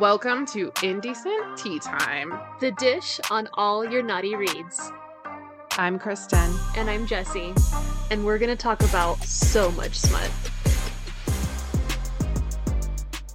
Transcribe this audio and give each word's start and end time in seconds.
Welcome 0.00 0.44
to 0.46 0.72
Indecent 0.82 1.56
Tea 1.56 1.78
Time. 1.78 2.36
The 2.58 2.72
dish 2.72 3.20
on 3.30 3.48
all 3.54 3.88
your 3.88 4.02
naughty 4.02 4.34
reads. 4.34 4.90
I'm 5.78 6.00
Christin. 6.00 6.52
And 6.76 6.90
I'm 6.90 7.06
Jessie. 7.06 7.54
And 8.10 8.24
we're 8.24 8.38
going 8.38 8.50
to 8.50 8.56
talk 8.56 8.82
about 8.82 9.22
so 9.22 9.70
much 9.70 9.94
smut. 9.94 10.28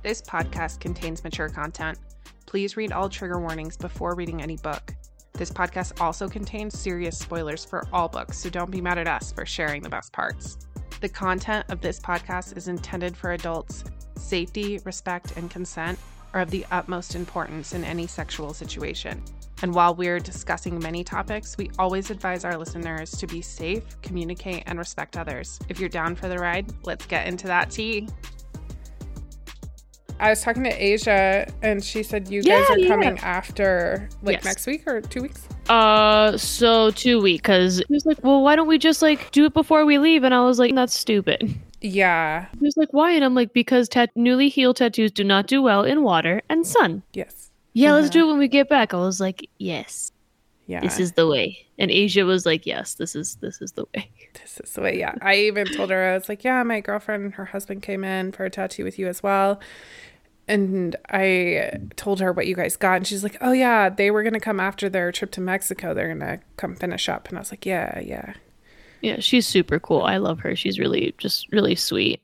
This 0.03 0.21
podcast 0.21 0.81
contains 0.81 1.23
mature 1.23 1.47
content. 1.47 1.97
Please 2.45 2.75
read 2.75 2.91
all 2.91 3.07
trigger 3.07 3.39
warnings 3.39 3.77
before 3.77 4.13
reading 4.13 4.41
any 4.41 4.57
book. 4.57 4.93
This 5.31 5.51
podcast 5.51 6.01
also 6.01 6.27
contains 6.27 6.77
serious 6.77 7.17
spoilers 7.17 7.63
for 7.63 7.87
all 7.93 8.09
books, 8.09 8.37
so 8.37 8.49
don't 8.49 8.69
be 8.69 8.81
mad 8.81 8.97
at 8.97 9.07
us 9.07 9.31
for 9.31 9.45
sharing 9.45 9.81
the 9.81 9.87
best 9.87 10.11
parts. 10.11 10.57
The 10.99 11.07
content 11.07 11.67
of 11.69 11.79
this 11.79 12.01
podcast 12.01 12.57
is 12.57 12.67
intended 12.67 13.15
for 13.15 13.31
adults. 13.31 13.85
Safety, 14.17 14.81
respect, 14.83 15.37
and 15.37 15.49
consent 15.49 15.97
are 16.33 16.41
of 16.41 16.49
the 16.51 16.65
utmost 16.71 17.15
importance 17.15 17.73
in 17.73 17.83
any 17.83 18.07
sexual 18.07 18.53
situation. 18.53 19.21
And 19.61 19.73
while 19.73 19.93
we're 19.93 20.19
discussing 20.19 20.79
many 20.79 21.03
topics, 21.03 21.57
we 21.57 21.69
always 21.77 22.09
advise 22.11 22.45
our 22.45 22.55
listeners 22.57 23.11
to 23.11 23.27
be 23.27 23.41
safe, 23.41 23.83
communicate, 24.01 24.63
and 24.67 24.79
respect 24.79 25.17
others. 25.17 25.59
If 25.67 25.79
you're 25.79 25.89
down 25.89 26.15
for 26.15 26.29
the 26.29 26.37
ride, 26.37 26.71
let's 26.83 27.05
get 27.05 27.27
into 27.27 27.47
that 27.47 27.69
tea. 27.69 28.07
I 30.21 30.29
was 30.29 30.41
talking 30.41 30.63
to 30.65 30.69
Asia, 30.69 31.49
and 31.61 31.83
she 31.83 32.03
said 32.03 32.29
you 32.29 32.41
Yeah, 32.43 32.59
guys 32.59 32.69
are 32.71 32.79
yeah. 32.79 32.87
coming 32.89 33.19
after, 33.19 34.09
like 34.21 34.35
Yes. 34.37 34.43
next 34.45 34.67
week 34.67 34.85
or 34.85 34.99
two 34.99 35.21
weeks. 35.21 35.47
Uh, 35.69 36.35
so 36.37 36.91
two 36.91 37.21
week, 37.21 37.43
cause 37.43 37.77
he 37.87 37.93
was 37.93 38.05
like, 38.05 38.17
well, 38.23 38.41
why 38.41 38.55
don't 38.55 38.67
we 38.67 38.77
just 38.77 39.01
like 39.01 39.31
do 39.31 39.45
it 39.45 39.53
before 39.53 39.85
we 39.85 39.97
leave? 39.97 40.23
And 40.23 40.33
I 40.33 40.41
was 40.43 40.59
like, 40.59 40.75
that's 40.75 40.97
stupid. 40.97 41.53
Yeah. 41.81 42.47
He 42.59 42.65
was 42.65 42.75
like, 42.77 42.91
why? 42.91 43.11
And 43.11 43.23
I'm 43.23 43.35
like, 43.35 43.53
because 43.53 43.87
tat- 43.87 44.11
newly 44.15 44.49
healed 44.49 44.77
tattoos 44.77 45.11
do 45.11 45.23
not 45.23 45.47
do 45.47 45.61
well 45.61 45.83
in 45.83 46.03
water 46.03 46.41
and 46.49 46.65
sun. 46.67 47.03
Yes. 47.13 47.51
Yeah, 47.73 47.93
let's 47.93 48.09
do 48.09 48.25
it 48.25 48.27
when 48.31 48.37
we 48.39 48.47
get 48.47 48.67
back. 48.67 48.93
I 48.93 48.97
was 48.97 49.21
like, 49.21 49.47
yes, 49.59 50.11
Yeah. 50.67 50.81
this 50.81 50.99
is 50.99 51.13
the 51.13 51.27
way. 51.27 51.65
And 51.77 51.89
Asia 51.91 52.25
was 52.25 52.45
like, 52.45 52.65
yes, 52.65 52.95
this 52.95 53.15
is 53.15 53.35
this 53.37 53.61
is 53.61 53.71
the 53.73 53.85
way. 53.95 54.09
This 54.33 54.59
is 54.63 54.73
the 54.73 54.81
way. 54.81 54.97
Yeah. 54.99 55.15
I 55.21 55.35
even 55.35 55.65
told 55.67 55.89
her, 55.89 56.11
I 56.11 56.13
was 56.13 56.29
like, 56.29 56.43
yeah, 56.43 56.61
my 56.63 56.81
girlfriend 56.81 57.23
and 57.25 57.33
her 57.35 57.45
husband 57.45 57.81
came 57.81 58.03
in 58.03 58.31
for 58.31 58.45
a 58.45 58.49
tattoo 58.49 58.83
with 58.83 58.97
you 58.99 59.07
as 59.07 59.21
well. 59.23 59.59
And 60.47 60.95
I 61.09 61.73
told 61.95 62.19
her 62.21 62.31
what 62.31 62.47
you 62.47 62.55
guys 62.55 62.75
got. 62.75 62.97
And 62.97 63.07
she's 63.07 63.23
like, 63.23 63.37
oh, 63.41 63.51
yeah, 63.51 63.89
they 63.89 64.09
were 64.11 64.23
going 64.23 64.33
to 64.33 64.39
come 64.39 64.59
after 64.59 64.89
their 64.89 65.11
trip 65.11 65.31
to 65.31 65.41
Mexico. 65.41 65.93
They're 65.93 66.07
going 66.15 66.19
to 66.21 66.39
come 66.57 66.75
finish 66.75 67.07
up. 67.09 67.27
And 67.29 67.37
I 67.37 67.41
was 67.41 67.51
like, 67.51 67.65
yeah, 67.65 67.99
yeah. 67.99 68.33
Yeah, 69.01 69.19
she's 69.19 69.47
super 69.47 69.79
cool. 69.79 70.03
I 70.03 70.17
love 70.17 70.39
her. 70.39 70.55
She's 70.55 70.79
really 70.79 71.13
just 71.17 71.51
really 71.51 71.75
sweet, 71.75 72.21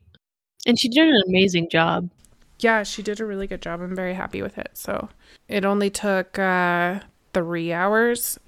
and 0.66 0.78
she 0.78 0.88
did 0.88 1.08
an 1.08 1.22
amazing 1.26 1.68
job. 1.70 2.10
Yeah, 2.58 2.82
she 2.82 3.02
did 3.02 3.20
a 3.20 3.26
really 3.26 3.46
good 3.46 3.62
job. 3.62 3.80
I'm 3.80 3.94
very 3.94 4.14
happy 4.14 4.42
with 4.42 4.58
it. 4.58 4.70
So 4.74 5.08
it 5.48 5.64
only 5.64 5.90
took 5.90 6.38
uh, 6.38 7.00
three 7.34 7.72
hours. 7.72 8.38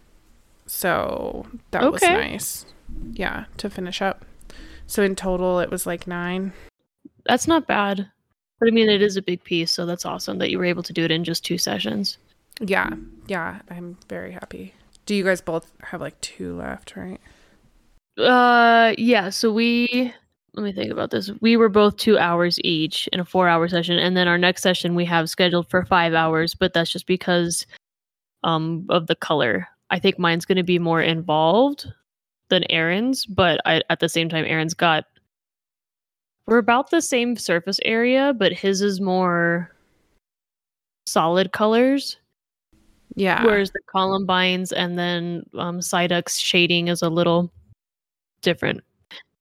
So 0.67 1.47
that 1.71 1.91
was 1.91 2.03
nice. 2.03 2.67
Yeah, 3.13 3.45
to 3.59 3.71
finish 3.71 4.03
up. 4.03 4.25
So 4.87 5.03
in 5.03 5.15
total, 5.15 5.61
it 5.61 5.71
was 5.71 5.87
like 5.87 6.07
nine. 6.07 6.53
That's 7.27 7.47
not 7.47 7.67
bad. 7.67 8.11
But 8.59 8.69
I 8.69 8.71
mean, 8.73 8.89
it 8.89 9.03
is 9.03 9.17
a 9.17 9.23
big 9.23 9.45
piece, 9.45 9.71
so 9.71 9.87
that's 9.87 10.05
awesome 10.05 10.39
that 10.39 10.51
you 10.51 10.59
were 10.59 10.65
able 10.65 10.83
to 10.83 10.93
do 10.93 11.05
it 11.05 11.11
in 11.11 11.25
just 11.25 11.45
two 11.45 11.59
sessions. 11.59 12.19
Yeah, 12.61 12.91
yeah, 13.29 13.61
I'm 13.71 13.97
very 14.09 14.33
happy. 14.33 14.75
Do 15.07 15.15
you 15.15 15.23
guys 15.23 15.41
both 15.41 15.71
have 15.85 16.01
like 16.01 16.21
two 16.21 16.57
left, 16.57 16.97
right? 16.97 17.21
Uh, 18.19 18.95
yeah. 18.99 19.31
So 19.31 19.53
we 19.53 20.13
let 20.55 20.65
me 20.65 20.73
think 20.73 20.91
about 20.91 21.11
this. 21.11 21.31
We 21.41 21.57
were 21.57 21.69
both 21.69 21.97
two 21.97 22.19
hours 22.19 22.59
each 22.65 23.09
in 23.13 23.21
a 23.21 23.25
four-hour 23.25 23.69
session, 23.69 23.99
and 23.99 24.17
then 24.17 24.27
our 24.27 24.39
next 24.39 24.63
session 24.63 24.95
we 24.95 25.05
have 25.05 25.31
scheduled 25.31 25.71
for 25.71 25.85
five 25.85 26.15
hours, 26.15 26.55
but 26.55 26.73
that's 26.73 26.91
just 26.91 27.07
because 27.07 27.67
um 28.45 28.87
of 28.89 29.07
the 29.07 29.17
color. 29.17 29.69
I 29.91 29.99
think 29.99 30.19
mine's 30.19 30.45
going 30.45 30.57
to 30.57 30.63
be 30.63 30.79
more 30.79 31.01
involved 31.01 31.87
than 32.51 32.65
Aaron's, 32.71 33.25
but 33.25 33.61
I, 33.65 33.83
at 33.91 34.01
the 34.01 34.09
same 34.09 34.29
time, 34.29 34.45
Aaron's 34.45 34.75
got 34.75 35.05
we're 36.47 36.59
about 36.59 36.91
the 36.91 37.03
same 37.03 37.37
surface 37.37 37.79
area, 37.85 38.33
but 38.37 38.53
his 38.53 38.81
is 38.81 39.01
more 39.01 39.71
solid 41.07 41.53
colors. 41.53 42.17
Yeah. 43.15 43.45
Whereas 43.45 43.71
the 43.71 43.81
columbines 43.91 44.73
and 44.73 44.99
then 44.99 45.45
um, 45.59 45.81
Psyduck's 45.81 46.39
shading 46.39 46.89
is 46.89 47.03
a 47.03 47.09
little 47.11 47.53
different. 48.43 48.83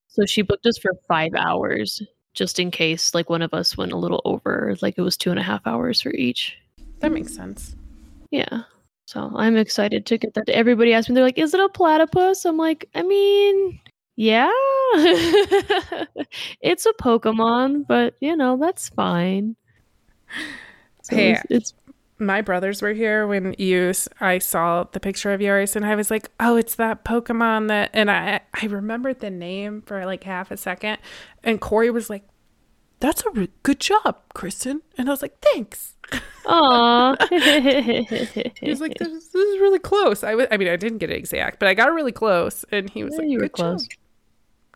So 0.07 0.25
she 0.25 0.41
booked 0.41 0.65
us 0.65 0.77
for 0.77 0.91
five 1.07 1.33
hours, 1.35 2.01
just 2.33 2.59
in 2.59 2.71
case 2.71 3.13
like 3.13 3.29
one 3.29 3.41
of 3.41 3.53
us 3.53 3.77
went 3.77 3.91
a 3.91 3.97
little 3.97 4.21
over, 4.25 4.75
like 4.81 4.95
it 4.97 5.01
was 5.01 5.17
two 5.17 5.29
and 5.29 5.39
a 5.39 5.43
half 5.43 5.65
hours 5.65 6.01
for 6.01 6.11
each. 6.11 6.57
that 6.99 7.11
makes 7.11 7.35
sense. 7.35 7.75
Yeah. 8.31 8.63
So 9.05 9.31
I'm 9.35 9.55
excited 9.55 10.05
to 10.07 10.17
get 10.17 10.33
that. 10.33 10.49
Everybody 10.49 10.93
asked 10.93 11.07
me, 11.07 11.15
they're 11.15 11.23
like, 11.23 11.37
"Is 11.37 11.53
it 11.53 11.61
a 11.61 11.69
platypus?" 11.69 12.43
I'm 12.43 12.57
like, 12.57 12.89
I 12.93 13.03
mean, 13.03 13.79
yeah, 14.17 14.51
it's 16.61 16.85
a 16.85 16.93
Pokemon, 16.93 17.87
but 17.87 18.15
you 18.19 18.35
know 18.35 18.57
that's 18.57 18.89
fine. 18.89 19.55
So 21.03 21.15
Hey, 21.15 21.31
it's, 21.31 21.45
it's 21.49 21.73
My 22.19 22.41
brothers 22.41 22.81
were 22.81 22.93
here 22.93 23.27
when 23.27 23.53
you 23.59 23.93
I 24.19 24.39
saw 24.39 24.85
the 24.85 24.99
picture 24.99 25.33
of 25.33 25.41
yours 25.41 25.75
and 25.75 25.85
I 25.85 25.95
was 25.95 26.09
like, 26.09 26.29
"Oh, 26.39 26.55
it's 26.55 26.75
that 26.75 27.05
Pokemon 27.05 27.67
that." 27.67 27.91
And 27.93 28.09
I 28.09 28.41
I 28.59 28.65
remembered 28.65 29.19
the 29.19 29.29
name 29.29 29.83
for 29.83 30.05
like 30.05 30.23
half 30.23 30.49
a 30.49 30.57
second 30.57 30.97
and 31.43 31.61
Corey 31.61 31.91
was 31.91 32.09
like, 32.09 32.23
"That's 32.99 33.23
a 33.25 33.29
re- 33.31 33.49
good 33.63 33.79
job, 33.79 34.17
Christin." 34.33 34.81
And 34.97 35.07
I 35.09 35.11
was 35.11 35.21
like, 35.21 35.37
"Thanks." 35.41 35.95
Aw. 36.47 37.15
He 37.29 38.69
was 38.69 38.81
like, 38.81 38.97
"This, 38.97 39.09
this 39.09 39.35
is 39.35 39.59
really 39.59 39.79
close." 39.79 40.23
I 40.23 40.33
wa- 40.35 40.47
I 40.49 40.57
mean, 40.57 40.69
I 40.69 40.75
didn't 40.75 40.97
get 40.99 41.11
it 41.11 41.17
exact, 41.17 41.59
but 41.59 41.67
I 41.67 41.73
got 41.75 41.93
really 41.93 42.11
close 42.11 42.65
and 42.71 42.89
he 42.89 43.03
was 43.03 43.13
Yeah, 43.13 43.19
like, 43.19 43.29
you 43.29 43.37
were 43.37 43.43
"Good 43.43 43.51
close." 43.53 43.87
job." 43.87 43.99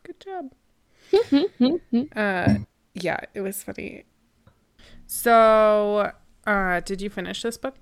Good 0.03 0.19
job. 0.19 0.51
Uh, 2.15 2.55
yeah, 2.93 3.19
it 3.33 3.41
was 3.41 3.63
funny. 3.63 4.05
So, 5.07 6.11
uh, 6.47 6.79
did 6.81 7.01
you 7.01 7.09
finish 7.09 7.41
this 7.41 7.57
book? 7.57 7.75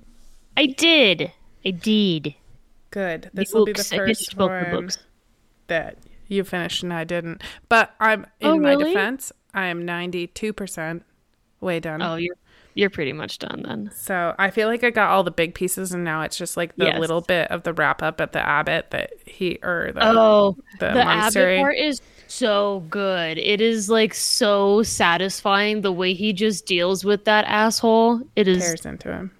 I 0.57 0.65
did. 0.67 1.31
I 1.65 1.71
did. 1.71 2.35
Good. 2.91 3.29
This 3.33 3.53
will 3.53 3.65
be 3.65 3.73
the 3.73 3.77
Books. 3.79 3.93
I 3.93 3.97
finished 3.97 4.25
first 4.33 4.37
both 4.37 4.65
the 4.71 4.81
books. 4.81 4.97
that 5.67 5.97
you 6.27 6.43
finished 6.43 6.83
and 6.83 6.93
I 6.93 7.03
didn't. 7.03 7.41
But 7.69 7.93
I'm 7.99 8.25
in 8.39 8.47
Oh, 8.49 8.57
my 8.59 8.69
really? 8.71 8.85
defense, 8.93 9.31
I 9.53 9.65
am 9.67 9.85
ninety 9.85 10.27
two 10.27 10.53
percent 10.53 11.03
way 11.61 11.79
done. 11.79 12.01
Oh, 12.01 12.15
you're 12.15 12.35
you're 12.75 12.89
pretty 12.89 13.13
much 13.13 13.39
done 13.39 13.63
then. 13.67 13.91
So 13.95 14.35
I 14.39 14.49
feel 14.51 14.67
like 14.67 14.83
I 14.83 14.89
got 14.89 15.09
all 15.09 15.23
the 15.23 15.31
big 15.31 15.53
pieces, 15.53 15.91
and 15.91 16.03
now 16.03 16.21
it's 16.21 16.37
just 16.37 16.55
like 16.57 16.75
the 16.75 16.85
Yes. 16.85 16.99
little 16.99 17.21
bit 17.21 17.49
of 17.51 17.63
the 17.63 17.73
wrap 17.73 18.01
up 18.03 18.21
at 18.21 18.31
the 18.33 18.39
Abbott 18.45 18.91
that 18.91 19.11
he 19.25 19.59
or 19.63 19.91
the 19.93 20.01
Oh, 20.03 20.57
the, 20.79 20.89
the 20.89 21.03
monastery. 21.05 21.55
Abbott 21.55 21.63
part 21.63 21.77
is 21.77 22.01
so 22.27 22.85
good. 22.89 23.37
It 23.37 23.59
is 23.59 23.89
like 23.89 24.13
so 24.13 24.83
satisfying 24.83 25.81
the 25.81 25.91
way 25.91 26.13
he 26.13 26.31
just 26.31 26.65
deals 26.65 27.03
with 27.03 27.25
that 27.25 27.45
asshole. 27.45 28.21
It 28.35 28.47
is. 28.47 28.59
tears 28.63 28.85
into 28.85 29.11
him. 29.11 29.31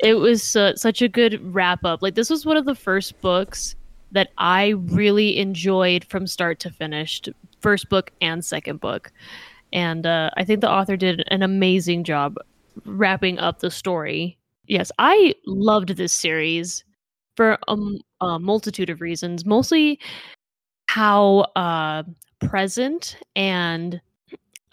It 0.00 0.14
was 0.14 0.54
uh, 0.56 0.74
such 0.76 1.02
a 1.02 1.08
good 1.08 1.40
wrap 1.54 1.84
up. 1.84 2.02
Like 2.02 2.14
this 2.14 2.30
was 2.30 2.46
one 2.46 2.56
of 2.56 2.64
the 2.64 2.74
first 2.74 3.20
books 3.20 3.74
that 4.12 4.30
I 4.38 4.68
really 4.68 5.36
enjoyed 5.38 6.04
from 6.04 6.26
start 6.26 6.60
to 6.60 6.70
finish. 6.70 7.20
First 7.60 7.88
book 7.90 8.12
and 8.20 8.44
second 8.44 8.80
book, 8.80 9.10
and 9.72 10.06
uh, 10.06 10.30
I 10.36 10.44
think 10.44 10.60
the 10.60 10.70
author 10.70 10.96
did 10.96 11.24
an 11.28 11.42
amazing 11.42 12.04
job 12.04 12.36
wrapping 12.84 13.38
up 13.38 13.60
the 13.60 13.70
story. 13.70 14.38
Yes, 14.66 14.90
I 14.98 15.34
loved 15.46 15.96
this 15.96 16.12
series 16.12 16.84
for 17.36 17.58
a 18.20 18.38
multitude 18.38 18.90
of 18.90 19.00
reasons. 19.00 19.44
Mostly 19.46 19.98
how 20.88 21.40
uh, 21.56 22.02
present 22.40 23.16
and 23.36 24.00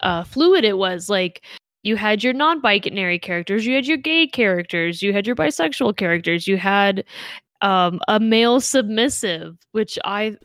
uh, 0.00 0.24
fluid 0.24 0.64
it 0.64 0.76
was. 0.78 1.08
Like 1.08 1.42
you 1.82 1.96
had 1.96 2.22
your 2.24 2.32
non-binary 2.32 3.18
characters, 3.18 3.64
you 3.64 3.74
had 3.74 3.86
your 3.86 3.96
gay 3.96 4.26
characters, 4.26 5.02
you 5.02 5.12
had 5.12 5.26
your 5.26 5.36
bisexual 5.36 5.96
characters, 5.96 6.46
you 6.48 6.56
had 6.56 7.04
um, 7.62 8.00
a 8.08 8.20
male 8.20 8.60
submissive, 8.60 9.56
which 9.72 9.98
I 10.04 10.36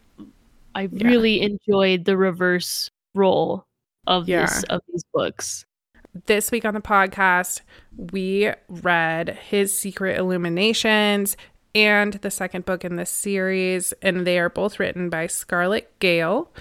I 0.76 0.84
Yeah. 0.84 1.10
really 1.10 1.42
enjoyed 1.42 2.06
the 2.06 2.16
reverse 2.16 2.90
role 3.14 3.66
of 4.08 4.30
Yeah. 4.30 4.46
this 4.46 4.64
of 4.64 4.82
these 4.88 5.04
books. 5.14 5.66
This 6.14 6.52
week 6.52 6.66
on 6.66 6.74
the 6.74 6.82
podcast, 6.82 7.62
we 7.96 8.52
read 8.68 9.30
his 9.30 9.78
Secret 9.78 10.18
Illuminations 10.18 11.38
and 11.74 12.16
the 12.16 12.30
second 12.30 12.66
book 12.66 12.84
in 12.84 12.98
this 12.98 13.10
series, 13.10 13.94
and 14.02 14.28
they 14.28 14.38
are 14.38 14.50
both 14.50 14.78
written 14.78 15.10
by 15.10 15.28
Scarlett 15.28 15.98
Gale. 16.00 16.52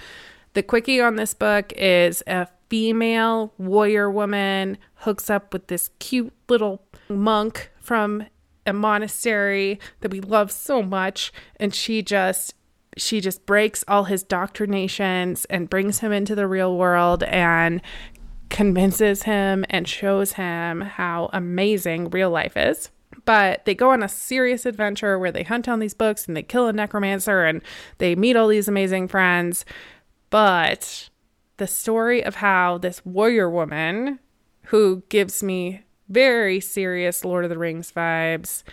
The 0.53 0.63
quickie 0.63 1.01
on 1.01 1.17
this 1.17 1.33
book 1.33 1.73
is 1.75 2.23
a 2.27 2.47
female 2.69 3.53
warrior 3.57 4.09
woman 4.09 4.77
hooks 4.95 5.29
up 5.29 5.51
with 5.51 5.67
this 5.67 5.89
cute 5.99 6.31
little 6.47 6.85
monk 7.09 7.71
from 7.81 8.27
a 8.65 8.71
monastery 8.71 9.81
that 9.99 10.11
we 10.11 10.21
love 10.21 10.49
so 10.49 10.81
much, 10.81 11.33
and 11.57 11.75
she 11.75 12.01
just 12.01 12.55
she 12.97 13.21
just 13.21 13.45
breaks 13.45 13.83
all 13.87 14.05
his 14.05 14.23
doctrinations 14.23 15.45
and 15.45 15.69
brings 15.69 15.99
him 15.99 16.11
into 16.11 16.35
the 16.35 16.47
real 16.47 16.77
world 16.77 17.23
and 17.23 17.81
convinces 18.51 19.23
him 19.23 19.65
and 19.69 19.87
shows 19.87 20.33
him 20.33 20.81
how 20.81 21.29
amazing 21.33 22.09
real 22.09 22.29
life 22.29 22.55
is. 22.55 22.91
But 23.25 23.65
they 23.65 23.73
go 23.73 23.91
on 23.91 24.03
a 24.03 24.09
serious 24.09 24.65
adventure 24.65 25.17
where 25.17 25.31
they 25.31 25.43
hunt 25.43 25.65
down 25.65 25.79
these 25.79 25.93
books 25.93 26.27
and 26.27 26.35
they 26.35 26.43
kill 26.43 26.67
a 26.67 26.73
necromancer 26.73 27.45
and 27.45 27.61
they 27.97 28.13
meet 28.13 28.35
all 28.35 28.49
these 28.49 28.67
amazing 28.67 29.07
friends. 29.07 29.65
But 30.29 31.09
the 31.57 31.67
story 31.67 32.23
of 32.23 32.35
how 32.35 32.77
this 32.77 33.05
warrior 33.05 33.49
woman, 33.49 34.19
who 34.65 35.03
gives 35.09 35.41
me 35.41 35.83
very 36.09 36.59
serious 36.59 37.23
Lord 37.23 37.45
of 37.45 37.49
the 37.49 37.57
Rings 37.57 37.91
vibes, 37.91 38.63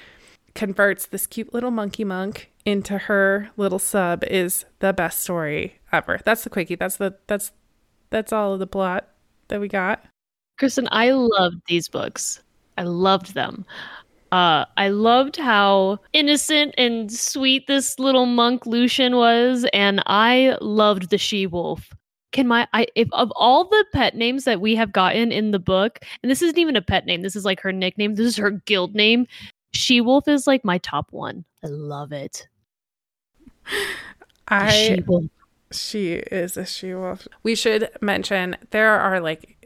converts 0.55 1.07
this 1.07 1.27
cute 1.27 1.55
little 1.55 1.71
monkey 1.71 2.05
monk 2.05 2.51
into 2.65 2.99
her 2.99 3.51
little 3.57 3.79
sub 3.79 4.25
is 4.25 4.65
the 4.81 4.93
best 4.93 5.21
story 5.21 5.79
ever. 5.93 6.19
That's 6.25 6.43
the 6.43 6.51
quickie. 6.51 6.75
That's 6.75 6.97
the 6.97 7.17
that's 7.29 7.53
that's 8.11 8.33
all 8.33 8.55
of 8.55 8.59
the 8.59 8.67
plot 8.67 9.09
that 9.49 9.61
we 9.61 9.69
got. 9.69 10.05
Christin, 10.61 10.89
I 10.91 11.11
loved 11.11 11.62
these 11.67 11.89
books. 11.89 12.43
I 12.77 12.83
loved 12.83 13.35
them. 13.35 13.65
Uh, 14.31 14.67
I 14.77 14.89
loved 14.89 15.37
how 15.37 15.99
innocent 16.12 16.75
and 16.77 17.11
sweet 17.11 17.67
this 17.67 17.99
little 17.99 18.27
monk 18.27 18.67
Lucian 18.67 19.17
was, 19.17 19.67
and 19.73 20.03
I 20.06 20.56
loved 20.61 21.11
the 21.11 21.19
she 21.19 21.47
wolf. 21.47 21.95
Can 22.33 22.47
my 22.47 22.69
I 22.75 22.87
if 22.95 23.09
of 23.12 23.33
all 23.37 23.65
the 23.65 23.87
pet 23.95 24.15
names 24.15 24.45
that 24.45 24.61
we 24.61 24.75
have 24.75 24.93
gotten 24.93 25.33
in 25.33 25.50
the 25.50 25.59
book, 25.59 26.00
and 26.23 26.31
this 26.31 26.43
isn't 26.43 26.59
even 26.59 26.77
a 26.77 26.83
pet 26.83 27.06
name, 27.06 27.23
this 27.23 27.37
is 27.37 27.47
like 27.47 27.61
her 27.61 27.73
nickname, 27.73 28.17
this 28.17 28.27
is 28.27 28.37
her 28.37 28.50
guild 28.50 28.95
name. 28.95 29.27
She 29.73 30.03
wolf 30.03 30.29
is 30.29 30.47
like 30.47 30.65
my 30.65 30.77
top 30.79 31.11
one. 31.11 31.45
I 31.65 31.69
love 31.69 32.12
it. 32.12 32.47
I 34.49 34.71
She-wolf. 34.71 35.25
She 35.70 36.15
is 36.15 36.56
a 36.56 36.65
she 36.65 36.94
wolf. 36.94 37.29
We 37.43 37.55
should 37.55 37.91
mention 38.00 38.56
there 38.70 38.99
are 38.99 39.20
like 39.20 39.59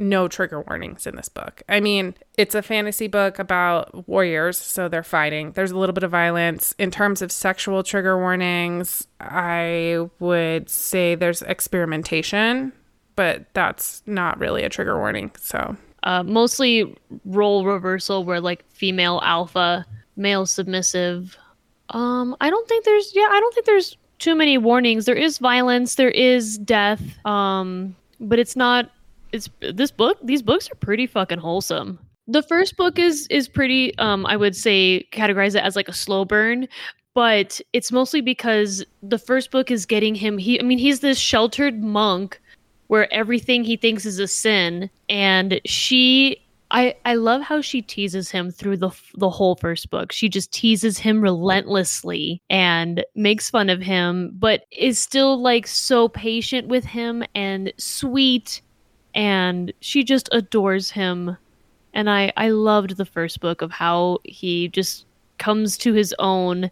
no 0.00 0.26
trigger 0.26 0.62
warnings 0.62 1.06
in 1.06 1.14
this 1.14 1.28
book. 1.28 1.62
I 1.68 1.78
mean, 1.78 2.14
it's 2.38 2.54
a 2.54 2.62
fantasy 2.62 3.06
book 3.06 3.38
about 3.38 4.08
warriors, 4.08 4.58
so 4.58 4.88
they're 4.88 5.02
fighting. 5.02 5.52
There's 5.52 5.70
a 5.70 5.78
little 5.78 5.92
bit 5.92 6.02
of 6.02 6.10
violence. 6.10 6.74
In 6.78 6.90
terms 6.90 7.20
of 7.20 7.30
sexual 7.30 7.82
trigger 7.82 8.16
warnings, 8.16 9.06
I 9.20 10.08
would 10.18 10.70
say 10.70 11.14
there's 11.14 11.42
experimentation, 11.42 12.72
but 13.14 13.44
that's 13.52 14.02
not 14.06 14.40
really 14.40 14.64
a 14.64 14.70
trigger 14.70 14.98
warning. 14.98 15.32
So, 15.38 15.76
uh, 16.02 16.22
mostly 16.22 16.96
role 17.26 17.66
reversal 17.66 18.24
where 18.24 18.40
like 18.40 18.64
female 18.70 19.20
alpha, 19.22 19.84
male 20.16 20.46
submissive. 20.46 21.36
Um, 21.90 22.34
I 22.40 22.48
don't 22.48 22.66
think 22.66 22.86
there's 22.86 23.12
yeah, 23.14 23.28
I 23.30 23.38
don't 23.38 23.54
think 23.54 23.66
there's 23.66 23.98
too 24.20 24.36
many 24.36 24.58
warnings. 24.58 25.06
There 25.06 25.16
is 25.16 25.38
violence, 25.38 25.96
there 25.96 26.10
is 26.10 26.58
death, 26.58 27.02
um, 27.26 27.96
but 28.20 28.38
it's 28.38 28.54
not. 28.54 28.90
It's 29.32 29.48
this 29.60 29.90
book. 29.90 30.18
These 30.22 30.42
books 30.42 30.70
are 30.70 30.76
pretty 30.76 31.06
fucking 31.06 31.38
wholesome. 31.38 31.98
The 32.28 32.42
first 32.42 32.76
book 32.76 32.98
is 32.98 33.26
is 33.28 33.48
pretty. 33.48 33.96
Um, 33.98 34.26
I 34.26 34.36
would 34.36 34.54
say 34.54 35.06
categorize 35.12 35.56
it 35.56 35.64
as 35.64 35.74
like 35.74 35.88
a 35.88 35.92
slow 35.92 36.24
burn, 36.24 36.68
but 37.14 37.60
it's 37.72 37.90
mostly 37.90 38.20
because 38.20 38.84
the 39.02 39.18
first 39.18 39.50
book 39.50 39.70
is 39.70 39.86
getting 39.86 40.14
him. 40.14 40.38
He, 40.38 40.60
I 40.60 40.62
mean, 40.62 40.78
he's 40.78 41.00
this 41.00 41.18
sheltered 41.18 41.82
monk 41.82 42.40
where 42.88 43.12
everything 43.12 43.62
he 43.62 43.76
thinks 43.76 44.04
is 44.04 44.18
a 44.18 44.26
sin 44.26 44.90
and 45.08 45.60
she 45.64 46.42
I, 46.70 46.94
I 47.04 47.14
love 47.14 47.42
how 47.42 47.60
she 47.60 47.82
teases 47.82 48.30
him 48.30 48.50
through 48.50 48.76
the 48.76 48.90
the 49.16 49.30
whole 49.30 49.56
first 49.56 49.90
book. 49.90 50.12
She 50.12 50.28
just 50.28 50.52
teases 50.52 50.98
him 50.98 51.20
relentlessly 51.20 52.42
and 52.48 53.04
makes 53.14 53.50
fun 53.50 53.70
of 53.70 53.80
him, 53.80 54.32
but 54.38 54.66
is 54.70 54.98
still 54.98 55.40
like 55.40 55.66
so 55.66 56.08
patient 56.08 56.68
with 56.68 56.84
him 56.84 57.24
and 57.34 57.72
sweet, 57.76 58.62
and 59.14 59.72
she 59.80 60.04
just 60.04 60.28
adores 60.32 60.90
him. 60.90 61.36
And 61.92 62.08
I 62.08 62.32
I 62.36 62.50
loved 62.50 62.96
the 62.96 63.06
first 63.06 63.40
book 63.40 63.62
of 63.62 63.72
how 63.72 64.18
he 64.24 64.68
just 64.68 65.06
comes 65.38 65.76
to 65.78 65.92
his 65.92 66.14
own 66.18 66.70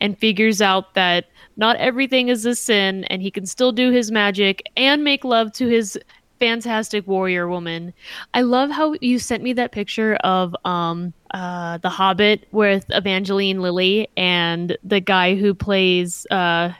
and 0.00 0.16
figures 0.18 0.62
out 0.62 0.94
that 0.94 1.24
not 1.56 1.76
everything 1.76 2.28
is 2.28 2.46
a 2.46 2.54
sin 2.54 3.04
and 3.04 3.22
he 3.22 3.30
can 3.30 3.46
still 3.46 3.72
do 3.72 3.90
his 3.90 4.12
magic 4.12 4.62
and 4.76 5.02
make 5.02 5.24
love 5.24 5.50
to 5.52 5.66
his 5.66 5.98
fantastic 6.40 7.06
warrior 7.06 7.48
woman. 7.48 7.92
I 8.34 8.40
love 8.42 8.70
how 8.70 8.96
you 9.00 9.18
sent 9.20 9.42
me 9.44 9.52
that 9.52 9.70
picture 9.72 10.16
of 10.16 10.56
um 10.64 11.12
uh 11.32 11.78
the 11.78 11.90
Hobbit 11.90 12.48
with 12.50 12.86
Evangeline 12.88 13.60
Lilly 13.60 14.08
and 14.16 14.76
the 14.82 15.00
guy 15.00 15.36
who 15.36 15.54
plays 15.54 16.26
uh 16.30 16.72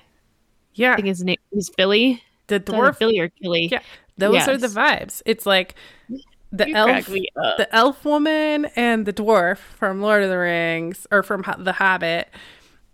yeah, 0.75 0.93
I 0.93 0.97
think 0.97 1.07
his 1.09 1.23
name 1.23 1.37
is 1.53 1.71
Fili. 1.77 2.23
the 2.49 2.59
dwarf. 2.59 2.97
Fili 2.97 3.19
or 3.21 3.29
Kili. 3.29 3.71
Yeah, 3.71 3.83
those 4.17 4.49
are 4.49 4.57
the 4.57 4.67
vibes. 4.69 5.23
It's 5.27 5.45
like 5.47 5.75
the 6.53 6.69
You 6.69 6.75
elf, 6.75 6.89
crack 6.91 7.09
me 7.09 7.29
up. 7.37 7.59
the 7.59 7.73
elf 7.75 8.05
woman, 8.05 8.67
and 8.77 9.05
the 9.07 9.13
dwarf 9.13 9.59
from 9.59 10.01
Lord 10.01 10.23
of 10.23 10.31
the 10.31 10.39
Rings 10.39 11.07
or 11.13 11.23
from 11.23 11.43
Ho- 11.45 11.63
The 11.63 11.73
Hobbit. 11.73 12.29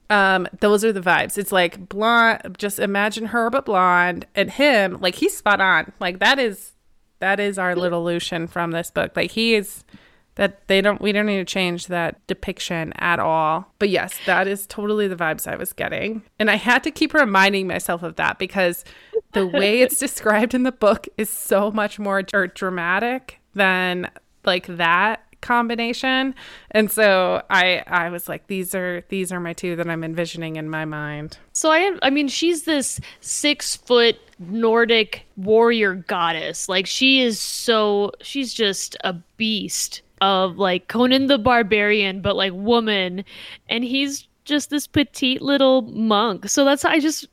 Um, 0.09 0.47
those 0.61 0.85
are 0.85 0.93
the 0.93 1.01
vibes. 1.01 1.37
It's 1.37 1.53
like 1.53 1.89
blonde. 1.89 2.57
Just 2.59 2.79
imagine 2.79 3.27
her 3.27 3.51
but 3.51 3.67
blonde, 3.67 4.27
and 4.35 4.51
him 4.51 4.99
like 5.01 5.17
he's 5.17 5.37
spot 5.37 5.61
on. 5.61 5.93
Like 6.01 6.21
that 6.21 6.39
is 6.39 6.73
that 7.19 7.41
is 7.41 7.59
our 7.59 7.75
little 7.75 8.05
Lucian 8.05 8.47
from 8.47 8.71
this 8.71 8.91
book. 8.91 9.13
Like 9.17 9.33
he 9.33 9.55
is 9.55 9.85
that 10.37 10.67
they 10.69 10.81
don't 10.81 11.01
we 11.01 11.13
don't 11.13 11.27
need 11.27 11.39
to 11.39 11.45
change 11.45 11.89
that 11.89 12.25
depiction 12.27 12.93
at 12.97 13.19
all. 13.19 13.73
But 13.79 13.89
yes, 13.89 14.15
that 14.27 14.47
is 14.47 14.67
totally 14.67 15.09
the 15.09 15.17
vibes 15.17 15.51
I 15.51 15.57
was 15.57 15.73
getting. 15.73 16.23
And 16.39 16.51
I 16.51 16.57
had 16.57 16.85
to 16.85 16.91
keep 16.91 17.13
reminding 17.13 17.67
myself 17.67 18.03
of 18.03 18.17
that 18.17 18.39
because 18.39 18.85
the 19.33 19.47
way 19.47 19.81
it's 19.83 19.99
described 19.99 20.55
in 20.55 20.63
the 20.63 20.73
book 20.73 21.09
is 21.17 21.31
so 21.31 21.71
much 21.71 21.99
more 21.99 22.23
dr- 22.23 22.55
dramatic 22.55 23.41
than 23.55 24.11
like 24.45 24.67
that 24.69 25.26
combination. 25.47 26.35
And 26.73 26.91
so 26.91 27.43
I 27.49 27.83
I 27.87 28.11
was 28.11 28.29
like 28.29 28.49
these 28.49 28.75
are 28.75 29.05
these 29.09 29.31
are 29.31 29.39
my 29.39 29.53
two 29.53 29.77
that 29.77 29.89
I'm 29.89 30.03
envisioning 30.03 30.57
in 30.57 30.69
my 30.69 30.85
mind. 30.85 31.39
So 31.53 31.71
I 31.71 31.97
I 32.03 32.11
mean 32.11 32.29
she's 32.29 32.65
this 32.65 33.01
six 33.21 33.77
foot 33.77 34.17
Nordic 34.39 35.25
warrior 35.37 35.95
goddess. 35.95 36.69
Like 36.69 36.87
she 36.87 37.23
is 37.23 37.41
so 37.41 38.11
she's 38.21 38.53
just 38.53 38.97
a 39.05 39.15
beast 39.37 40.03
of 40.21 40.59
like 40.59 40.89
Conan 40.89 41.27
the 41.27 41.39
Barbarian, 41.39 42.21
but 42.21 42.37
like 42.37 42.53
woman. 42.53 43.25
And 43.69 43.85
he's 43.85 44.27
just 44.45 44.71
this 44.71 44.87
petite 44.87 45.43
little 45.43 45.83
monk. 45.83 46.49
So 46.49 46.65
that's 46.65 46.85
I 46.85 46.99
just 46.99 47.29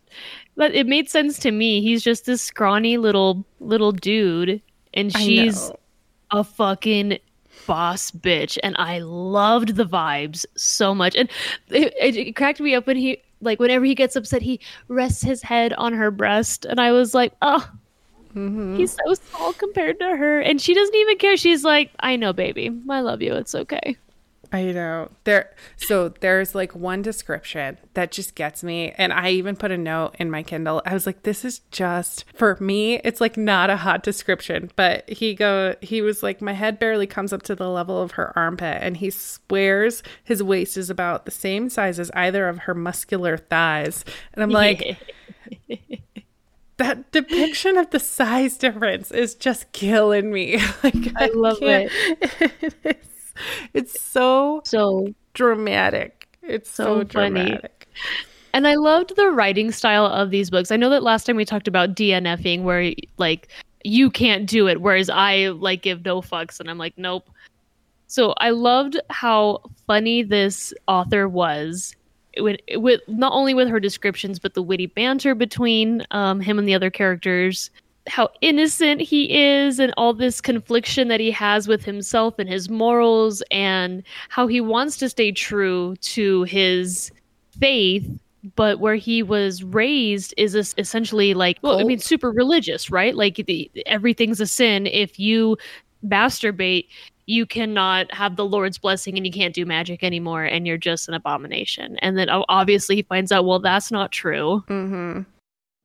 that 0.57 0.75
it 0.75 0.85
made 0.85 1.09
sense 1.09 1.39
to 1.39 1.51
me. 1.51 1.81
He's 1.81 2.03
just 2.03 2.25
this 2.25 2.43
scrawny 2.43 2.97
little 2.97 3.43
little 3.59 3.91
dude. 3.91 4.61
And 4.93 5.11
she's 5.11 5.71
a 6.29 6.43
fucking 6.43 7.17
boss 7.65 8.11
bitch 8.11 8.57
and 8.63 8.75
i 8.77 8.99
loved 8.99 9.75
the 9.75 9.85
vibes 9.85 10.45
so 10.55 10.93
much. 10.93 11.15
And 11.15 11.29
it, 11.69 11.93
it, 11.99 12.35
cracked 12.35 12.59
me 12.59 12.75
up 12.75 12.87
when 12.87 12.97
he 12.97 13.21
like 13.41 13.59
whenever 13.59 13.85
he 13.85 13.95
gets 13.95 14.15
upset 14.15 14.41
he 14.41 14.59
rests 14.87 15.21
his 15.21 15.41
head 15.41 15.73
on 15.73 15.93
her 15.93 16.11
breast 16.11 16.65
and 16.65 16.79
i 16.79 16.91
was 16.91 17.13
like 17.13 17.33
oh 17.41 17.69
Mhm. 18.35 18.77
he's 18.77 18.97
so 19.05 19.13
small 19.13 19.53
compared 19.53 19.99
to 19.99 20.17
her. 20.17 20.39
And 20.39 20.59
she 20.59 20.73
doesn't 20.73 20.95
even 20.95 21.17
care. 21.19 21.37
She's 21.37 21.63
like 21.63 21.91
i 21.99 22.15
know 22.15 22.33
baby. 22.33 22.71
I 22.89 23.01
love 23.01 23.21
you. 23.21 23.33
It's 23.35 23.53
okay 23.53 23.95
I 24.53 24.65
know. 24.71 25.09
There 25.23 25.49
so 25.77 26.09
there's 26.09 26.53
like 26.53 26.75
one 26.75 27.01
description 27.01 27.79
that 27.95 28.11
just 28.11 28.35
gets 28.35 28.63
me 28.63 28.91
and 28.99 29.11
I 29.11 29.31
even 29.31 29.55
put 29.55 29.71
a 29.71 29.77
note 29.77 30.15
in 30.19 30.29
my 30.29 30.43
Kindle. 30.43 30.79
I 30.85 30.93
was 30.93 31.07
like 31.07 31.23
this 31.23 31.43
is 31.43 31.59
just 31.71 32.23
for 32.35 32.55
me 32.59 32.99
it's 33.03 33.19
like 33.19 33.35
not 33.35 33.71
a 33.71 33.77
hot 33.77 34.03
description, 34.03 34.69
but 34.75 35.09
he 35.09 35.33
go 35.33 35.75
he 35.81 36.03
was 36.03 36.21
like 36.21 36.39
my 36.39 36.53
head 36.53 36.77
barely 36.77 37.07
comes 37.07 37.33
up 37.33 37.41
to 37.43 37.55
the 37.55 37.67
level 37.67 37.99
of 37.99 38.11
her 38.11 38.31
armpit 38.37 38.77
and 38.81 38.97
he 38.97 39.09
swears 39.09 40.03
his 40.23 40.43
waist 40.43 40.77
is 40.77 40.91
about 40.91 41.25
the 41.25 41.31
same 41.31 41.67
size 41.67 41.99
as 41.99 42.11
either 42.13 42.47
of 42.47 42.59
her 42.59 42.75
muscular 42.75 43.37
thighs. 43.37 44.05
And 44.35 44.43
I'm 44.43 44.51
like 44.51 44.97
that 46.77 47.11
depiction 47.11 47.77
of 47.77 47.89
the 47.89 47.99
size 47.99 48.57
difference 48.57 49.09
is 49.09 49.33
just 49.33 49.71
killing 49.71 50.31
me. 50.31 50.57
like 50.83 51.11
I 51.15 51.27
love 51.33 51.59
can't- 51.59 51.91
it 51.91 52.75
is 52.83 52.95
it's 53.73 53.99
so 54.01 54.61
so 54.65 55.13
dramatic. 55.33 56.27
It's 56.41 56.69
so, 56.69 57.01
So 57.01 57.07
funny. 57.07 57.45
dramatic. 57.45 57.87
And 58.53 58.67
I 58.67 58.75
loved 58.75 59.15
the 59.15 59.29
writing 59.31 59.71
style 59.71 60.05
of 60.05 60.29
these 60.29 60.49
books. 60.49 60.71
I 60.71 60.75
know 60.75 60.89
that 60.89 61.01
last 61.01 61.25
time 61.25 61.35
we 61.35 61.45
talked 61.45 61.67
about 61.67 61.95
DNFing, 61.95 62.63
where 62.63 62.93
like 63.17 63.47
you 63.83 64.11
can't 64.11 64.47
do 64.47 64.67
it, 64.67 64.81
whereas 64.81 65.09
I 65.09 65.47
like 65.47 65.81
give 65.81 66.05
no 66.05 66.21
fucks, 66.21 66.59
and 66.59 66.69
I'm 66.69 66.77
like, 66.77 66.93
nope. 66.97 67.29
So 68.07 68.33
I 68.37 68.51
loved 68.51 68.99
how 69.09 69.61
funny 69.87 70.21
this 70.21 70.71
author 70.87 71.27
was, 71.27 71.95
with, 72.37 72.59
with 72.75 73.01
not 73.07 73.33
only 73.33 73.55
with 73.55 73.67
her 73.69 73.79
descriptions, 73.79 74.37
but 74.37 74.53
the 74.53 74.61
witty 74.61 74.85
banter 74.85 75.33
between 75.33 76.05
um, 76.11 76.39
him 76.39 76.59
and 76.59 76.67
the 76.67 76.75
other 76.75 76.91
characters. 76.91 77.71
How 78.07 78.29
innocent 78.41 79.01
he 79.01 79.33
is, 79.33 79.79
and 79.79 79.93
all 79.95 80.13
this 80.13 80.41
confliction 80.41 81.07
that 81.07 81.19
he 81.19 81.31
has 81.31 81.67
with 81.67 81.83
himself 81.83 82.35
and 82.37 82.49
his 82.49 82.69
morals, 82.69 83.41
and 83.49 84.03
how 84.29 84.47
he 84.47 84.59
wants 84.61 84.97
to 84.97 85.09
stay 85.09 85.31
true 85.31 85.95
to 85.97 86.43
his 86.43 87.11
faith 87.59 88.09
but 88.55 88.81
where 88.81 88.95
he 88.95 89.23
was 89.23 89.63
raised 89.63 90.33
is 90.35 90.53
essentially 90.53 91.33
like 91.33 91.57
well, 91.61 91.79
I 91.79 91.85
mean 91.85 91.99
super 91.99 92.29
religious, 92.29 92.91
right? 92.91 93.15
Like 93.15 93.35
the, 93.35 93.71
everything's 93.85 94.41
a 94.41 94.45
sin 94.47 94.85
if 94.85 95.17
you 95.17 95.57
masturbate 96.05 96.87
you 97.25 97.45
cannot 97.45 98.13
have 98.13 98.35
the 98.35 98.45
Lord's 98.45 98.77
blessing 98.77 99.17
and 99.17 99.25
you 99.25 99.31
can't 99.31 99.53
do 99.53 99.65
magic 99.65 100.03
anymore 100.03 100.43
and 100.43 100.67
you're 100.67 100.77
just 100.77 101.07
an 101.07 101.13
abomination. 101.13 101.97
And 101.99 102.17
then 102.17 102.29
obviously 102.29 102.97
he 102.97 103.01
finds 103.03 103.31
out, 103.31 103.45
well, 103.45 103.59
that's 103.59 103.91
not 103.91 104.11
true. 104.11 104.63
Mm-hmm. 104.67 105.21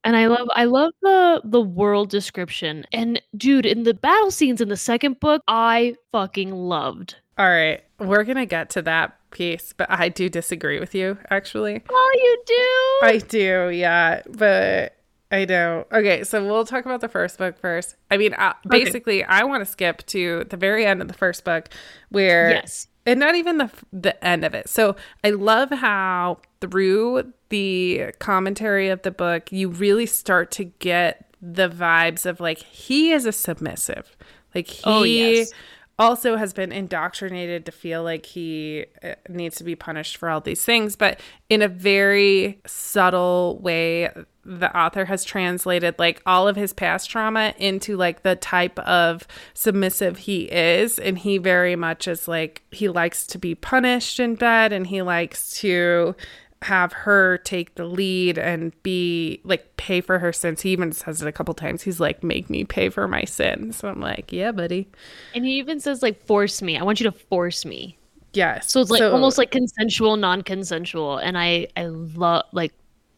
And 0.09 0.17
I 0.17 0.27
love 0.27 0.49
I 0.57 0.65
love 0.65 0.95
the 1.03 1.43
the 1.45 1.61
world 1.61 2.09
description. 2.09 2.87
And 2.95 3.21
dude, 3.37 3.67
in 3.67 3.83
the 3.83 3.93
battle 3.93 4.31
scenes 4.31 4.63
in 4.63 4.71
the 4.71 4.77
second 4.77 5.21
book, 5.21 5.43
I 5.47 5.97
fucking 6.13 6.51
loved. 6.51 7.17
All 7.37 7.47
right. 7.47 7.85
We're 7.99 8.25
gonna 8.25 8.47
get 8.47 8.71
to 8.71 8.83
that 8.83 9.19
piece, 9.33 9.75
but 9.75 9.91
I 9.91 10.09
do 10.09 10.31
disagree 10.31 10.81
with 10.81 10.95
you, 10.95 11.19
actually. 11.29 11.83
Oh, 11.91 12.13
you 12.15 12.43
do? 12.47 13.07
I 13.07 13.19
do, 13.19 13.69
yeah. 13.69 14.23
But 14.31 14.97
I 15.31 15.45
know. 15.45 15.87
Okay, 15.93 16.25
so 16.25 16.43
we'll 16.43 16.65
talk 16.65 16.87
about 16.87 17.03
the 17.03 17.09
first 17.09 17.37
book 17.37 17.59
first. 17.59 17.97
I 18.11 18.17
mean, 18.17 18.33
uh, 18.33 18.55
basically, 18.67 19.23
okay. 19.25 19.31
I 19.31 19.45
want 19.45 19.61
to 19.61 19.71
skip 19.71 20.07
to 20.07 20.45
the 20.49 20.57
very 20.57 20.87
end 20.87 21.03
of 21.03 21.09
the 21.09 21.15
first 21.15 21.45
book, 21.45 21.69
where 22.09 22.49
yes, 22.49 22.87
and 23.09 23.21
not 23.21 23.35
even 23.35 23.59
the 23.59 23.71
the 23.93 24.25
end 24.25 24.45
of 24.45 24.55
it. 24.55 24.69
So 24.69 24.97
I 25.25 25.31
love 25.31 25.71
how 25.71 26.39
through 26.61 27.33
the 27.49 28.13
commentary 28.19 28.89
of 28.89 29.03
the 29.03 29.11
book, 29.11 29.51
you 29.51 29.69
really 29.69 30.07
start 30.07 30.51
to 30.53 30.65
get 30.65 31.31
the 31.41 31.69
vibes 31.69 32.27
of 32.27 32.41
like 32.41 32.59
he 32.59 33.13
is 33.13 33.25
a 33.25 33.33
submissive, 33.33 34.17
like 34.55 34.69
oh, 34.85 35.03
he. 35.03 35.23
Oh, 35.23 35.31
yes 35.31 35.53
also 35.99 36.37
has 36.37 36.53
been 36.53 36.71
indoctrinated 36.71 37.67
to 37.67 37.73
feel 37.73 38.03
like 38.03 38.27
he 38.27 38.87
uh, 39.03 39.15
needs 39.29 39.57
to 39.57 39.65
be 39.65 39.75
punished 39.75 40.17
for 40.17 40.29
all 40.29 40.41
these 40.41 40.65
things, 40.65 40.95
but 40.95 41.21
in 41.51 41.61
a 41.61 41.69
very 41.69 42.61
subtle 42.67 43.59
way, 43.61 44.11
the 44.45 44.75
author 44.77 45.05
has 45.05 45.25
translated 45.25 45.95
like 45.99 46.23
all 46.25 46.49
of 46.49 46.57
his 46.57 46.73
past 46.73 47.11
trauma 47.11 47.53
into 47.59 47.97
like 47.97 48.23
the 48.23 48.37
type 48.37 48.79
of 48.81 49.27
submissive 49.55 50.19
he 50.19 50.45
is. 50.45 50.99
And 50.99 51.19
he 51.19 51.37
very 51.37 51.77
much 51.77 52.09
is 52.09 52.27
like, 52.29 52.63
he 52.71 52.89
likes 52.89 53.27
to 53.27 53.39
be 53.39 53.55
punished 53.55 54.19
in 54.19 54.37
bed 54.37 54.73
and 54.73 54.87
he 54.87 55.03
likes 55.03 55.59
to 55.61 56.15
have 56.63 56.93
her 56.93 57.39
take 57.39 57.77
the 57.77 57.85
lead 57.85 58.37
and 58.37 58.73
be 58.83 59.41
like 59.45 59.77
pay 59.77 60.01
for 60.01 60.19
her 60.19 60.33
sins. 60.33 60.63
He 60.63 60.71
even 60.71 60.93
says 60.93 61.23
it 61.23 61.29
a 61.29 61.33
couple 61.33 61.55
times. 61.55 61.83
He's 61.83 62.01
like, 62.01 62.25
make 62.25 62.51
me 62.51 62.65
pay 62.65 62.89
for 62.89 63.07
my 63.07 63.25
sins. 63.25 63.77
So 63.77 63.89
I'm 63.89 64.01
like, 64.01 64.33
yeah, 64.33 64.51
buddy. 64.51 64.89
And 65.35 65.45
he 65.45 65.59
even 65.59 65.79
says 65.79 66.03
like, 66.03 66.21
force 66.27 66.61
me. 66.61 66.77
I 66.77 66.83
want 66.83 67.01
you 67.01 67.05
to 67.05 67.17
force 67.17 67.65
me. 67.65 67.97
Yes. 68.33 68.73
So 68.73 68.81
it's 68.81 68.91
like 68.91 68.99
so, 68.99 69.13
almost 69.13 69.39
like 69.39 69.51
consensual, 69.51 70.17
non-consensual. 70.17 71.19
And 71.19 71.39
I, 71.39 71.69
I 71.77 71.87
love 71.87 72.45
like, 72.53 72.73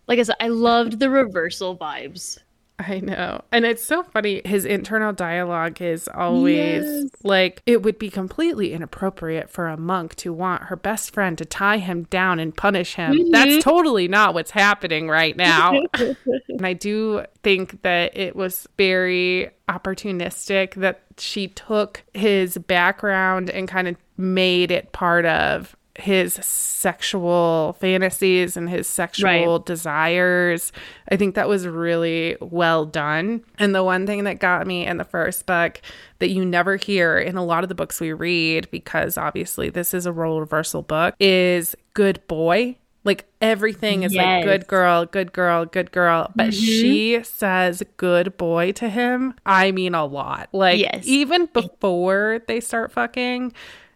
like 0.06 0.18
I 0.18 0.22
said, 0.22 0.36
I 0.40 0.48
loved 0.48 0.98
the 0.98 1.08
reversal 1.08 1.76
vibes. 1.76 2.38
I 2.80 3.00
know. 3.00 3.42
And 3.52 3.66
it's 3.66 3.84
so 3.84 4.02
funny. 4.02 4.40
His 4.44 4.64
internal 4.64 5.12
dialogue 5.12 5.82
is 5.82 6.08
always 6.08 6.84
yes. 6.84 7.10
like, 7.22 7.62
it 7.66 7.82
would 7.82 7.98
be 7.98 8.08
completely 8.08 8.72
inappropriate 8.72 9.50
for 9.50 9.68
a 9.68 9.76
monk 9.76 10.14
to 10.16 10.32
want 10.32 10.64
her 10.64 10.76
best 10.76 11.12
friend 11.12 11.36
to 11.38 11.44
tie 11.44 11.78
him 11.78 12.04
down 12.04 12.38
and 12.38 12.56
punish 12.56 12.94
him. 12.94 13.12
Mm-hmm. 13.12 13.30
That's 13.30 13.62
totally 13.62 14.08
not 14.08 14.32
what's 14.32 14.50
happening 14.50 15.08
right 15.08 15.36
now. 15.36 15.82
and 15.94 16.66
I 16.66 16.72
do 16.72 17.24
think 17.42 17.82
that 17.82 18.16
it 18.16 18.34
was 18.34 18.66
very 18.78 19.50
opportunistic 19.68 20.74
that 20.74 21.02
she 21.18 21.48
took 21.48 22.02
his 22.14 22.56
background 22.56 23.50
and 23.50 23.68
kind 23.68 23.88
of 23.88 23.96
made 24.16 24.70
it 24.70 24.92
part 24.92 25.26
of 25.26 25.76
his 26.00 26.34
sexual 26.34 27.76
fantasies 27.78 28.56
and 28.56 28.68
his 28.68 28.86
sexual 28.86 29.28
right. 29.28 29.66
desires. 29.66 30.72
I 31.10 31.16
think 31.16 31.34
that 31.34 31.48
was 31.48 31.66
really 31.66 32.36
well 32.40 32.86
done. 32.86 33.44
And 33.58 33.74
the 33.74 33.84
one 33.84 34.06
thing 34.06 34.24
that 34.24 34.38
got 34.38 34.66
me 34.66 34.86
in 34.86 34.96
the 34.96 35.04
first 35.04 35.46
book 35.46 35.80
that 36.18 36.30
you 36.30 36.44
never 36.44 36.76
hear 36.76 37.18
in 37.18 37.36
a 37.36 37.44
lot 37.44 37.62
of 37.62 37.68
the 37.68 37.74
books 37.74 38.00
we 38.00 38.12
read, 38.12 38.70
because 38.70 39.18
obviously 39.18 39.68
this 39.68 39.92
is 39.92 40.06
a 40.06 40.12
role 40.12 40.40
reversal 40.40 40.82
book, 40.82 41.14
is 41.20 41.76
good 41.94 42.26
boy. 42.26 42.76
Like 43.02 43.26
everything 43.40 44.02
is 44.02 44.12
yes. 44.12 44.24
like 44.24 44.44
good 44.44 44.66
girl, 44.66 45.06
good 45.06 45.32
girl, 45.32 45.64
good 45.64 45.90
girl. 45.90 46.30
But 46.36 46.48
mm-hmm. 46.48 46.64
she 46.64 47.22
says 47.24 47.82
good 47.96 48.36
boy 48.36 48.72
to 48.72 48.88
him. 48.88 49.34
I 49.46 49.72
mean 49.72 49.94
a 49.94 50.04
lot. 50.04 50.50
Like 50.52 50.80
yes. 50.80 51.06
even 51.06 51.46
before 51.46 52.42
they 52.46 52.60
start 52.60 52.92
fucking, 52.92 53.54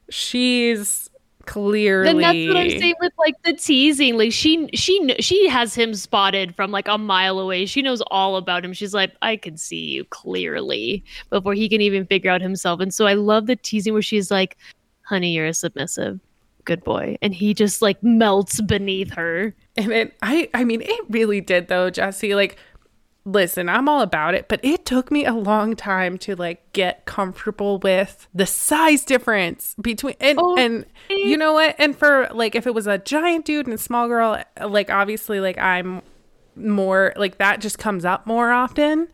she's 0.08 1.11
clearly 1.46 2.08
and 2.08 2.20
that's 2.20 2.48
what 2.48 2.56
i'm 2.56 2.70
saying 2.70 2.94
with 3.00 3.12
like 3.18 3.40
the 3.42 3.52
teasing. 3.52 4.16
Like 4.16 4.32
she 4.32 4.68
she 4.74 5.14
she 5.20 5.48
has 5.48 5.74
him 5.74 5.94
spotted 5.94 6.54
from 6.54 6.70
like 6.70 6.88
a 6.88 6.98
mile 6.98 7.38
away. 7.38 7.66
She 7.66 7.82
knows 7.82 8.02
all 8.10 8.36
about 8.36 8.64
him. 8.64 8.72
She's 8.72 8.94
like 8.94 9.12
i 9.22 9.36
can 9.36 9.56
see 9.56 9.84
you 9.84 10.04
clearly 10.04 11.04
before 11.30 11.54
he 11.54 11.68
can 11.68 11.80
even 11.80 12.06
figure 12.06 12.30
out 12.30 12.40
himself. 12.40 12.80
And 12.80 12.92
so 12.92 13.06
i 13.06 13.14
love 13.14 13.46
the 13.46 13.56
teasing 13.56 13.92
where 13.92 14.02
she's 14.02 14.30
like 14.30 14.56
honey 15.02 15.32
you're 15.32 15.46
a 15.46 15.54
submissive. 15.54 16.20
Good 16.64 16.82
boy. 16.82 17.18
And 17.20 17.34
he 17.34 17.52
just 17.52 17.82
like 17.82 18.02
melts 18.02 18.60
beneath 18.60 19.12
her. 19.14 19.54
And 19.76 19.92
it 19.92 20.16
i 20.22 20.48
i 20.54 20.64
mean 20.64 20.82
it 20.82 21.00
really 21.08 21.40
did 21.40 21.68
though 21.68 21.90
jesse. 21.90 22.34
Like 22.34 22.58
listen, 23.25 23.69
I'm 23.69 23.88
all 23.88 24.02
about 24.02 24.35
it, 24.35 24.49
but 24.49 24.61
it 24.62 24.85
took 24.85 25.11
me 25.11 25.25
a 25.25 25.33
long 25.33 25.76
time 25.76 26.19
to 26.19 26.37
like 26.37 26.73
get 26.73 27.04
comfortable 27.07 27.78
with 27.78 28.28
the 28.35 28.47
size 28.47 29.04
difference 29.04 29.75
between 29.81 30.14
and 30.21 30.38
oh, 30.40 30.57
and 30.57 30.87
you 31.09 31.37
know 31.37 31.52
what? 31.54 31.75
And 31.78 31.97
for 31.97 32.28
like 32.33 32.54
if 32.54 32.66
it 32.66 32.75
was 32.75 32.87
a 32.87 32.99
giant 32.99 33.45
dude 33.45 33.66
and 33.66 33.75
a 33.75 33.78
small 33.78 34.09
girl, 34.09 34.43
like 34.62 34.90
obviously 34.90 35.40
like 35.40 35.59
I'm 35.59 36.02
more 36.56 37.12
like 37.16 37.38
that 37.38 37.61
just 37.61 37.78
comes 37.78 38.04
up 38.04 38.26
more 38.26 38.50
often. 38.50 39.08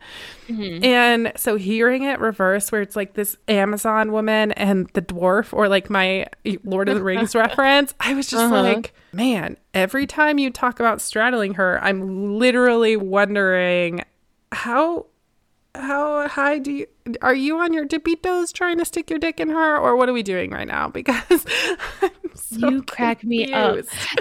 Mm-hmm. 0.47 0.83
And 0.83 1.31
so 1.35 1.55
hearing 1.55 2.03
it 2.03 2.19
reverse 2.19 2.71
where 2.71 2.81
it's 2.81 2.95
like 2.95 3.13
this 3.13 3.37
Amazon 3.47 4.11
woman 4.11 4.51
and 4.53 4.89
the 4.93 5.01
dwarf 5.01 5.53
or 5.53 5.67
like 5.67 5.89
my 5.89 6.27
Lord 6.63 6.89
of 6.89 6.95
the 6.95 7.03
Rings 7.03 7.35
reference, 7.35 7.93
I 7.99 8.13
was 8.13 8.27
just 8.27 8.45
uh-huh. 8.45 8.61
like, 8.61 8.93
man, 9.13 9.57
every 9.73 10.07
time 10.07 10.37
you 10.37 10.49
talk 10.49 10.79
about 10.79 11.01
straddling 11.01 11.55
her, 11.55 11.81
I'm 11.83 12.37
literally 12.37 12.97
wondering 12.97 14.03
how 14.51 15.07
how 15.73 16.27
high 16.27 16.59
do 16.59 16.71
you 16.71 16.87
are 17.21 17.33
you 17.33 17.57
on 17.57 17.71
your 17.71 17.85
dippy 17.85 18.15
toes 18.15 18.51
trying 18.51 18.77
to 18.77 18.85
stick 18.85 19.09
your 19.09 19.17
dick 19.17 19.39
in 19.39 19.49
her 19.49 19.77
or 19.77 19.95
what 19.95 20.09
are 20.09 20.13
we 20.13 20.21
doing 20.21 20.51
right 20.51 20.67
now 20.67 20.87
because 20.89 21.45
so 22.35 22.69
you 22.69 22.83
crack 22.83 23.21
confused. 23.21 23.49
me 23.49 23.53
up 23.53 23.77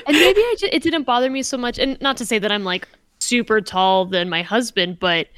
and 0.07 0.17
maybe 0.17 0.41
I 0.41 0.55
just, 0.59 0.73
it 0.73 0.83
didn't 0.83 1.05
bother 1.05 1.29
me 1.29 1.43
so 1.43 1.59
much 1.59 1.79
and 1.79 2.01
not 2.01 2.17
to 2.19 2.27
say 2.27 2.39
that 2.39 2.53
i'm 2.53 2.65
like 2.65 2.89
super 3.21 3.61
tall 3.61 4.07
than 4.07 4.29
my 4.29 4.43
husband, 4.43 4.99
but 4.99 5.29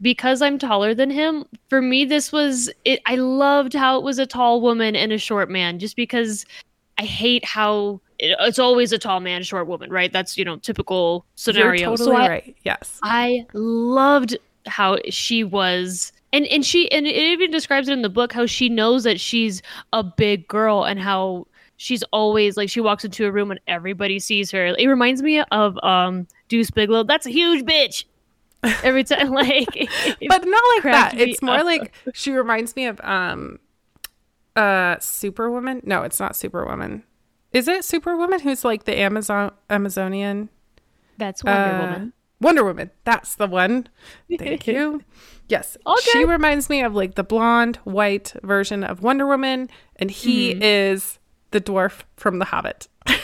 because 0.00 0.42
I'm 0.42 0.58
taller 0.58 0.94
than 0.94 1.10
him, 1.10 1.44
for 1.68 1.80
me 1.80 2.04
this 2.04 2.32
was 2.32 2.70
it 2.84 3.00
I 3.06 3.16
loved 3.16 3.74
how 3.74 3.98
it 3.98 4.04
was 4.04 4.18
a 4.18 4.26
tall 4.26 4.60
woman 4.60 4.94
and 4.96 5.12
a 5.12 5.18
short 5.18 5.50
man 5.50 5.78
just 5.78 5.96
because 5.96 6.44
I 6.98 7.02
hate 7.04 7.44
how 7.44 8.00
it, 8.18 8.36
it's 8.40 8.58
always 8.58 8.92
a 8.92 8.98
tall 8.98 9.20
man, 9.20 9.42
short 9.42 9.66
woman, 9.66 9.90
right? 9.90 10.12
That's, 10.12 10.38
you 10.38 10.44
know, 10.44 10.56
typical 10.56 11.26
scenario. 11.34 11.90
You're 11.90 11.96
totally 11.96 12.16
so 12.16 12.22
I, 12.22 12.28
right. 12.28 12.56
Yes. 12.64 12.98
I 13.02 13.46
loved 13.52 14.36
how 14.66 14.98
she 15.08 15.44
was 15.44 16.12
and 16.32 16.46
and 16.46 16.64
she 16.64 16.90
and 16.90 17.06
it 17.06 17.14
even 17.14 17.50
describes 17.50 17.88
it 17.88 17.92
in 17.92 18.02
the 18.02 18.08
book 18.08 18.32
how 18.32 18.46
she 18.46 18.68
knows 18.68 19.04
that 19.04 19.20
she's 19.20 19.62
a 19.92 20.02
big 20.02 20.46
girl 20.48 20.84
and 20.84 20.98
how 20.98 21.46
she's 21.76 22.02
always 22.04 22.56
like 22.56 22.68
she 22.68 22.80
walks 22.80 23.04
into 23.04 23.26
a 23.26 23.32
room 23.32 23.50
and 23.50 23.60
everybody 23.66 24.18
sees 24.18 24.50
her. 24.50 24.66
It 24.66 24.86
reminds 24.86 25.22
me 25.22 25.40
of 25.40 25.82
um 25.82 26.26
Deuce 26.48 26.70
Bigalow. 26.70 27.04
That's 27.04 27.26
a 27.26 27.30
huge 27.30 27.64
bitch. 27.64 28.04
Every 28.82 29.04
time, 29.04 29.30
like, 29.32 29.68
but 30.28 30.44
not 30.44 30.62
like 30.74 30.82
that. 30.84 31.14
It's 31.16 31.42
more 31.42 31.58
up. 31.58 31.64
like 31.64 31.92
she 32.14 32.32
reminds 32.32 32.74
me 32.74 32.86
of 32.86 33.00
um, 33.00 33.60
uh, 34.56 34.96
Superwoman. 34.98 35.82
No, 35.84 36.02
it's 36.02 36.18
not 36.18 36.36
Superwoman. 36.36 37.04
Is 37.52 37.68
it 37.68 37.84
Superwoman 37.84 38.40
who's 38.40 38.64
like 38.64 38.84
the 38.84 38.98
Amazon 38.98 39.52
Amazonian? 39.70 40.48
That's 41.18 41.44
Wonder 41.44 41.60
uh, 41.60 41.80
Woman. 41.80 42.12
Wonder 42.40 42.64
Woman. 42.64 42.90
That's 43.04 43.36
the 43.36 43.46
one. 43.46 43.88
Thank 44.36 44.66
you. 44.66 45.02
Yes. 45.48 45.76
Okay. 45.86 46.10
She 46.10 46.24
reminds 46.24 46.68
me 46.68 46.82
of 46.82 46.94
like 46.94 47.14
the 47.14 47.24
blonde, 47.24 47.76
white 47.84 48.34
version 48.42 48.84
of 48.84 49.02
Wonder 49.02 49.26
Woman, 49.26 49.70
and 49.96 50.10
he 50.10 50.52
mm-hmm. 50.52 50.62
is 50.62 51.18
the 51.50 51.60
dwarf 51.60 52.02
from 52.16 52.38
The 52.38 52.44
Hobbit. 52.44 52.88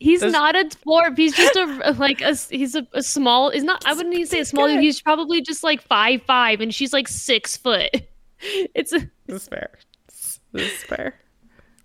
He's 0.00 0.22
not 0.22 0.54
a 0.54 0.64
dwarf. 0.64 1.16
He's 1.16 1.36
just 1.36 1.56
a 1.56 1.92
like 1.98 2.20
a 2.20 2.34
he's 2.34 2.74
a, 2.76 2.86
a 2.92 3.02
small. 3.02 3.50
Is 3.50 3.64
not. 3.64 3.84
I 3.84 3.94
wouldn't 3.94 4.14
even 4.14 4.26
say 4.26 4.40
a 4.40 4.44
small. 4.44 4.68
He's 4.68 5.02
probably 5.02 5.40
just 5.42 5.64
like 5.64 5.82
five 5.82 6.22
five, 6.22 6.60
and 6.60 6.72
she's 6.72 6.92
like 6.92 7.08
six 7.08 7.56
foot. 7.56 7.90
It's 8.40 8.92
a. 8.92 9.00
This 9.26 9.42
is 9.42 9.48
fair. 9.48 9.70
This 10.52 10.72
is 10.72 10.82
fair. 10.84 11.18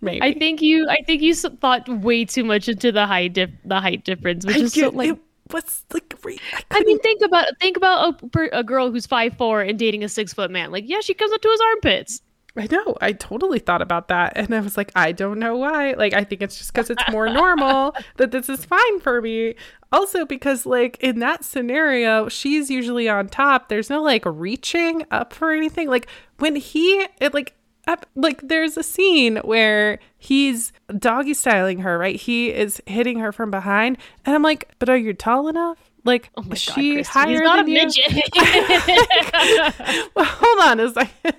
Maybe. 0.02 0.22
I 0.22 0.36
think 0.36 0.62
you. 0.62 0.88
I 0.88 1.02
think 1.02 1.24
you 1.24 1.34
thought 1.34 1.90
way 1.90 2.26
too 2.26 2.44
much 2.44 2.70
into 2.70 2.92
the 2.92 3.08
height 3.08 3.34
dif- 3.34 3.50
the 3.66 3.82
height 3.82 4.06
difference, 4.06 4.46
which 4.46 4.58
I 4.58 4.60
is 4.60 4.74
so, 4.74 4.90
like. 4.90 5.18
what's 5.50 5.84
like? 5.92 6.14
I, 6.24 6.64
I, 6.70 6.84
mean, 6.84 7.00
think 7.00 7.24
about 7.24 7.48
think 7.60 7.76
about 7.76 8.22
a, 8.22 8.60
a 8.60 8.64
girl 8.64 8.92
who's 8.92 9.08
five 9.08 9.36
four 9.36 9.64
and 9.64 9.80
dating 9.80 10.04
a 10.04 10.10
six 10.10 10.32
foot 10.32 10.52
man. 10.52 10.72
Like, 10.72 10.84
yeah, 10.86 11.00
she 11.00 11.16
comes 11.16 11.32
up 11.32 11.42
to 11.42 11.50
his 11.50 11.62
armpits. 11.62 12.22
I 12.56 12.68
know. 12.70 12.96
I 13.02 13.14
totally 13.14 13.58
thought 13.58 13.82
about 13.82 14.10
that. 14.10 14.34
And 14.36 14.54
I 14.54 14.60
was 14.60 14.78
like, 14.78 14.92
I 14.96 15.12
don't 15.12 15.40
know 15.40 15.58
why. 15.58 15.94
Like, 15.94 16.14
I 16.14 16.24
think 16.24 16.42
it's 16.44 16.58
just 16.58 16.72
because 16.72 16.92
it's 16.92 17.04
more 17.10 17.28
normal 17.28 17.96
that 18.18 18.32
this 18.32 18.48
is 18.48 18.64
fine 18.64 19.00
for 19.00 19.22
me. 19.22 19.56
Also, 19.92 20.26
because, 20.26 20.66
like, 20.66 20.98
in 21.02 21.20
that 21.20 21.44
scenario, 21.44 22.30
she's 22.30 22.70
usually 22.70 23.10
on 23.10 23.28
top. 23.28 23.70
There's 23.70 23.90
no, 23.90 24.04
like, 24.04 24.24
reaching 24.26 25.04
up 25.10 25.34
for 25.34 25.52
anything. 25.52 25.90
Like, 25.90 26.08
when 26.38 26.56
he, 26.56 27.08
it, 27.20 27.34
like, 27.34 27.56
up, 27.88 28.06
like, 28.16 28.48
there's 28.48 28.78
a 28.78 28.84
scene 28.84 29.38
where 29.38 30.00
he's 30.18 30.72
doggy 31.00 31.34
styling 31.34 31.80
her, 31.80 31.98
right? 31.98 32.16
He 32.16 32.52
is 32.52 32.82
hitting 32.86 33.18
her 33.18 33.32
from 33.32 33.50
behind. 33.50 33.98
And 34.26 34.36
I'm 34.36 34.44
like, 34.44 34.70
but 34.78 34.90
are 34.90 34.98
you 34.98 35.14
tall 35.14 35.48
enough? 35.48 35.90
Like, 36.06 36.30
Oh 36.36 36.44
my 36.44 36.54
is 36.56 36.68
God, 36.68 37.06
higher 37.06 37.30
he's 37.30 37.42
not 37.42 37.60
a 37.60 37.64
midget. 37.64 38.30
well, 40.16 40.26
hold 40.26 40.60
on 40.70 40.80
a 40.80 40.94
second. 40.94 41.36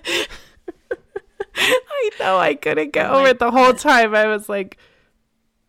I 1.56 2.10
know 2.20 2.38
I 2.38 2.54
couldn't 2.54 2.92
get 2.92 3.10
Oh 3.10 3.20
over 3.20 3.28
it 3.28 3.38
the 3.38 3.50
whole 3.50 3.74
time. 3.74 4.14
I 4.14 4.26
was 4.26 4.48
like 4.48 4.78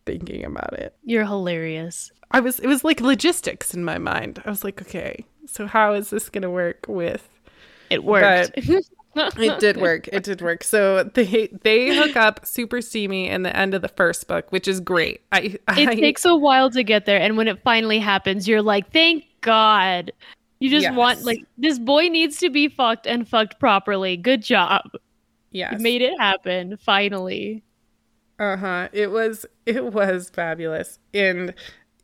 thinking 0.06 0.46
about 0.46 0.74
it. 0.74 0.96
You're 1.04 1.25
hilarious. 1.25 2.12
I 2.32 2.39
was 2.39 2.60
it 2.60 2.68
was 2.68 2.84
like 2.84 3.01
logistics 3.01 3.74
in 3.74 3.84
my 3.84 3.98
mind. 3.98 4.42
I 4.46 4.50
was 4.50 4.63
like, 4.63 4.82
okay, 4.82 5.25
so 5.46 5.68
how 5.68 5.94
is 5.94 6.10
this 6.10 6.30
gonna 6.30 6.50
work 6.50 6.86
with 6.88 7.27
It 7.89 8.04
worked. 8.04 8.51
it 8.56 8.86
did 9.60 9.77
work. 9.77 10.10
It 10.12 10.24
did 10.24 10.42
work. 10.42 10.63
So 10.63 11.04
they 11.04 11.50
they 11.62 11.96
hook 11.96 12.15
up 12.15 12.46
super 12.46 12.82
steamy 12.82 13.30
in 13.30 13.44
the 13.44 13.56
end 13.56 13.74
of 13.74 13.82
the 13.82 13.88
first 13.88 14.27
book, 14.27 14.51
which 14.51 14.68
is 14.68 14.80
great. 14.80 15.22
I, 15.32 15.58
it 15.77 16.00
takes 16.00 16.25
a 16.25 16.36
while 16.36 16.70
to 16.72 16.84
get 16.84 17.06
there 17.06 17.20
and 17.20 17.38
when 17.38 17.48
it 17.48 17.62
finally 17.63 18.00
happens 18.00 18.48
you're 18.48 18.62
like 18.62 18.92
thank 18.92 19.25
god 19.42 20.12
you 20.60 20.70
just 20.70 20.92
want 20.96 21.24
like 21.24 21.39
this 21.58 21.77
boy 21.77 22.08
needs 22.08 22.38
to 22.39 22.50
be 22.50 22.68
fucked 22.68 23.06
and 23.06 23.27
fucked 23.27 23.60
properly 23.60 24.18
good 24.18 24.42
job 24.42 24.82
yes. 25.56 25.74
you 25.74 25.80
made 25.80 26.02
it 26.02 26.14
happen 26.20 26.78
finally 26.78 27.64
Uh-huh. 28.40 28.90
It 28.92 29.12
was 29.12 29.46
it 29.66 29.94
was 29.94 30.30
fabulous. 30.30 31.00
And 31.14 31.54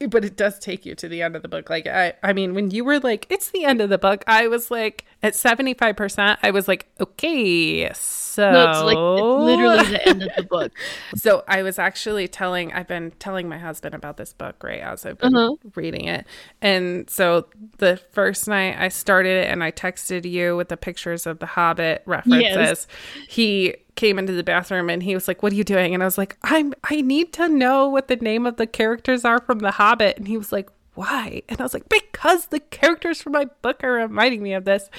but 0.08 0.26
it 0.26 0.36
does 0.36 0.60
take 0.60 0.86
you 0.86 0.96
to 0.96 1.08
the 1.08 1.22
end 1.22 1.36
of 1.36 1.42
the 1.42 1.48
book. 1.48 1.70
Like 1.70 1.88
I 1.88 2.14
I 2.24 2.34
mean 2.34 2.54
when 2.54 2.72
you 2.72 2.84
were 2.84 3.00
like 3.00 3.28
it's 3.30 3.52
the 3.52 3.66
end 3.66 3.82
of 3.82 3.90
the 3.90 3.98
book, 3.98 4.24
I 4.28 4.48
was 4.48 4.72
like 4.72 5.06
at 5.24 5.34
75%, 5.34 6.38
I 6.42 6.52
was 6.52 6.68
like, 6.68 6.88
okay, 7.00 7.92
so 7.94 8.50
no 8.52 8.70
it's 8.70 8.82
like 8.82 8.98
it's 8.98 9.44
literally 9.44 9.86
the 9.92 10.08
end 10.08 10.24
of 10.24 10.30
the 10.36 10.44
book 10.44 10.72
So 11.16 11.44
I 11.48 11.62
was 11.64 11.78
actually 11.78 12.28
telling 12.28 12.72
I've 12.74 12.88
been 12.88 13.12
telling 13.20 13.48
my 13.50 13.58
husband 13.58 13.94
about 13.94 14.18
this 14.18 14.34
book, 14.34 14.64
right, 14.64 14.80
as 14.82 15.06
I've 15.06 15.18
been 15.18 15.36
Uh-huh. 15.36 15.56
reading 15.76 16.06
it. 16.06 16.26
And 16.62 17.10
so 17.10 17.48
the 17.78 17.98
first 18.12 18.48
night 18.48 18.76
I 18.80 18.88
started 18.88 19.46
it 19.46 19.50
and 19.52 19.64
I 19.64 19.72
texted 19.72 20.30
you 20.30 20.56
with 20.58 20.70
the 20.70 20.78
pictures 20.78 21.26
of 21.28 21.40
the 21.40 21.46
Hobbit 21.46 22.04
references. 22.06 22.88
He 23.30 23.76
came 23.96 24.18
into 24.18 24.34
the 24.34 24.44
bathroom 24.44 24.90
and 24.90 25.04
he 25.04 25.14
was 25.14 25.28
like, 25.28 25.44
"What 25.44 25.54
are 25.54 25.56
you 25.56 25.64
doing?" 25.64 25.94
And 25.94 26.04
I 26.04 26.06
was 26.06 26.18
like, 26.18 26.38
"I'm 26.44 26.74
I 26.84 27.02
need 27.02 27.34
to 27.34 27.48
know 27.48 27.88
what 27.88 28.08
the 28.08 28.16
name 28.16 28.46
of 28.46 28.58
the 28.58 28.68
characters 28.68 29.26
are 29.26 29.40
from 29.40 29.60
the 29.60 29.72
Hobbit." 29.72 30.18
And 30.18 30.28
he 30.28 30.38
was 30.38 30.52
like, 30.52 30.70
"Why?" 30.96 31.42
And 31.50 31.60
I 31.60 31.64
was 31.64 31.74
like, 31.74 31.90
"Because 31.90 32.48
the 32.48 32.60
characters 32.60 33.22
from 33.22 33.34
my 33.34 33.46
book 33.62 33.84
are 33.84 33.94
reminding 33.94 34.44
me 34.44 34.54
of 34.54 34.66
this." 34.66 34.90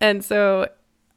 And 0.00 0.24
so 0.24 0.68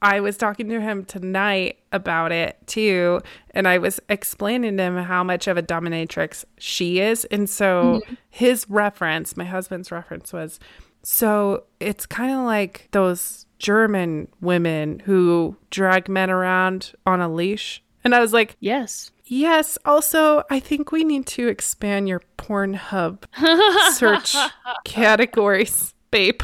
I 0.01 0.19
was 0.19 0.35
talking 0.35 0.67
to 0.69 0.81
him 0.81 1.05
tonight 1.05 1.77
about 1.91 2.31
it 2.31 2.57
too, 2.65 3.21
and 3.51 3.67
I 3.67 3.77
was 3.77 4.00
explaining 4.09 4.77
to 4.77 4.83
him 4.83 4.97
how 4.97 5.23
much 5.23 5.47
of 5.47 5.57
a 5.57 5.63
dominatrix 5.63 6.43
she 6.57 7.00
is. 7.00 7.25
And 7.25 7.50
so 7.50 8.01
mm-hmm. 8.03 8.15
his 8.29 8.65
reference, 8.67 9.38
my 9.38 9.45
husband's 9.45 9.91
reference 9.91 10.33
was 10.33 10.59
so 11.03 11.63
it's 11.79 12.05
kind 12.05 12.31
of 12.31 12.45
like 12.45 12.88
those 12.91 13.45
German 13.61 14.27
women 14.41 14.99
who 14.99 15.55
drag 15.69 16.09
men 16.09 16.29
around 16.29 16.93
on 17.05 17.21
a 17.21 17.29
leash. 17.29 17.83
And 18.03 18.15
I 18.15 18.19
was 18.19 18.33
like, 18.33 18.57
yes 18.59 19.11
yes, 19.31 19.77
also, 19.85 20.43
I 20.49 20.59
think 20.59 20.91
we 20.91 21.03
need 21.03 21.25
to 21.27 21.47
expand 21.47 22.09
your 22.09 22.21
Pornhub 22.37 23.23
search 23.93 24.35
categories, 24.83 25.93
babe. 26.11 26.41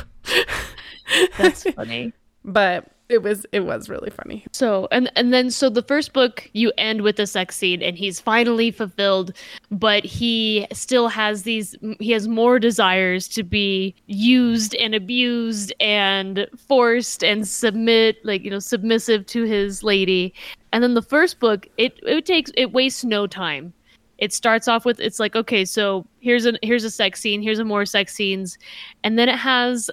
that's 1.37 1.63
funny 1.71 2.13
But 2.45 2.89
it 3.09 3.23
was 3.23 3.45
it 3.51 3.61
was 3.61 3.89
really 3.89 4.09
funny. 4.09 4.45
So 4.51 4.87
and 4.91 5.09
and 5.15 5.33
then 5.33 5.49
so 5.49 5.69
the 5.69 5.81
first 5.81 6.13
book 6.13 6.49
you 6.53 6.71
end 6.77 7.01
with 7.01 7.19
a 7.19 7.27
sex 7.27 7.55
scene 7.55 7.81
and 7.81 7.97
he's 7.97 8.19
finally 8.19 8.69
fulfilled, 8.69 9.33
but 9.71 10.03
he 10.03 10.67
still 10.73 11.07
has 11.07 11.43
these 11.43 11.75
he 11.99 12.11
has 12.11 12.27
more 12.27 12.59
desires 12.59 13.27
to 13.29 13.43
be 13.43 13.95
used 14.07 14.75
and 14.75 14.93
abused 14.93 15.73
and 15.79 16.47
forced 16.57 17.23
and 17.23 17.47
submit 17.47 18.17
like 18.25 18.43
you 18.43 18.51
know 18.51 18.59
submissive 18.59 19.25
to 19.27 19.43
his 19.43 19.83
lady. 19.83 20.33
And 20.73 20.83
then 20.83 20.93
the 20.93 21.01
first 21.01 21.39
book 21.39 21.67
it 21.77 21.97
it 22.03 22.25
takes 22.25 22.51
it 22.55 22.73
wastes 22.73 23.05
no 23.05 23.25
time. 23.25 23.73
It 24.17 24.33
starts 24.33 24.67
off 24.67 24.83
with 24.83 24.99
it's 24.99 25.19
like 25.19 25.35
okay, 25.35 25.63
so 25.63 26.05
here's 26.19 26.45
a 26.45 26.53
here's 26.61 26.83
a 26.83 26.91
sex 26.91 27.21
scene, 27.21 27.41
here's 27.41 27.59
a 27.59 27.63
more 27.63 27.85
sex 27.85 28.13
scenes, 28.13 28.57
and 29.03 29.17
then 29.17 29.29
it 29.29 29.37
has 29.37 29.89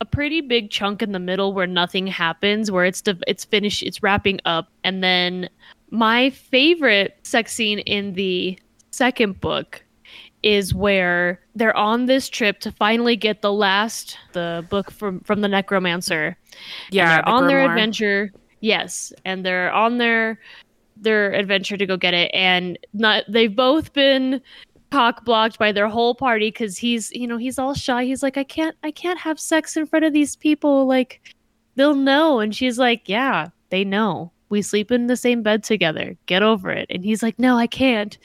a 0.00 0.04
pretty 0.04 0.40
big 0.40 0.70
chunk 0.70 1.02
in 1.02 1.12
the 1.12 1.18
middle 1.18 1.52
where 1.52 1.66
nothing 1.66 2.06
happens, 2.06 2.70
where 2.70 2.84
it's 2.84 3.00
de- 3.02 3.18
it's 3.26 3.44
finished, 3.44 3.82
it's 3.82 4.02
wrapping 4.02 4.40
up, 4.44 4.68
and 4.84 5.02
then 5.02 5.48
my 5.90 6.30
favorite 6.30 7.18
sex 7.22 7.52
scene 7.52 7.80
in 7.80 8.14
the 8.14 8.58
second 8.90 9.40
book 9.40 9.82
is 10.42 10.72
where 10.72 11.40
they're 11.56 11.76
on 11.76 12.06
this 12.06 12.28
trip 12.28 12.60
to 12.60 12.70
finally 12.70 13.16
get 13.16 13.42
the 13.42 13.52
last 13.52 14.16
the 14.32 14.64
book 14.70 14.90
from 14.90 15.20
from 15.20 15.40
the 15.40 15.48
necromancer. 15.48 16.36
Yeah, 16.90 17.16
they're 17.16 17.22
the 17.22 17.28
on 17.30 17.46
their 17.48 17.64
adventure. 17.64 18.32
Yes, 18.60 19.12
and 19.24 19.44
they're 19.44 19.72
on 19.72 19.98
their 19.98 20.38
their 20.96 21.32
adventure 21.32 21.76
to 21.76 21.86
go 21.86 21.96
get 21.96 22.14
it, 22.14 22.30
and 22.34 22.78
not 22.92 23.24
they've 23.28 23.54
both 23.54 23.92
been 23.92 24.40
cock 24.90 25.24
blocked 25.24 25.58
by 25.58 25.72
their 25.72 25.88
whole 25.88 26.14
party 26.14 26.48
because 26.48 26.76
he's 26.76 27.10
you 27.12 27.26
know 27.26 27.36
he's 27.36 27.58
all 27.58 27.74
shy. 27.74 28.04
He's 28.04 28.22
like 28.22 28.36
i 28.36 28.44
can't 28.44 28.76
i 28.82 28.90
can't 28.90 29.18
have 29.18 29.38
sex 29.38 29.76
in 29.76 29.86
front 29.86 30.04
of 30.04 30.12
these 30.12 30.36
people. 30.36 30.86
Like 30.86 31.20
they'll 31.76 31.94
know. 31.94 32.40
And 32.40 32.54
she's 32.54 32.78
like 32.78 33.08
yeah 33.08 33.48
they 33.70 33.84
know. 33.84 34.32
We 34.50 34.62
sleep 34.62 34.90
in 34.90 35.08
the 35.08 35.16
same 35.16 35.42
bed 35.42 35.62
together. 35.62 36.16
Get 36.26 36.42
over 36.42 36.70
it. 36.70 36.86
And 36.90 37.04
he's 37.04 37.22
like 37.22 37.38
no 37.38 37.56
i 37.56 37.66
can't. 37.66 38.16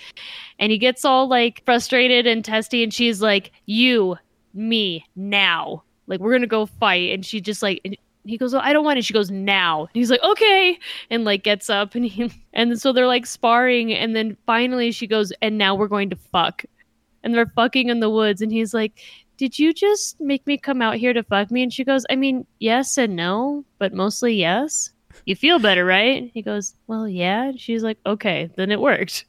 And 0.60 0.71
he 0.71 0.78
gets 0.78 1.06
all 1.06 1.28
like 1.28 1.63
frustrated 1.65 2.28
and 2.28 2.43
testy 2.43 2.84
and 2.84 2.93
she's 2.93 3.21
like 3.21 3.52
you 3.65 4.17
me 4.54 5.06
now. 5.15 5.84
Like 6.08 6.19
we're 6.19 6.34
gonna 6.34 6.47
go 6.47 6.65
fight. 6.65 7.13
And 7.13 7.26
she 7.26 7.41
just 7.41 7.62
like 7.62 7.99
he 8.25 8.38
goes 8.38 8.53
oh, 8.53 8.59
i 8.59 8.73
don't 8.73 8.86
want 8.86 8.99
it. 8.99 9.05
She 9.05 9.13
goes 9.13 9.31
now. 9.31 9.81
And 9.81 9.89
he's 9.93 10.12
like 10.12 10.23
okay. 10.23 10.77
And 11.09 11.25
like 11.25 11.43
gets 11.43 11.69
up 11.69 11.95
and 11.95 12.05
he 12.05 12.31
and 12.53 12.79
so 12.79 12.93
they're 12.93 13.07
like 13.07 13.25
sparring 13.25 13.93
and 13.93 14.15
then 14.15 14.38
finally 14.45 14.91
she 14.91 15.07
goes 15.07 15.31
and 15.41 15.57
now 15.57 15.75
we're 15.75 15.88
going 15.88 16.09
to 16.09 16.15
fuck. 16.15 16.63
And 17.23 17.33
they're 17.33 17.51
fucking 17.55 17.89
in 17.89 17.99
the 17.99 18.09
woods 18.09 18.41
and 18.41 18.51
he's 18.51 18.73
like 18.73 18.99
did 19.38 19.57
you 19.57 19.73
just 19.73 20.19
make 20.21 20.45
me 20.45 20.57
come 20.57 20.81
out 20.81 20.95
here 20.95 21.12
to 21.12 21.23
fuck 21.23 21.49
me? 21.51 21.63
And 21.63 21.73
she 21.73 21.83
goes 21.83 22.05
i 22.09 22.15
mean 22.15 22.45
yes 22.59 22.97
and 22.97 23.15
no 23.15 23.65
but 23.79 23.93
mostly 23.93 24.36
yes. 24.36 24.91
You 25.25 25.36
feel 25.36 25.59
better 25.59 25.86
right? 25.86 26.31
He 26.33 26.41
goes 26.41 26.75
well 26.88 27.07
yeah. 27.07 27.49
And 27.49 27.59
she's 27.59 27.83
like 27.83 27.97
okay 28.05 28.49
then 28.55 28.71
it 28.71 28.79
worked. 28.79 29.25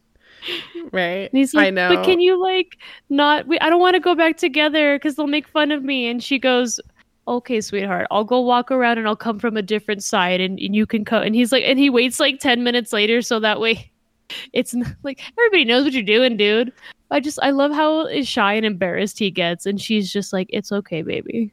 Right. 0.92 1.30
and 1.30 1.38
he's 1.38 1.54
like 1.54 1.68
I 1.68 1.70
know. 1.70 1.88
but 1.96 2.04
can 2.04 2.20
you 2.20 2.40
like 2.40 2.76
not 3.08 3.46
we, 3.48 3.58
i 3.60 3.70
don't 3.70 3.80
want 3.80 3.94
to 3.94 4.00
go 4.00 4.14
back 4.14 4.36
together 4.36 4.96
because 4.96 5.16
they'll 5.16 5.26
make 5.26 5.48
fun 5.48 5.72
of 5.72 5.82
me. 5.82 6.06
And 6.06 6.22
she 6.22 6.38
goes 6.38 6.78
okay 7.26 7.60
sweetheart 7.60 8.06
i'll 8.10 8.24
go 8.24 8.40
walk 8.40 8.70
around 8.70 8.98
and 8.98 9.06
i'll 9.08 9.16
come 9.16 9.38
from 9.38 9.56
a 9.56 9.62
different 9.62 10.02
side 10.02 10.40
and, 10.40 10.58
and 10.58 10.74
you 10.76 10.86
can 10.86 11.04
come 11.04 11.22
and 11.22 11.34
he's 11.34 11.52
like 11.52 11.64
and 11.64 11.78
he 11.78 11.88
waits 11.88 12.20
like 12.20 12.38
10 12.38 12.62
minutes 12.62 12.92
later 12.92 13.22
so 13.22 13.40
that 13.40 13.60
way 13.60 13.90
it's 14.52 14.74
not, 14.74 14.88
like 15.02 15.20
everybody 15.38 15.64
knows 15.64 15.84
what 15.84 15.92
you're 15.92 16.02
doing 16.02 16.36
dude 16.36 16.72
i 17.10 17.20
just 17.20 17.38
i 17.42 17.50
love 17.50 17.72
how 17.72 18.06
shy 18.22 18.54
and 18.54 18.66
embarrassed 18.66 19.18
he 19.18 19.30
gets 19.30 19.64
and 19.66 19.80
she's 19.80 20.12
just 20.12 20.32
like 20.32 20.46
it's 20.50 20.70
okay 20.72 21.02
baby 21.02 21.52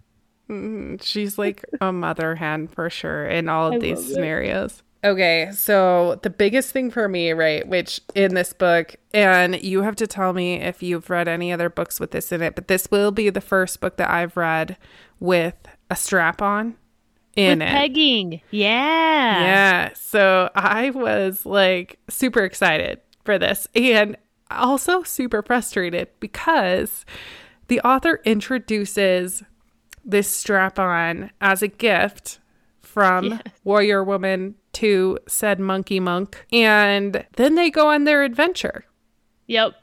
Mhm. 0.50 1.02
She's 1.02 1.38
like 1.38 1.64
a 1.80 1.94
mother 1.94 2.36
hen 2.36 2.68
for 2.68 2.90
sure 2.90 3.26
in 3.26 3.48
all 3.48 3.72
I 3.72 3.76
of 3.76 3.82
these 3.82 4.00
love 4.00 4.10
it. 4.10 4.14
scenarios. 4.16 4.84
Okay, 5.04 5.50
so 5.52 6.20
the 6.22 6.30
biggest 6.30 6.72
thing 6.72 6.92
for 6.92 7.08
me, 7.10 7.32
right, 7.32 7.68
which 7.68 8.02
in 8.14 8.36
this 8.36 8.54
book, 8.54 8.96
and 9.14 9.60
you 9.62 9.82
have 9.82 9.96
to 9.96 10.06
tell 10.06 10.32
me 10.32 10.56
if 10.62 10.84
you've 10.84 11.10
read 11.10 11.28
any 11.28 11.52
other 11.52 11.70
books 11.70 12.00
with 12.00 12.12
this 12.12 12.32
in 12.32 12.42
it, 12.44 12.54
but 12.54 12.68
this 12.68 12.88
will 12.92 13.12
be 13.12 13.30
the 13.32 13.42
first 13.42 13.82
book 13.82 13.98
that 13.98 14.12
I've 14.12 14.38
read 14.38 14.78
with 15.20 15.56
a 15.90 15.96
strap 15.96 16.40
on 16.42 16.76
in 17.36 17.60
With 17.60 17.68
it. 17.70 17.72
pegging 17.72 18.42
yeah 18.52 19.42
Yeah. 19.42 19.90
So 19.96 20.50
I 20.54 20.90
was 20.92 21.46
like 21.46 21.98
super 22.10 22.44
excited 22.44 23.00
for 23.24 23.40
this 23.40 23.68
and 23.74 24.18
also 24.52 25.02
super 25.04 25.42
frustrated 25.42 26.10
because 26.20 27.06
the 27.70 27.80
author 27.82 28.20
introduces 28.26 29.44
this 30.04 30.30
strap 30.30 30.78
on 30.78 31.32
as 31.40 31.62
a 31.62 31.68
gift 31.70 32.40
from 32.82 33.26
Yes. 33.26 33.42
Warrior 33.64 34.04
Woman 34.04 34.56
to 34.74 35.18
said 35.28 35.60
Monkey 35.60 36.00
Monk. 36.00 36.46
And 36.52 37.26
then 37.38 37.56
they 37.56 37.70
go 37.70 37.90
on 37.90 38.04
their 38.06 38.24
adventure. 38.24 38.86
yep 39.48 39.74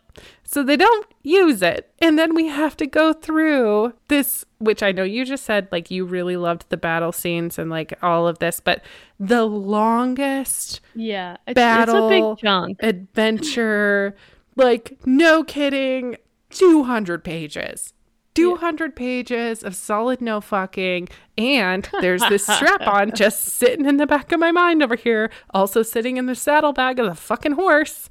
So 0.44 0.62
they 0.62 0.76
don't 0.76 1.06
use 1.22 1.62
it. 1.62 1.92
And 2.00 2.18
then 2.18 2.34
we 2.34 2.48
have 2.48 2.76
to 2.78 2.86
go 2.86 3.12
through 3.12 3.92
this, 4.08 4.44
which 4.58 4.82
I 4.82 4.92
know 4.92 5.02
you 5.04 5.24
just 5.24 5.44
said, 5.44 5.68
like, 5.70 5.90
you 5.90 6.04
really 6.04 6.36
loved 6.36 6.64
the 6.70 6.76
battle 6.76 7.12
scenes 7.12 7.58
and 7.58 7.70
like 7.70 7.92
all 8.02 8.26
of 8.26 8.38
this, 8.38 8.60
but 8.60 8.82
the 9.20 9.44
longest 9.44 10.80
Yeah, 10.94 11.36
it's, 11.46 11.54
battle 11.54 12.08
it's 12.08 12.16
a 12.16 12.30
big 12.30 12.38
chunk. 12.38 12.78
adventure, 12.82 14.16
like, 14.56 14.98
no 15.04 15.44
kidding, 15.44 16.16
200 16.50 17.22
pages. 17.22 17.92
200 18.38 18.96
pages 18.96 19.62
of 19.62 19.74
solid 19.74 20.20
no 20.20 20.40
fucking. 20.40 21.08
And 21.36 21.88
there's 22.00 22.22
this 22.28 22.44
strap 22.44 22.86
on 22.86 23.12
just 23.14 23.44
sitting 23.44 23.86
in 23.86 23.96
the 23.96 24.06
back 24.06 24.32
of 24.32 24.40
my 24.40 24.52
mind 24.52 24.82
over 24.82 24.96
here, 24.96 25.30
also 25.50 25.82
sitting 25.82 26.16
in 26.16 26.26
the 26.26 26.34
saddlebag 26.34 26.98
of 26.98 27.06
the 27.06 27.14
fucking 27.14 27.52
horse. 27.52 28.08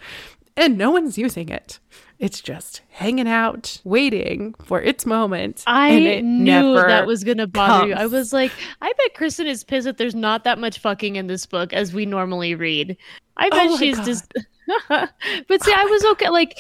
And 0.56 0.78
no 0.78 0.90
one's 0.90 1.18
using 1.18 1.50
it. 1.50 1.80
It's 2.20 2.42
just 2.42 2.82
hanging 2.90 3.28
out, 3.28 3.80
waiting 3.84 4.56
for 4.66 4.82
its 4.82 5.06
moment. 5.06 5.64
I 5.68 5.90
and 5.90 6.06
it 6.06 6.24
knew 6.24 6.74
that 6.74 7.06
was 7.06 7.24
gonna 7.24 7.46
bother 7.46 7.90
you. 7.90 7.94
I 7.94 8.08
was 8.08 8.34
like, 8.34 8.52
I 8.82 8.92
bet 8.92 9.14
Christin 9.14 9.46
is 9.46 9.64
pissed 9.64 9.86
that 9.86 9.98
there's 9.98 10.16
not 10.16 10.44
that 10.44 10.58
much 10.58 10.80
fucking 10.80 11.16
in 11.16 11.28
this 11.28 11.46
book 11.46 11.74
as 11.74 11.94
we 11.94 12.08
normally 12.08 12.56
read. 12.56 12.98
I 13.38 13.48
oh 13.48 13.50
bet 13.52 13.70
Oh 13.70 13.78
she's 13.78 14.00
just. 14.00 14.34
but 14.90 15.64
see, 15.64 15.74
I 15.74 15.84
was 15.84 16.06
okay. 16.06 16.30
Like 16.30 16.60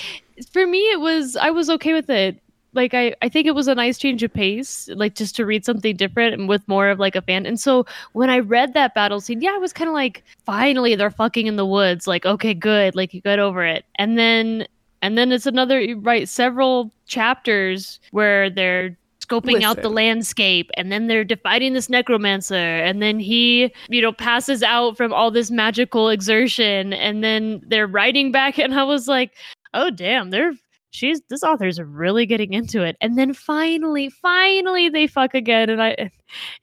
for 0.54 0.68
me, 0.68 0.92
it 0.92 1.00
was 1.00 1.36
I 1.36 1.50
was 1.50 1.70
okay 1.72 1.94
with 1.94 2.10
it. 2.12 2.40
Like 2.78 2.94
I, 2.94 3.16
I 3.22 3.28
think 3.28 3.48
it 3.48 3.56
was 3.56 3.68
a 3.68 3.76
nice 3.76 3.98
change 3.98 4.24
of 4.24 4.32
pace, 4.32 4.88
like 4.96 5.16
just 5.16 5.36
to 5.36 5.46
read 5.46 5.66
something 5.66 5.96
different 5.96 6.34
and 6.36 6.48
with 6.48 6.66
more 6.68 6.90
of 6.90 7.00
like 7.00 7.16
a 7.16 7.22
fan. 7.22 7.46
And 7.46 7.60
so 7.60 7.86
when 8.13 8.30
I 8.30 8.40
read 8.40 8.74
that 8.76 8.94
battle 8.94 9.20
scene, 9.20 9.42
yeah, 9.42 9.52
I 9.56 9.58
was 9.58 9.74
kind 9.74 9.90
of 9.90 9.94
like, 9.94 10.24
finally 10.46 10.96
they're 10.96 11.12
fucking 11.12 11.48
in 11.48 11.56
the 11.56 11.66
woods. 11.66 12.08
Like, 12.08 12.26
okay, 12.26 12.54
good, 12.54 12.96
like 12.96 13.13
you 13.13 13.22
got 13.22 13.40
over 13.40 13.66
it. 13.66 13.84
And 13.96 14.18
then 14.18 14.68
and 15.02 15.18
then 15.18 15.32
it's 15.32 15.46
another 15.46 15.96
right 15.98 16.30
several 16.30 16.92
chapters 17.08 18.00
where 18.12 18.50
they're 18.50 18.96
scoping 19.28 19.63
out 19.63 19.82
the 19.82 19.90
landscape 19.90 20.70
and 20.76 20.92
then 20.92 21.08
they're 21.08 21.24
defeating 21.24 21.74
this 21.74 21.90
necromancer 21.90 22.56
and 22.56 23.02
then 23.02 23.20
he 23.20 23.74
you 23.90 24.02
know 24.02 24.12
passes 24.12 24.63
out 24.63 24.96
from 24.96 25.12
all 25.12 25.32
this 25.32 25.52
magical 25.52 26.10
exertion 26.10 26.94
and 26.94 27.24
then 27.24 27.62
they're 27.68 27.88
riding 27.88 28.32
back 28.32 28.58
and 28.63 28.74
i 28.74 28.84
was 28.84 29.08
like 29.08 29.34
oh 29.74 29.90
damn 29.90 30.30
they're 30.30 30.54
she's 30.98 31.22
this 31.30 31.44
author's 31.44 31.80
really 31.80 32.26
getting 32.26 32.54
into 32.54 32.84
it 32.84 32.98
and 33.02 33.18
then 33.18 33.34
finally 33.34 34.10
finally 34.10 34.90
they 34.90 35.08
fuck 35.08 35.34
again 35.34 35.70
and 35.70 35.82
i 35.82 36.12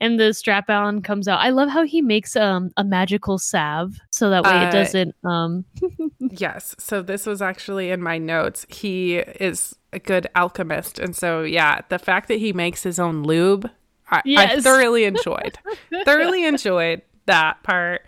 and 0.00 0.18
the 0.18 0.34
strap 0.34 0.68
on 0.68 1.00
comes 1.00 1.28
out 1.28 1.38
i 1.40 1.50
love 1.50 1.68
how 1.68 1.84
he 1.84 2.02
makes 2.02 2.36
um 2.36 2.70
a 2.76 2.84
magical 2.84 3.38
salve 3.38 3.98
so 4.10 4.30
that 4.30 4.44
way 4.44 4.50
Uh, 4.50 4.68
it 4.68 4.72
doesn't 4.72 5.14
um 5.24 5.64
Yes. 6.20 6.74
So 6.78 7.02
this 7.02 7.26
was 7.26 7.40
actually 7.40 7.90
in 7.90 8.02
my 8.02 8.18
notes. 8.18 8.66
He 8.68 9.16
is 9.16 9.76
a 9.92 9.98
good 9.98 10.26
alchemist. 10.34 10.98
And 10.98 11.14
so, 11.14 11.42
yeah, 11.42 11.82
the 11.88 11.98
fact 11.98 12.28
that 12.28 12.38
he 12.38 12.52
makes 12.52 12.82
his 12.82 12.98
own 12.98 13.22
lube, 13.22 13.70
I, 14.10 14.22
I 14.26 14.60
thoroughly 14.60 15.04
enjoyed. 15.04 15.58
thoroughly 16.04 16.44
enjoyed 16.44 17.02
that 17.26 17.62
part. 17.62 18.06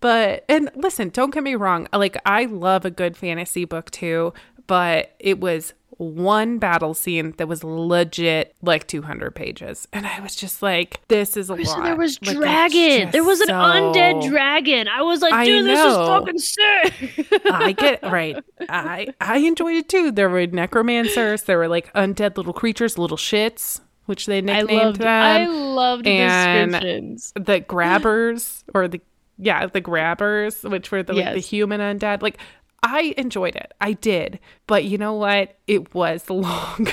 But, 0.00 0.44
and 0.48 0.70
listen, 0.74 1.10
don't 1.10 1.32
get 1.32 1.44
me 1.44 1.54
wrong. 1.54 1.88
Like, 1.92 2.16
I 2.26 2.46
love 2.46 2.84
a 2.84 2.90
good 2.90 3.16
fantasy 3.16 3.64
book 3.64 3.90
too, 3.90 4.34
but 4.72 5.12
it 5.18 5.38
was 5.38 5.74
one 5.98 6.56
battle 6.58 6.94
scene 6.94 7.34
that 7.36 7.46
was 7.46 7.62
legit 7.62 8.56
like 8.62 8.86
200 8.88 9.34
pages. 9.34 9.86
And 9.92 10.06
I 10.06 10.18
was 10.20 10.34
just 10.34 10.62
like, 10.62 11.00
this 11.08 11.36
is 11.36 11.50
a 11.50 11.62
So 11.62 11.72
lot. 11.72 11.84
there 11.84 11.94
was 11.96 12.18
Like, 12.22 12.36
dragon. 12.38 13.10
There 13.10 13.22
was 13.22 13.40
an 13.42 13.48
so- 13.48 13.52
undead 13.52 14.26
dragon. 14.26 14.88
I 14.88 15.02
was 15.02 15.20
like, 15.20 15.44
dude, 15.44 15.66
this 15.66 15.78
is 15.78 15.94
fucking 15.94 16.38
sick. 16.38 17.42
I 17.52 17.72
get 17.72 18.02
right. 18.02 18.42
I 18.68 19.08
I 19.20 19.36
enjoyed 19.38 19.76
it 19.76 19.88
too. 19.90 20.10
There 20.10 20.30
were 20.30 20.46
necromancers. 20.46 21.42
There 21.42 21.58
were 21.58 21.68
like 21.68 21.92
undead 21.92 22.38
little 22.38 22.54
creatures, 22.54 22.96
little 22.96 23.18
shits, 23.18 23.80
which 24.06 24.24
they 24.24 24.38
I 24.38 24.40
nicknamed 24.40 24.70
loved. 24.82 25.00
them. 25.02 25.08
I 25.08 25.46
loved 25.46 26.06
and- 26.06 26.72
descriptions. 26.72 27.32
the 27.36 27.60
grabbers 27.60 28.64
or 28.74 28.88
the 28.88 29.02
yeah 29.38 29.66
the 29.66 29.80
grabbers, 29.82 30.62
which 30.62 30.90
were 30.90 31.02
the 31.02 31.12
like 31.12 31.34
the 31.34 31.40
human 31.40 31.80
undead. 31.80 32.22
Like 32.22 32.38
I 32.82 33.14
enjoyed 33.16 33.56
it. 33.56 33.72
I 33.80 33.92
did, 33.92 34.40
but 34.66 34.84
you 34.84 34.98
know 34.98 35.14
what? 35.14 35.56
It 35.66 35.94
was 35.94 36.28
long. 36.30 36.88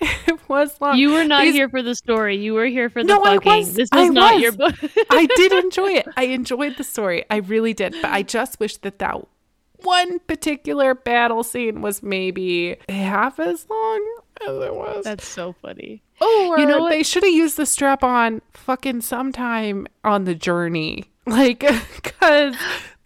it 0.00 0.38
was 0.48 0.80
long. 0.80 0.96
You 0.96 1.12
were 1.12 1.24
not 1.24 1.42
These- 1.42 1.54
here 1.54 1.68
for 1.68 1.82
the 1.82 1.94
story. 1.94 2.36
You 2.36 2.54
were 2.54 2.66
here 2.66 2.88
for 2.88 3.02
the 3.02 3.08
No, 3.08 3.22
I 3.24 3.34
fucking. 3.34 3.52
was. 3.58 3.74
This 3.74 3.90
was 3.92 4.06
I 4.06 4.08
not 4.08 4.34
was. 4.34 4.42
your 4.42 4.52
book. 4.52 4.74
I 5.10 5.26
did 5.36 5.52
enjoy 5.64 5.90
it. 5.92 6.06
I 6.16 6.24
enjoyed 6.24 6.76
the 6.76 6.84
story. 6.84 7.24
I 7.30 7.36
really 7.36 7.74
did. 7.74 7.94
But 8.00 8.12
I 8.12 8.22
just 8.22 8.58
wish 8.60 8.76
that 8.78 8.98
that 9.00 9.16
one 9.82 10.18
particular 10.20 10.94
battle 10.94 11.42
scene 11.44 11.82
was 11.82 12.02
maybe 12.02 12.76
half 12.88 13.38
as 13.38 13.66
long 13.68 14.16
as 14.42 14.48
it 14.64 14.74
was. 14.74 15.04
That's 15.04 15.26
so 15.28 15.52
funny. 15.52 16.02
Oh, 16.20 16.56
you 16.58 16.66
know 16.66 16.80
what? 16.80 16.90
they 16.90 17.02
should 17.04 17.22
have 17.22 17.32
used 17.32 17.56
the 17.56 17.66
strap 17.66 18.02
on 18.02 18.42
fucking 18.54 19.02
sometime 19.02 19.86
on 20.02 20.24
the 20.24 20.34
journey. 20.34 21.04
Like, 21.26 21.60
because 22.02 22.56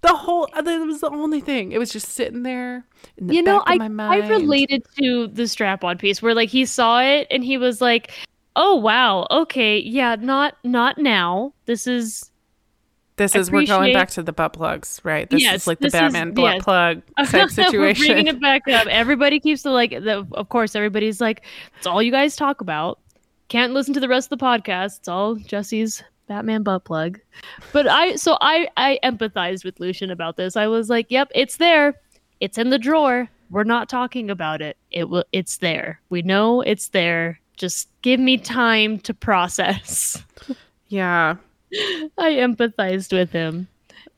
the 0.02 0.14
whole, 0.14 0.48
uh, 0.52 0.62
that 0.62 0.86
was 0.86 1.00
the 1.00 1.10
only 1.10 1.40
thing. 1.40 1.72
It 1.72 1.78
was 1.78 1.90
just 1.92 2.08
sitting 2.08 2.42
there 2.42 2.84
in 3.16 3.28
the 3.28 3.34
you 3.34 3.42
know, 3.42 3.62
I. 3.66 3.78
I 3.98 4.28
related 4.28 4.84
to 4.98 5.28
the 5.28 5.46
strap-on 5.48 5.98
piece 5.98 6.20
where 6.20 6.34
like 6.34 6.48
he 6.48 6.66
saw 6.66 7.00
it 7.00 7.26
and 7.30 7.44
he 7.44 7.56
was 7.56 7.80
like, 7.80 8.10
"Oh 8.56 8.76
wow, 8.76 9.26
okay, 9.30 9.78
yeah, 9.78 10.16
not 10.18 10.56
not 10.64 10.98
now. 10.98 11.54
This 11.66 11.86
is 11.86 12.30
This 13.16 13.36
is, 13.36 13.50
we're 13.50 13.64
going 13.66 13.92
back 13.92 14.10
to 14.10 14.22
the 14.22 14.32
butt 14.32 14.54
plugs, 14.54 15.00
right? 15.04 15.28
This 15.30 15.42
Yes, 15.42 15.62
is 15.62 15.66
like 15.66 15.78
the 15.78 15.84
this 15.86 15.94
is- 15.94 16.00
Batman 16.00 16.32
butt 16.34 16.54
yes. 16.56 16.64
plug 16.64 17.02
type 17.26 17.72
We're 17.72 17.94
bringing 17.94 18.26
it 18.26 18.40
back 18.40 18.66
up. 18.68 18.86
Everybody 18.88 19.38
keeps 19.38 19.62
the 19.62 19.70
like. 19.70 19.90
The, 19.90 20.26
of 20.32 20.48
course, 20.48 20.74
everybody's 20.74 21.20
like, 21.20 21.42
it's 21.78 21.86
all 21.86 22.02
you 22.02 22.10
guys 22.10 22.34
talk 22.36 22.60
about. 22.60 22.98
Can't 23.48 23.72
listen 23.72 23.92
to 23.94 24.00
the 24.00 24.08
rest 24.08 24.32
of 24.32 24.38
the 24.38 24.44
podcast. 24.44 24.98
It's 24.98 25.08
all 25.08 25.34
Jesse's 25.36 26.02
Batman 26.28 26.62
butt 26.62 26.84
plug. 26.84 27.20
But 27.72 27.86
I, 27.86 28.16
so 28.16 28.38
I, 28.40 28.68
I 28.76 28.98
empathized 29.02 29.64
with 29.64 29.80
Lucian 29.80 30.10
about 30.10 30.36
this. 30.36 30.56
I 30.56 30.66
was 30.66 30.88
like, 30.88 31.06
yep, 31.10 31.30
it's 31.34 31.56
there. 31.56 32.00
It's 32.40 32.58
in 32.58 32.70
the 32.70 32.78
drawer. 32.78 33.28
We're 33.50 33.64
not 33.64 33.88
talking 33.88 34.30
about 34.30 34.62
it. 34.62 34.76
It 34.90 35.08
will. 35.10 35.24
It's 35.32 35.58
there. 35.58 36.00
We 36.08 36.22
know 36.22 36.62
it's 36.62 36.88
there. 36.88 37.38
Just 37.56 37.88
give 38.00 38.18
me 38.18 38.38
time 38.38 38.98
to 39.00 39.12
process. 39.12 40.22
yeah. 40.88 41.36
I 42.18 42.32
empathized 42.32 43.12
with 43.12 43.30
him. 43.30 43.68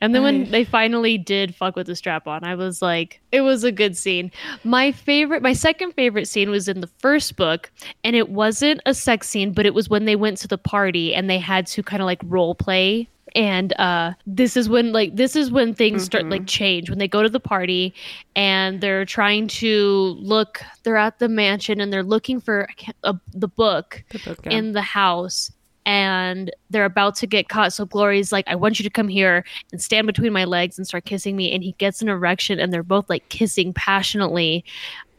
And 0.04 0.14
then 0.14 0.22
when 0.22 0.50
they 0.50 0.64
finally 0.64 1.16
did 1.16 1.54
fuck 1.54 1.76
with 1.76 1.86
the 1.86 1.96
strap 1.96 2.26
on, 2.26 2.44
I 2.44 2.54
was 2.54 2.82
like, 2.82 3.20
it 3.32 3.40
was 3.40 3.64
a 3.64 3.72
good 3.72 3.96
scene. 3.96 4.30
My 4.62 4.92
favorite, 4.92 5.42
my 5.42 5.54
second 5.54 5.92
favorite 5.92 6.28
scene 6.28 6.50
was 6.50 6.68
in 6.68 6.80
the 6.80 6.86
first 6.98 7.36
book, 7.36 7.70
and 8.04 8.14
it 8.14 8.28
wasn't 8.28 8.82
a 8.84 8.92
sex 8.92 9.28
scene, 9.28 9.52
but 9.52 9.64
it 9.64 9.72
was 9.72 9.88
when 9.88 10.04
they 10.04 10.14
went 10.16 10.36
to 10.38 10.48
the 10.48 10.58
party 10.58 11.14
and 11.14 11.30
they 11.30 11.38
had 11.38 11.66
to 11.68 11.82
kind 11.82 12.02
of 12.02 12.06
like 12.06 12.20
role 12.24 12.54
play. 12.54 13.08
And 13.34 13.72
uh, 13.80 14.12
this 14.26 14.56
is 14.56 14.68
when 14.68 14.92
like 14.92 15.16
this 15.16 15.34
is 15.34 15.50
when 15.50 15.74
things 15.74 16.04
start 16.04 16.26
like 16.26 16.46
change 16.46 16.88
when 16.88 16.98
they 17.00 17.08
go 17.08 17.22
to 17.22 17.28
the 17.28 17.40
party 17.40 17.92
and 18.36 18.80
they're 18.80 19.04
trying 19.04 19.48
to 19.48 20.16
look. 20.20 20.60
They're 20.84 20.96
at 20.98 21.18
the 21.18 21.28
mansion 21.28 21.80
and 21.80 21.92
they're 21.92 22.04
looking 22.04 22.40
for 22.40 22.68
I 22.70 22.72
can't- 22.74 22.96
uh, 23.02 23.14
the 23.32 23.48
book 23.48 24.04
The 24.10 24.18
book, 24.20 24.38
yeah. 24.44 24.52
in 24.52 24.72
the 24.72 24.82
house 24.82 25.50
and 25.86 26.50
they're 26.70 26.84
about 26.84 27.14
to 27.16 27.26
get 27.26 27.48
caught. 27.48 27.72
So 27.72 27.84
Glory's 27.84 28.32
like, 28.32 28.46
I 28.48 28.54
want 28.54 28.78
you 28.78 28.84
to 28.84 28.90
come 28.90 29.08
here 29.08 29.44
and 29.70 29.80
stand 29.82 30.06
between 30.06 30.32
my 30.32 30.44
legs 30.44 30.78
and 30.78 30.86
start 30.86 31.04
kissing 31.04 31.36
me. 31.36 31.52
And 31.52 31.62
he 31.62 31.72
gets 31.72 32.00
an 32.00 32.08
erection 32.08 32.58
and 32.58 32.72
they're 32.72 32.82
both 32.82 33.08
like 33.10 33.28
kissing 33.28 33.72
passionately. 33.72 34.64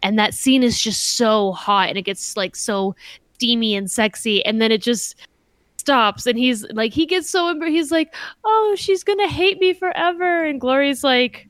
And 0.02 0.18
that 0.18 0.34
scene 0.34 0.64
is 0.64 0.82
just 0.82 1.18
so 1.18 1.52
hot 1.52 1.90
and 1.90 1.98
it 1.98 2.04
gets 2.04 2.36
like 2.36 2.56
so 2.56 2.96
steamy 3.36 3.76
and 3.76 3.90
sexy. 3.90 4.44
And 4.46 4.62
then 4.62 4.72
it 4.72 4.82
just 4.82 5.16
stops 5.78 6.26
and 6.26 6.38
he's 6.38 6.64
like, 6.72 6.94
he 6.94 7.06
gets 7.06 7.30
so, 7.30 7.54
embar- 7.54 7.70
he's 7.70 7.92
like, 7.92 8.16
oh, 8.44 8.76
she's 8.78 9.04
going 9.04 9.20
to 9.20 9.28
hate 9.28 9.60
me 9.60 9.74
forever. 9.74 10.44
And 10.46 10.60
Glory's 10.60 11.04
like, 11.04 11.48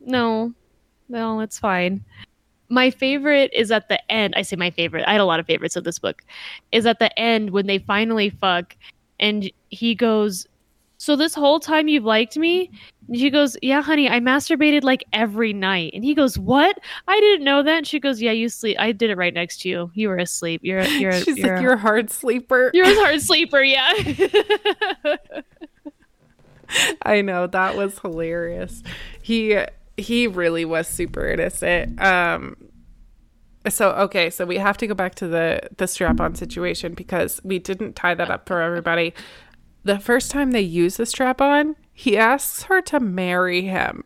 no, 0.00 0.54
no, 1.08 1.40
it's 1.40 1.58
fine. 1.58 2.04
My 2.70 2.90
favorite 2.90 3.50
is 3.52 3.70
at 3.70 3.88
the 3.88 4.00
end. 4.10 4.34
I 4.36 4.42
say 4.42 4.56
my 4.56 4.70
favorite. 4.70 5.04
I 5.06 5.12
had 5.12 5.20
a 5.20 5.24
lot 5.26 5.40
of 5.40 5.46
favorites 5.46 5.76
of 5.76 5.84
this 5.84 5.98
book. 5.98 6.22
Is 6.72 6.86
at 6.86 6.98
the 6.98 7.16
end 7.18 7.50
when 7.50 7.66
they 7.66 7.78
finally 7.78 8.30
fuck, 8.30 8.74
and 9.18 9.50
he 9.68 9.94
goes, 9.94 10.46
"So 10.98 11.16
this 11.16 11.34
whole 11.34 11.60
time 11.60 11.88
you've 11.88 12.04
liked 12.04 12.36
me?" 12.38 12.70
And 13.08 13.18
she 13.18 13.28
goes, 13.28 13.56
"Yeah, 13.60 13.82
honey, 13.82 14.08
I 14.08 14.20
masturbated 14.20 14.84
like 14.84 15.04
every 15.12 15.52
night." 15.52 15.92
And 15.94 16.04
he 16.04 16.14
goes, 16.14 16.38
"What? 16.38 16.78
I 17.08 17.18
didn't 17.18 17.44
know 17.44 17.62
that." 17.64 17.78
And 17.78 17.86
she 17.86 17.98
goes, 17.98 18.22
"Yeah, 18.22 18.30
you 18.32 18.48
sleep. 18.48 18.76
I 18.78 18.92
did 18.92 19.10
it 19.10 19.16
right 19.16 19.34
next 19.34 19.62
to 19.62 19.68
you. 19.68 19.90
You 19.94 20.08
were 20.08 20.18
asleep. 20.18 20.60
You're 20.62 20.82
you're 20.84 21.12
She's 21.12 21.38
you're, 21.38 21.54
like, 21.56 21.62
you're 21.62 21.72
a 21.72 21.78
hard 21.78 22.10
sleeper. 22.10 22.70
you're 22.72 22.86
a 22.86 22.94
hard 22.94 23.20
sleeper. 23.20 23.60
Yeah." 23.60 23.92
I 27.02 27.20
know 27.20 27.48
that 27.48 27.76
was 27.76 27.98
hilarious. 27.98 28.84
He 29.22 29.58
he 29.96 30.28
really 30.28 30.64
was 30.64 30.86
super 30.86 31.26
innocent. 31.26 32.00
Um 32.00 32.56
so 33.68 33.90
okay, 33.92 34.30
so 34.30 34.44
we 34.46 34.56
have 34.58 34.76
to 34.78 34.86
go 34.86 34.94
back 34.94 35.14
to 35.16 35.28
the 35.28 35.60
the 35.76 35.86
strap-on 35.86 36.34
situation 36.34 36.94
because 36.94 37.40
we 37.44 37.58
didn't 37.58 37.94
tie 37.96 38.14
that 38.14 38.30
up 38.30 38.46
for 38.48 38.60
everybody. 38.62 39.12
The 39.84 39.98
first 39.98 40.30
time 40.30 40.50
they 40.50 40.60
use 40.60 40.96
the 40.96 41.06
strap-on, 41.06 41.76
he 41.92 42.16
asks 42.16 42.64
her 42.64 42.80
to 42.82 43.00
marry 43.00 43.62
him 43.62 44.04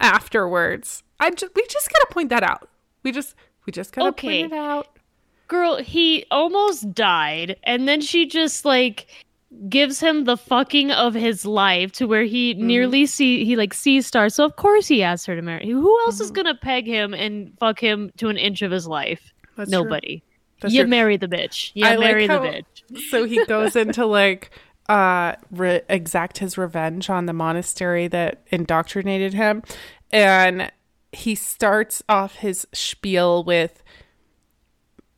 afterwards. 0.00 1.02
I 1.20 1.30
just, 1.30 1.54
we 1.54 1.64
just 1.68 1.90
got 1.92 2.00
to 2.08 2.12
point 2.12 2.28
that 2.30 2.42
out. 2.42 2.68
We 3.02 3.12
just 3.12 3.34
we 3.66 3.72
just 3.72 3.92
gotta 3.92 4.08
Okay. 4.10 4.42
point 4.42 4.52
it 4.52 4.56
out. 4.56 4.98
Girl, 5.48 5.76
he 5.76 6.24
almost 6.30 6.94
died, 6.94 7.56
and 7.64 7.86
then 7.86 8.00
she 8.00 8.26
just 8.26 8.64
like 8.64 9.06
gives 9.68 10.00
him 10.00 10.24
the 10.24 10.36
fucking 10.36 10.90
of 10.90 11.14
his 11.14 11.44
life 11.44 11.92
to 11.92 12.06
where 12.06 12.24
he 12.24 12.54
Mm-hmm. 12.54 12.66
nearly 12.66 13.06
see 13.06 13.44
he 13.44 13.56
like 13.56 13.74
sees 13.74 14.06
stars. 14.06 14.34
So 14.34 14.44
of 14.44 14.56
course 14.56 14.88
he 14.88 15.02
asks 15.02 15.26
her 15.26 15.36
to 15.36 15.42
marry. 15.42 15.68
Who 15.68 15.98
else 16.00 16.20
is 16.20 16.30
Mhm. 16.30 16.34
gonna 16.36 16.54
peg 16.54 16.86
him 16.86 17.14
and 17.14 17.52
fuck 17.58 17.78
him 17.80 18.10
to 18.16 18.28
an 18.28 18.36
inch 18.38 18.62
of 18.62 18.70
his 18.70 18.86
life? 18.86 19.32
That's. 19.56 19.70
Nobody. 19.70 20.22
You 20.66 20.82
true. 20.82 20.90
marry 20.90 21.16
the 21.16 21.28
bitch. 21.28 21.72
You 21.74 21.84
I 21.86 21.96
like 21.96 22.00
marry 22.12 22.26
how- 22.28 22.40
the 22.40 22.48
bitch. 22.92 22.98
so 23.10 23.24
he 23.24 23.44
goes 23.46 23.76
into 23.76 24.06
like 24.06 24.50
uh 24.88 25.34
re- 25.50 25.82
exact 25.88 26.38
his 26.38 26.56
revenge 26.58 27.08
on 27.10 27.26
the 27.26 27.32
monastery 27.32 28.08
that 28.08 28.42
indoctrinated 28.50 29.32
him 29.34 29.62
and 30.10 30.70
he 31.12 31.34
starts 31.34 32.02
off 32.08 32.36
his 32.36 32.66
spiel 32.72 33.44
with 33.44 33.82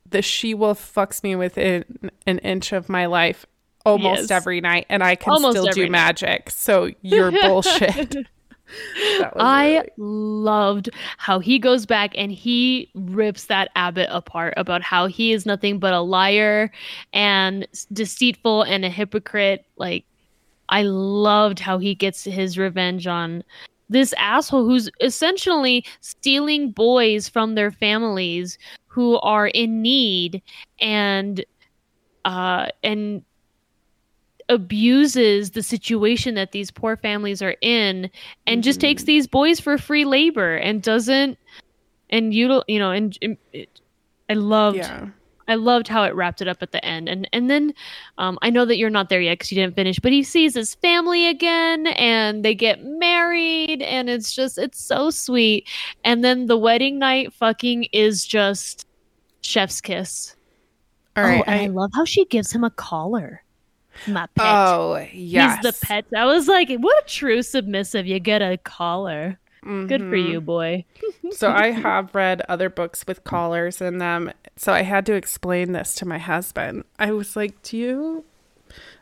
the 0.09 0.21
she 0.23 0.53
wolf 0.55 0.93
fucks 0.95 1.23
me 1.23 1.35
within 1.35 1.85
an 2.27 2.39
inch 2.41 2.73
of 2.73 2.89
my 2.89 3.07
life 3.07 3.47
almost 3.85 4.31
every 4.31 4.61
night 4.61 4.87
and 4.89 5.03
i 5.03 5.15
can 5.15 5.33
Almost 5.33 5.59
still 5.59 5.73
do 5.73 5.83
night. 5.83 5.91
magic 5.91 6.51
so 6.51 6.91
you're 7.03 7.31
bullshit 7.43 8.17
I 9.37 9.75
really- 9.77 9.91
loved 9.99 10.89
how 11.19 11.39
he 11.39 11.59
goes 11.59 11.85
back 11.87 12.13
and 12.17 12.33
he 12.33 12.91
rips 12.95 13.45
that 13.47 13.71
abbot 13.77 14.09
apart 14.11 14.55
about 14.57 14.83
how 14.83 15.07
he 15.07 15.33
is 15.33 15.45
nothing 15.45 15.79
but 15.79 15.93
a 15.93 16.01
liar 16.01 16.73
and 17.13 17.69
deceitful 17.93 18.63
and 18.63 18.85
a 18.85 18.89
hypocrite. 18.89 19.67
Like, 19.77 20.07
I 20.71 20.83
loved 20.83 21.61
how 21.61 21.79
he 21.79 21.95
gets 21.95 22.25
his 22.25 22.57
revenge 22.57 23.07
on 23.07 23.45
this 23.91 24.15
asshole 24.17 24.65
who's 24.65 24.91
essentially 25.03 25.85
stealing 26.01 26.71
boys 26.71 27.29
from 27.29 27.55
their 27.55 27.71
families 27.71 28.57
who 28.87 29.19
are 29.21 29.49
in 29.49 29.83
need 29.83 30.43
and 30.81 31.45
uh 32.25 32.69
and 32.83 33.23
abuses 34.49 35.53
the 35.53 35.63
situation 35.63 36.35
that 36.35 36.53
these 36.53 36.71
poor 36.71 36.97
families 36.97 37.41
are 37.43 37.57
in 37.61 38.11
and 38.47 38.63
just 38.63 38.81
takes 38.81 39.03
Mhm. 39.03 39.07
these 39.07 39.27
boys 39.27 39.61
for 39.61 39.79
free 39.79 40.05
labor 40.05 40.57
and 40.57 40.83
doesn't 40.83 41.39
and 42.11 42.35
you 42.35 42.63
you 42.69 42.79
know 42.79 42.91
and, 42.91 43.19
and 43.23 43.37
it, 43.53 43.81
I 44.29 44.35
loved 44.35 44.79
yeah. 44.79 45.09
I 45.47 45.57
loved 45.57 45.89
how 45.89 46.05
it 46.05 46.15
wrapped 46.15 46.41
it 46.41 46.49
up 46.49 46.63
at 46.63 46.73
the 46.73 46.83
end. 46.85 47.09
And 47.09 47.29
and 47.33 47.51
then 47.51 47.75
um, 48.19 48.39
I 48.43 48.51
know 48.51 48.65
that 48.65 48.79
you're 48.79 48.91
not 48.91 49.09
there 49.11 49.21
yet 49.21 49.35
because 49.35 49.53
you 49.53 49.57
didn't 49.57 49.75
finish 49.75 49.99
but 49.99 50.13
he 50.13 50.23
sees 50.23 50.55
his 50.55 50.75
family 50.77 51.29
again 51.29 51.89
and 51.89 52.45
they 52.45 52.55
get 52.55 52.83
married 52.83 53.83
and 53.83 54.09
it's 54.09 54.35
just 54.35 54.59
it's 54.59 54.83
so 54.83 55.11
sweet. 55.11 55.69
And 56.05 56.25
then 56.25 56.47
the 56.47 56.57
wedding 56.57 56.99
night 56.99 57.33
fucking 57.33 57.85
is 57.93 58.25
just 58.27 58.87
chef's 59.43 59.81
kiss. 59.81 60.35
All 61.17 61.25
right 61.25 61.41
oh, 61.41 61.45
and 61.47 61.61
I, 61.61 61.65
I, 61.65 61.67
love 61.69 61.91
how 61.95 62.05
she 62.05 62.25
gives 62.25 62.51
him 62.51 62.65
a 62.65 62.71
collar 62.71 63.44
my 64.07 64.27
pet 64.35 64.47
oh 64.47 65.07
yes 65.13 65.57
He's 65.57 65.73
the 65.73 65.87
pet. 65.87 66.05
I 66.17 66.25
was 66.27 66.49
like, 66.49 66.71
what 66.71 67.05
a 67.05 67.07
true 67.09 67.43
submissive. 67.43 68.07
You 68.07 68.19
get 68.21 68.43
a 68.43 68.57
collar. 68.59 69.39
Good 69.63 70.03
for 70.03 70.17
Mhm. 70.17 70.29
you, 70.31 70.41
boy. 70.43 70.85
So 71.33 71.51
I 71.51 71.71
have 71.71 72.15
read 72.15 72.43
other 72.51 72.69
books 72.69 73.07
with 73.07 73.25
collars 73.25 73.81
in 73.81 73.97
them. 73.99 74.31
So 74.57 74.73
I 74.75 74.83
had 74.83 75.07
to 75.07 75.15
explain 75.15 75.73
this 75.73 75.95
to 75.97 76.07
my 76.07 76.19
husband. 76.19 76.85
I 76.99 77.13
was 77.13 77.35
like, 77.35 77.63
"Do 77.63 77.77
you 77.79 78.25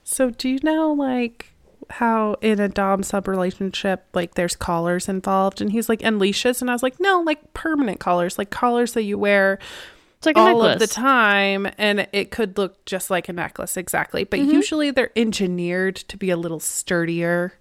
So 0.05 0.31
do 0.31 0.49
you 0.49 0.59
know 0.63 0.93
like 0.93 1.49
how 1.91 2.37
in 2.41 2.59
a 2.61 2.69
dom 2.69 3.03
sub 3.03 3.27
relationship 3.29 4.05
like 4.15 4.35
there's 4.35 4.55
collars 4.57 5.09
involved?" 5.09 5.61
And 5.61 5.73
he's 5.73 5.89
like, 5.89 6.03
"And 6.05 6.19
leashes?" 6.21 6.61
And 6.63 6.71
I 6.71 6.75
was 6.75 6.83
like, 6.83 7.01
"No, 7.01 7.21
like 7.21 7.53
permanent 7.55 7.99
collars, 7.99 8.39
like 8.39 8.51
collars 8.51 8.93
that 8.95 9.03
you 9.03 9.19
wear 9.19 9.59
It's 10.23 10.27
like 10.27 10.37
a 10.37 10.41
all 10.41 10.63
of 10.65 10.79
the 10.79 10.87
time 10.87 11.69
and 11.79 12.07
it 12.13 12.31
could 12.31 12.57
look 12.57 12.85
just 12.85 13.11
like 13.11 13.29
a 13.29 13.33
necklace 13.33 13.77
exactly 13.77 14.23
but 14.25 14.39
Mhm. 14.39 14.53
usually 14.53 14.91
they're 14.93 15.11
engineered 15.17 15.97
to 15.97 16.17
be 16.17 16.31
a 16.31 16.37
little 16.37 16.61
sturdier 16.61 17.55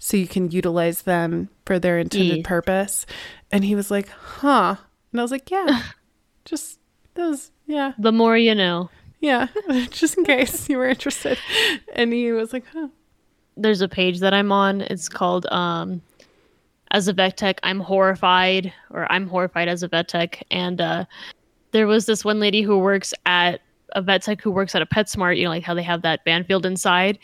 so 0.00 0.16
you 0.16 0.26
can 0.26 0.50
utilize 0.50 1.02
them 1.02 1.50
for 1.66 1.78
their 1.78 1.98
intended 1.98 2.38
Yeah. 2.38 2.42
purpose 2.48 3.06
and 3.52 3.64
he 3.64 3.74
was 3.76 3.90
like 3.92 4.08
huh 4.08 4.74
and 5.12 5.20
i 5.20 5.22
was 5.22 5.30
like 5.30 5.50
yeah 5.52 5.82
just 6.44 6.80
those 7.14 7.52
yeah 7.66 7.92
The 7.98 8.10
more 8.12 8.36
you 8.36 8.54
know. 8.56 8.90
yeah 9.20 9.46
just 9.90 10.18
in 10.18 10.24
case 10.24 10.68
you 10.68 10.78
were 10.78 10.88
interested 10.88 11.38
and 11.92 12.12
he 12.12 12.32
was 12.32 12.52
like 12.52 12.64
huh 12.72 12.88
There's 13.56 13.82
a 13.82 13.88
page 13.88 14.20
that 14.20 14.32
I'm 14.34 14.50
on. 14.52 14.80
It's 14.80 15.08
called 15.08 15.46
um 15.52 16.02
as 16.92 17.06
a 17.06 17.12
vet 17.12 17.36
tech, 17.36 17.60
I'm 17.62 17.78
horrified 17.78 18.72
or 18.90 19.06
I'm 19.12 19.28
horrified 19.28 19.68
as 19.68 19.82
a 19.84 19.88
vet 19.88 20.08
tech. 20.08 20.42
And 20.50 20.80
uh 20.80 21.04
there 21.72 21.86
was 21.86 22.06
this 22.06 22.24
one 22.24 22.40
lady 22.40 22.62
who 22.62 22.78
works 22.78 23.14
at 23.26 23.60
a 23.94 24.02
vet 24.02 24.22
tech 24.22 24.40
who 24.40 24.50
works 24.50 24.74
at 24.74 24.82
a 24.82 24.86
PetSmart, 24.86 25.36
you 25.36 25.44
know, 25.44 25.50
like 25.50 25.64
how 25.64 25.74
they 25.74 25.82
have 25.82 26.02
that 26.02 26.24
Banfield 26.24 26.64
inside. 26.66 27.18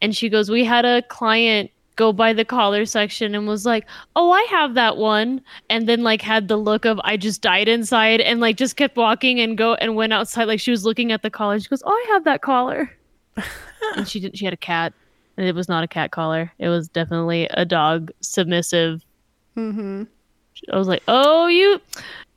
And 0.00 0.16
she 0.16 0.28
goes, 0.28 0.50
We 0.50 0.64
had 0.64 0.84
a 0.84 1.02
client 1.02 1.70
go 1.96 2.12
by 2.12 2.32
the 2.32 2.44
collar 2.44 2.86
section 2.86 3.34
and 3.34 3.46
was 3.46 3.66
like, 3.66 3.86
Oh, 4.16 4.30
I 4.30 4.42
have 4.50 4.74
that 4.74 4.96
one. 4.96 5.40
And 5.70 5.88
then 5.88 6.02
like 6.02 6.22
had 6.22 6.48
the 6.48 6.56
look 6.56 6.84
of 6.84 7.00
I 7.04 7.16
just 7.16 7.42
died 7.42 7.68
inside 7.68 8.20
and 8.20 8.40
like 8.40 8.56
just 8.56 8.76
kept 8.76 8.96
walking 8.96 9.40
and 9.40 9.56
go 9.56 9.74
and 9.74 9.96
went 9.96 10.12
outside. 10.12 10.44
Like 10.44 10.60
she 10.60 10.70
was 10.70 10.84
looking 10.84 11.12
at 11.12 11.22
the 11.22 11.30
collar. 11.30 11.58
She 11.60 11.68
goes, 11.68 11.82
Oh, 11.84 11.90
I 11.90 12.12
have 12.12 12.24
that 12.24 12.42
collar. 12.42 12.90
and 13.96 14.08
she 14.08 14.20
did 14.20 14.36
she 14.36 14.44
had 14.44 14.54
a 14.54 14.58
cat. 14.58 14.92
And 15.36 15.46
it 15.46 15.54
was 15.54 15.68
not 15.68 15.82
a 15.82 15.88
cat 15.88 16.10
collar. 16.10 16.52
It 16.58 16.68
was 16.68 16.88
definitely 16.88 17.48
a 17.52 17.64
dog 17.64 18.10
submissive. 18.20 19.04
mm-hmm 19.56 20.04
I 20.70 20.78
was 20.78 20.88
like, 20.88 21.02
Oh, 21.08 21.46
you 21.46 21.80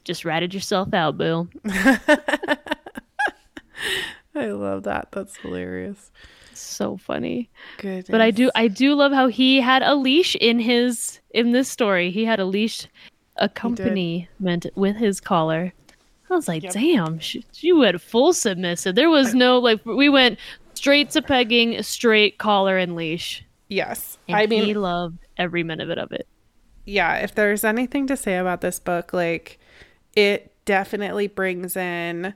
just 0.06 0.24
ratted 0.24 0.54
yourself 0.54 0.94
out, 0.94 1.18
Bill. 1.18 1.50
i 4.36 4.46
love 4.48 4.84
that 4.84 5.08
that's 5.12 5.36
hilarious 5.38 6.12
So 6.54 6.96
funny. 6.98 7.50
good 7.78 8.06
But 8.10 8.22
I 8.22 8.32
do 8.32 8.50
I 8.56 8.68
do 8.70 8.94
love 8.96 9.12
how 9.12 9.28
he 9.28 9.60
had 9.60 9.82
a 9.84 9.94
leash 9.96 10.36
in 10.36 10.58
his 10.60 11.20
in 11.32 11.52
this 11.52 11.68
story. 11.70 12.12
He 12.12 12.24
had 12.24 12.40
a 12.40 12.46
leash 12.46 12.88
accompaniment 13.36 14.66
with 14.76 14.96
his 14.96 15.20
collar. 15.20 15.74
I 16.30 16.34
was 16.34 16.48
like, 16.48 16.64
Yep. 16.64 16.74
damn, 16.74 17.20
she, 17.20 17.46
she 17.52 17.72
went 17.74 18.00
full 18.02 18.32
submissive. 18.34 18.96
There 18.96 19.10
was 19.10 19.34
no 19.36 19.60
like 19.60 19.86
we 19.86 20.08
went 20.10 20.40
straight 20.76 21.10
to 21.12 21.22
pegging, 21.22 21.82
straight 21.84 22.38
collar 22.38 22.78
and 22.78 22.96
leash. 22.96 23.44
yes 23.68 24.18
And 24.30 24.38
i 24.38 24.46
mean 24.48 24.64
he 24.64 24.74
loved 24.74 25.20
every 25.38 25.64
minute 25.64 25.98
of 25.98 26.12
it. 26.14 26.28
yeah, 26.86 27.16
if 27.18 27.36
there's 27.36 27.64
anything 27.66 28.08
to 28.08 28.16
say 28.18 28.38
about 28.38 28.62
this 28.62 28.80
book, 28.80 29.12
like 29.14 29.60
it 30.16 30.52
definitely 30.66 31.28
brings 31.28 31.76
in 31.76 32.34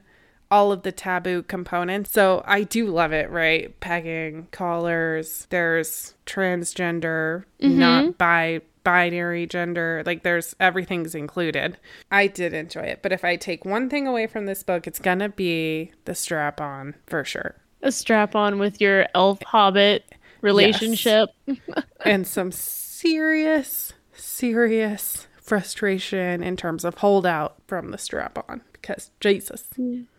all 0.51 0.71
of 0.71 0.83
the 0.83 0.91
taboo 0.91 1.43
components. 1.43 2.11
So 2.11 2.43
I 2.45 2.63
do 2.63 2.87
love 2.87 3.11
it, 3.11 3.29
right? 3.29 3.79
Pegging, 3.79 4.47
collars, 4.51 5.47
there's 5.49 6.15
transgender, 6.25 7.43
mm-hmm. 7.61 7.79
not 7.79 8.17
bi 8.17 8.61
binary 8.83 9.45
gender, 9.45 10.01
like 10.05 10.23
there's 10.23 10.55
everything's 10.59 11.13
included. 11.13 11.77
I 12.11 12.27
did 12.27 12.53
enjoy 12.53 12.81
it, 12.81 13.01
but 13.01 13.11
if 13.11 13.23
I 13.23 13.35
take 13.35 13.65
one 13.65 13.89
thing 13.89 14.07
away 14.07 14.25
from 14.25 14.45
this 14.45 14.63
book, 14.63 14.87
it's 14.87 14.99
gonna 14.99 15.29
be 15.29 15.91
the 16.05 16.15
strap 16.15 16.59
on 16.59 16.95
for 17.05 17.23
sure. 17.23 17.55
A 17.81 17.91
strap 17.91 18.35
on 18.35 18.57
with 18.57 18.81
your 18.81 19.05
elf 19.13 19.41
hobbit 19.43 20.11
relationship. 20.41 21.29
and 22.05 22.25
some 22.25 22.51
serious, 22.51 23.93
serious 24.13 25.27
frustration 25.49 26.43
in 26.43 26.55
terms 26.55 26.85
of 26.85 26.93
holdout 26.93 27.55
from 27.65 27.89
the 27.89 27.97
strap 27.97 28.37
on 28.47 28.61
because 28.73 29.09
Jesus. 29.19 29.67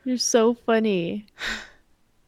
You're 0.04 0.18
so 0.18 0.54
funny. 0.54 1.24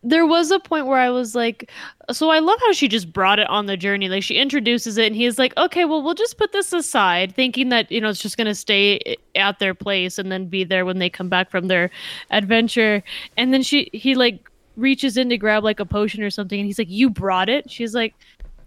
There 0.05 0.25
was 0.25 0.53
a 0.53 0.61
point 0.61 0.87
where 0.87 0.99
I 0.99 1.11
was 1.11 1.35
like, 1.35 1.69
so 2.12 2.31
I 2.31 2.38
love 2.38 2.61
how 2.61 2.73
she 2.73 2.87
just 2.87 3.12
brought 3.12 3.41
it 3.41 3.49
on 3.49 3.67
the 3.67 3.77
journey. 3.77 4.09
Like 4.09 4.23
she 4.23 4.37
introduces 4.37 4.99
it 4.99 5.07
and 5.07 5.17
he's 5.17 5.37
like, 5.37 5.53
okay, 5.57 5.85
well, 5.85 6.01
we'll 6.01 6.15
just 6.15 6.38
put 6.38 6.53
this 6.53 6.73
aside, 6.73 7.35
thinking 7.35 7.71
that, 7.71 7.91
you 7.91 8.01
know, 8.01 8.09
it's 8.09 8.23
just 8.23 8.37
going 8.37 8.47
to 8.47 8.55
stay 8.55 9.17
at 9.35 9.59
their 9.59 9.75
place 9.75 10.19
and 10.19 10.31
then 10.31 10.47
be 10.47 10.62
there 10.62 10.85
when 10.85 10.99
they 10.99 11.11
come 11.11 11.29
back 11.29 11.51
from 11.51 11.67
their 11.67 11.91
adventure. 12.31 13.03
And 13.37 13.53
then 13.53 13.62
she, 13.62 13.91
he 13.93 14.15
like 14.15 14.49
reaches 14.77 15.17
in 15.17 15.29
to 15.29 15.37
grab 15.37 15.65
like 15.65 15.81
a 15.81 15.85
potion 15.85 16.23
or 16.23 16.31
something 16.31 16.59
and 16.59 16.67
he's 16.67 16.79
like, 16.79 16.91
you 16.91 17.11
brought 17.11 17.49
it? 17.49 17.69
She's 17.69 17.95
like, 17.95 18.15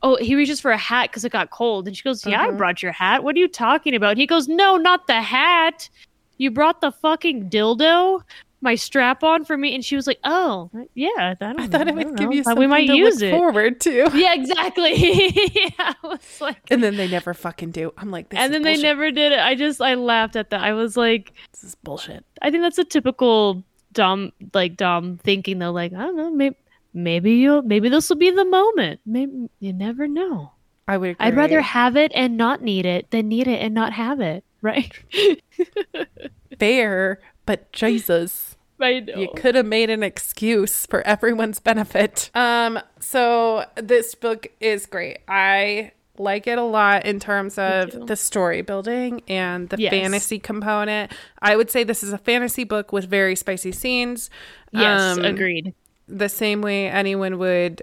oh, 0.03 0.17
he 0.17 0.35
reaches 0.35 0.59
for 0.61 0.71
a 0.71 0.77
hat 0.77 1.09
because 1.09 1.23
it 1.25 1.31
got 1.31 1.49
cold. 1.49 1.87
And 1.87 1.95
she 1.95 2.03
goes, 2.03 2.25
yeah, 2.25 2.41
I 2.41 2.47
Uh-huh. 2.47 2.57
brought 2.57 2.83
your 2.83 2.91
hat. 2.91 3.23
What 3.23 3.35
are 3.35 3.39
you 3.39 3.47
talking 3.47 3.95
about? 3.95 4.11
And 4.11 4.19
he 4.19 4.27
goes, 4.27 4.47
no, 4.47 4.77
not 4.77 5.07
the 5.07 5.21
hat. 5.21 5.89
You 6.37 6.51
brought 6.51 6.81
the 6.81 6.91
fucking 6.91 7.49
dildo, 7.49 8.21
my 8.61 8.75
strap 8.75 9.23
on 9.23 9.45
for 9.45 9.57
me. 9.57 9.73
And 9.75 9.85
she 9.85 9.95
was 9.95 10.05
like, 10.07 10.19
oh, 10.23 10.69
yeah. 10.95 11.09
I, 11.17 11.33
don't 11.39 11.59
I 11.59 11.67
thought 11.67 11.87
it 11.87 11.95
would 11.95 12.17
give 12.17 12.29
know. 12.29 12.35
you 12.35 12.43
something 12.43 12.59
we 12.59 12.67
might 12.67 12.87
to 12.87 12.93
use 12.95 13.21
look 13.21 13.23
it. 13.23 13.31
forward 13.31 13.79
to. 13.81 14.09
Yeah, 14.13 14.33
exactly. 14.33 14.93
yeah, 15.55 15.69
I 15.79 15.95
was 16.03 16.41
like, 16.41 16.57
And 16.69 16.83
then 16.83 16.97
they 16.97 17.07
never 17.07 17.33
fucking 17.33 17.71
do. 17.71 17.93
I'm 17.97 18.11
like, 18.11 18.29
this 18.29 18.39
and 18.39 18.45
is 18.47 18.51
then 18.51 18.63
bullshit. 18.63 18.81
they 18.81 18.87
never 18.87 19.11
did 19.11 19.31
it. 19.31 19.39
I 19.39 19.55
just, 19.55 19.81
I 19.81 19.93
laughed 19.95 20.35
at 20.35 20.49
that. 20.49 20.61
I 20.61 20.73
was 20.73 20.97
like, 20.97 21.33
This 21.53 21.63
is 21.63 21.75
bullshit. 21.75 22.25
I 22.41 22.51
think 22.51 22.63
that's 22.63 22.77
a 22.77 22.83
typical 22.85 23.63
Dom, 23.93 24.33
like 24.53 24.75
Dom 24.75 25.19
thinking 25.23 25.59
though, 25.59 25.71
like, 25.71 25.93
I 25.93 25.97
don't 26.01 26.17
know, 26.17 26.29
maybe, 26.31 26.57
maybe 26.95 27.33
you'll, 27.33 27.61
maybe 27.61 27.89
this 27.89 28.09
will 28.09 28.15
be 28.15 28.31
the 28.31 28.45
moment. 28.45 29.01
Maybe 29.05 29.49
you 29.59 29.73
never 29.73 30.07
know. 30.07 30.53
I 30.87 30.97
would 30.97 31.11
agree. 31.11 31.25
I'd 31.27 31.35
rather 31.35 31.61
have 31.61 31.95
it 31.95 32.11
and 32.15 32.37
not 32.37 32.61
need 32.61 32.85
it 32.87 33.11
than 33.11 33.27
need 33.27 33.47
it 33.47 33.61
and 33.61 33.73
not 33.73 33.93
have 33.93 34.19
it. 34.21 34.43
Right. 34.61 34.91
fair, 36.59 37.19
but 37.45 37.71
Jesus. 37.71 38.55
I 38.79 38.99
know. 39.01 39.15
You 39.15 39.29
could 39.35 39.55
have 39.55 39.65
made 39.65 39.89
an 39.89 40.03
excuse 40.03 40.85
for 40.85 41.01
everyone's 41.07 41.59
benefit. 41.59 42.29
Um, 42.35 42.79
so 42.99 43.65
this 43.75 44.15
book 44.15 44.47
is 44.59 44.85
great. 44.85 45.19
I 45.27 45.91
like 46.17 46.47
it 46.47 46.57
a 46.57 46.63
lot 46.63 47.05
in 47.05 47.19
terms 47.19 47.57
of 47.57 48.07
the 48.07 48.15
story 48.15 48.61
building 48.61 49.21
and 49.27 49.69
the 49.69 49.77
Yes. 49.79 49.91
fantasy 49.91 50.39
component. 50.39 51.11
I 51.41 51.55
would 51.55 51.69
say 51.71 51.83
this 51.83 52.03
is 52.03 52.13
a 52.13 52.17
fantasy 52.17 52.63
book 52.63 52.91
with 52.93 53.05
very 53.05 53.35
spicy 53.35 53.71
scenes. 53.71 54.29
yes, 54.71 55.17
Um, 55.17 55.25
agreed. 55.25 55.73
The 56.07 56.29
same 56.29 56.61
way 56.61 56.87
anyone 56.89 57.37
would 57.39 57.81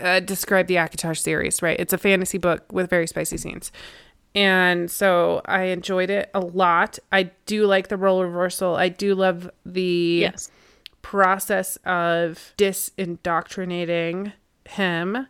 uh, 0.00 0.20
describe 0.20 0.66
the 0.68 0.76
ACOTAR 0.76 1.16
series, 1.16 1.60
right? 1.62 1.78
It's 1.78 1.92
a 1.92 1.98
fantasy 1.98 2.38
book 2.38 2.72
with 2.72 2.88
very 2.88 3.06
spicy 3.06 3.36
scenes. 3.36 3.72
And 4.34 4.90
so 4.90 5.40
I 5.46 5.64
enjoyed 5.64 6.10
it 6.10 6.30
a 6.34 6.40
lot. 6.40 6.98
I 7.10 7.30
do 7.46 7.66
like 7.66 7.88
the 7.88 7.96
role 7.96 8.22
reversal. 8.22 8.76
I 8.76 8.88
do 8.88 9.14
love 9.14 9.50
the 9.66 10.20
Yes. 10.22 10.50
process 11.02 11.76
of 11.84 12.52
disindoctrinating 12.56 14.32
him. 14.68 15.26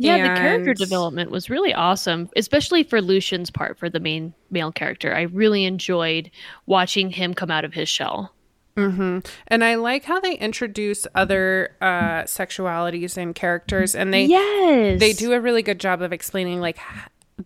Yeah, 0.00 0.22
the 0.34 0.40
character 0.40 0.74
development 0.74 1.30
was 1.30 1.50
really 1.50 1.74
awesome, 1.74 2.30
especially 2.36 2.84
for 2.84 3.02
Lucian's 3.02 3.50
part, 3.50 3.78
for 3.78 3.90
the 3.90 3.98
main 3.98 4.32
male 4.50 4.70
character. 4.70 5.14
I 5.14 5.22
really 5.22 5.64
enjoyed 5.64 6.30
watching 6.66 7.10
him 7.10 7.34
come 7.34 7.50
out 7.50 7.64
of 7.64 7.74
his 7.74 7.88
shell. 7.88 8.32
Hmm 8.78 9.18
And 9.48 9.64
I 9.64 9.74
like 9.74 10.04
how 10.04 10.20
they 10.20 10.34
introduce 10.34 11.06
other 11.14 11.76
uh, 11.80 12.22
sexualities 12.22 13.16
and 13.16 13.34
characters, 13.34 13.94
and 13.94 14.14
they 14.14 14.24
yes. 14.26 15.00
they 15.00 15.12
do 15.12 15.32
a 15.32 15.40
really 15.40 15.62
good 15.62 15.80
job 15.80 16.00
of 16.02 16.12
explaining 16.12 16.60
like 16.60 16.78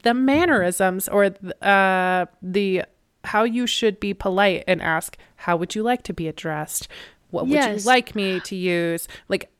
the 0.03 0.15
mannerisms 0.15 1.09
or 1.09 1.35
uh, 1.63 2.27
the 2.43 2.85
how 3.25 3.45
you 3.45 3.67
should 3.67 4.01
be 4.01 4.13
polite 4.13 4.65
and 4.67 4.83
ask 4.83 5.17
how 5.37 5.57
would 5.57 5.75
you 5.75 5.83
like 5.83 6.03
to 6.05 6.13
be 6.13 6.29
addressed? 6.29 6.89
What 7.31 7.47
would 7.47 7.65
you 7.65 7.77
like 7.87 8.15
me 8.15 8.41
to 8.41 8.55
use? 8.55 9.09
Like 9.29 9.51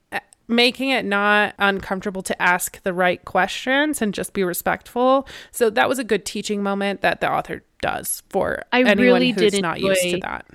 making 0.47 0.89
it 0.89 1.05
not 1.05 1.55
uncomfortable 1.57 2.21
to 2.21 2.41
ask 2.41 2.81
the 2.83 2.93
right 2.93 3.23
questions 3.25 4.01
and 4.01 4.13
just 4.13 4.33
be 4.33 4.43
respectful. 4.43 5.27
So 5.51 5.69
that 5.71 5.87
was 5.89 5.99
a 5.99 6.03
good 6.03 6.25
teaching 6.25 6.61
moment 6.61 7.01
that 7.01 7.21
the 7.21 7.31
author 7.31 7.63
does 7.81 8.23
for 8.29 8.63
I 8.71 8.81
anyone 8.81 8.97
really 8.97 9.31
who's 9.31 9.51
did 9.51 9.61
not 9.61 9.79
used 9.79 10.01
to 10.01 10.19
that 10.19 10.45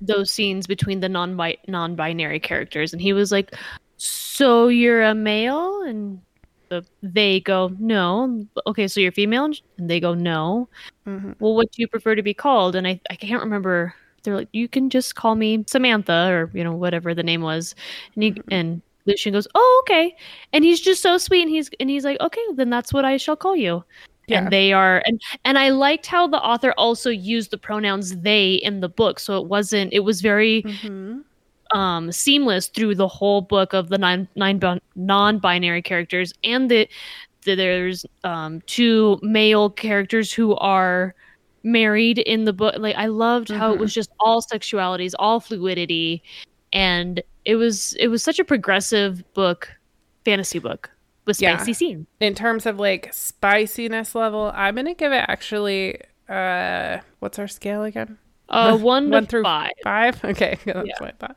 those 0.00 0.30
scenes 0.30 0.66
between 0.66 1.00
the 1.00 1.08
non 1.08 1.36
non-binary 1.66 2.40
characters 2.40 2.92
and 2.92 3.02
he 3.02 3.12
was 3.12 3.32
like 3.32 3.54
so 3.96 4.68
you're 4.68 5.02
a 5.02 5.14
male? 5.14 5.82
And 5.82 6.20
the, 6.68 6.84
they 7.02 7.40
go 7.40 7.72
no. 7.78 8.46
Okay 8.66 8.86
so 8.88 9.00
you're 9.00 9.12
female? 9.12 9.50
And 9.78 9.90
they 9.90 10.00
go 10.00 10.14
no. 10.14 10.68
Mhm. 11.06 11.34
well 11.40 11.54
what 11.54 11.72
do 11.72 11.82
you 11.82 11.88
prefer 11.88 12.14
to 12.14 12.22
be 12.22 12.34
called? 12.34 12.76
And 12.76 12.86
i, 12.86 13.00
I 13.10 13.16
can't 13.16 13.42
remember. 13.42 13.94
They're 14.22 14.36
like 14.36 14.48
you 14.52 14.68
can 14.68 14.90
just 14.90 15.14
call 15.14 15.34
me 15.34 15.64
samantha 15.66 16.28
or 16.30 16.50
you 16.54 16.64
know 16.64 16.72
whatever 16.72 17.14
the 17.14 17.22
name 17.22 17.42
was. 17.42 17.74
And 18.14 18.22
he 18.24 18.42
and 18.50 18.82
lucian 19.06 19.32
goes 19.32 19.48
oh 19.54 19.82
okay. 19.84 20.14
And 20.52 20.64
he's 20.64 20.80
just 20.80 21.02
so 21.02 21.18
sweet 21.18 21.42
and 21.42 21.50
he's 21.50 21.70
and 21.80 21.90
he's 21.90 22.04
like 22.04 22.20
okay 22.20 22.42
then 22.54 22.70
that's 22.70 22.92
what 22.92 23.04
i 23.04 23.16
shall 23.16 23.36
call 23.36 23.56
you 23.56 23.82
Yeah. 24.28 24.38
and 24.44 24.52
they 24.52 24.72
are 24.72 25.02
and 25.06 25.20
and 25.44 25.58
i 25.58 25.70
liked 25.70 26.06
how 26.06 26.26
the 26.26 26.36
author 26.38 26.72
also 26.76 27.10
used 27.10 27.50
the 27.50 27.58
pronouns 27.58 28.16
they 28.20 28.54
in 28.54 28.80
the 28.80 28.88
book 28.88 29.18
so 29.18 29.38
it 29.40 29.46
wasn't 29.48 29.92
it 29.92 30.00
was 30.00 30.20
very 30.20 30.62
Mhm. 30.62 31.24
um 31.74 32.12
seamless 32.12 32.68
through 32.68 32.94
the 32.94 33.08
whole 33.08 33.40
book 33.40 33.72
of 33.72 33.88
the 33.88 33.98
nine 33.98 34.28
nine 34.36 34.60
non-binary 34.96 35.82
characters 35.82 36.32
and 36.44 36.70
the, 36.70 36.88
the 37.44 37.54
there's 37.54 38.04
um 38.24 38.60
two 38.66 39.18
male 39.22 39.70
characters 39.70 40.32
who 40.32 40.54
are 40.56 41.14
married 41.62 42.18
in 42.18 42.44
the 42.44 42.52
book 42.52 42.74
like 42.78 42.96
i 42.96 43.06
loved 43.06 43.48
how 43.50 43.72
it 43.72 43.78
was 43.80 43.92
just 43.94 44.10
all 44.20 44.40
sexualities 44.42 45.12
all 45.18 45.40
fluidity 45.40 46.22
and 46.72 47.22
it 47.44 47.56
was 47.56 47.94
it 47.94 48.08
was 48.08 48.22
such 48.22 48.38
a 48.38 48.44
progressive 48.44 49.22
book 49.34 49.68
fantasy 50.24 50.58
book 50.58 50.90
with 51.28 51.40
Yeah. 51.40 51.56
spicy 51.58 51.74
scenes 51.74 52.06
in 52.18 52.34
terms 52.34 52.66
of 52.66 52.80
like 52.80 53.12
spiciness 53.12 54.16
level 54.16 54.50
i'm 54.54 54.74
gonna 54.74 54.94
give 54.94 55.12
it 55.12 55.24
actually 55.28 56.00
uh 56.28 56.98
what's 57.20 57.38
our 57.38 57.46
scale 57.46 57.84
again 57.84 58.18
uh 58.48 58.76
one, 58.76 59.10
One 59.10 59.26
through 59.26 59.44
five 59.44 59.70
Five? 59.84 60.24
Okay, 60.24 60.58
that's 60.64 60.86
Yeah. 60.88 60.94
what 60.98 61.10
I 61.10 61.26
thought. 61.26 61.36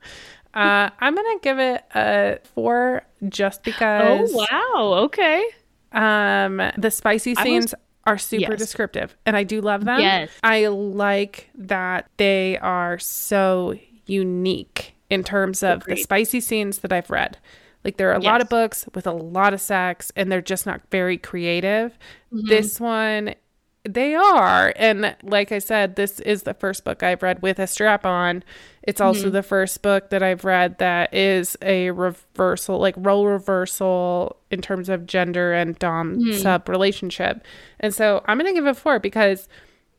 Uh, 0.54 0.90
I'm 1.00 1.14
gonna 1.16 1.40
give 1.42 1.60
it 1.60 1.84
a 1.94 2.40
four 2.56 3.04
just 3.30 3.64
because. 3.64 4.32
oh 4.34 4.46
wow 4.52 4.94
okay 5.04 5.46
um, 5.94 6.62
the 6.78 6.90
spicy 6.90 7.32
I 7.32 7.34
was- 7.34 7.44
scenes 7.44 7.76
are 8.08 8.18
super 8.18 8.52
Yes. 8.54 8.60
descriptive, 8.60 9.16
and 9.26 9.36
I 9.38 9.44
do 9.44 9.60
love 9.62 9.84
them. 9.86 10.00
Yes. 10.00 10.30
I 10.44 10.68
like 10.68 11.50
that 11.56 12.08
they 12.18 12.58
are 12.60 12.98
so 12.98 13.76
unique 14.06 14.94
in 15.10 15.24
terms 15.24 15.64
of 15.64 15.84
the 15.86 15.98
spicy 15.98 16.40
scenes 16.40 16.80
that 16.80 16.92
I've 16.94 17.10
read. 17.10 17.38
Like 17.84 17.98
there 17.98 18.10
are 18.12 18.16
a 18.16 18.20
lot 18.20 18.42
of 18.42 18.50
books 18.50 18.86
with 18.94 19.08
a 19.08 19.12
lot 19.12 19.54
of 19.54 19.62
sex, 19.62 20.12
and 20.16 20.32
they're 20.32 20.42
just 20.42 20.66
not 20.66 20.82
very 20.92 21.18
creative. 21.18 21.98
Mm-hmm. 22.34 22.48
This 22.48 22.80
one 22.80 23.36
they 23.84 24.14
are 24.14 24.72
and 24.76 25.16
like 25.24 25.52
i 25.52 25.58
said 25.58 25.96
this 25.96 26.20
is 26.20 26.44
the 26.44 26.54
first 26.54 26.84
book 26.86 27.02
i've 27.02 27.24
read 27.24 27.42
with 27.42 27.58
a 27.58 27.66
strap 27.66 28.06
on 28.06 28.44
it's 28.84 29.02
also 29.02 29.22
Mm-hmm. 29.24 29.32
the 29.32 29.42
first 29.42 29.82
book 29.82 30.12
that 30.12 30.22
i've 30.22 30.46
read 30.46 30.78
that 30.78 31.12
is 31.12 31.58
a 31.64 31.90
reversal 31.90 32.78
like 32.78 32.94
role 32.96 33.26
reversal 33.26 34.38
in 34.52 34.62
terms 34.62 34.88
of 34.88 35.08
gender 35.08 35.52
and 35.52 35.80
dom 35.80 36.18
Mm-hmm. 36.20 36.38
sub 36.42 36.70
relationship 36.70 37.44
and 37.80 37.92
so 37.92 38.22
i'm 38.28 38.38
gonna 38.38 38.54
give 38.54 38.68
it 38.68 38.70
a 38.70 38.74
four 38.76 39.00
because 39.00 39.50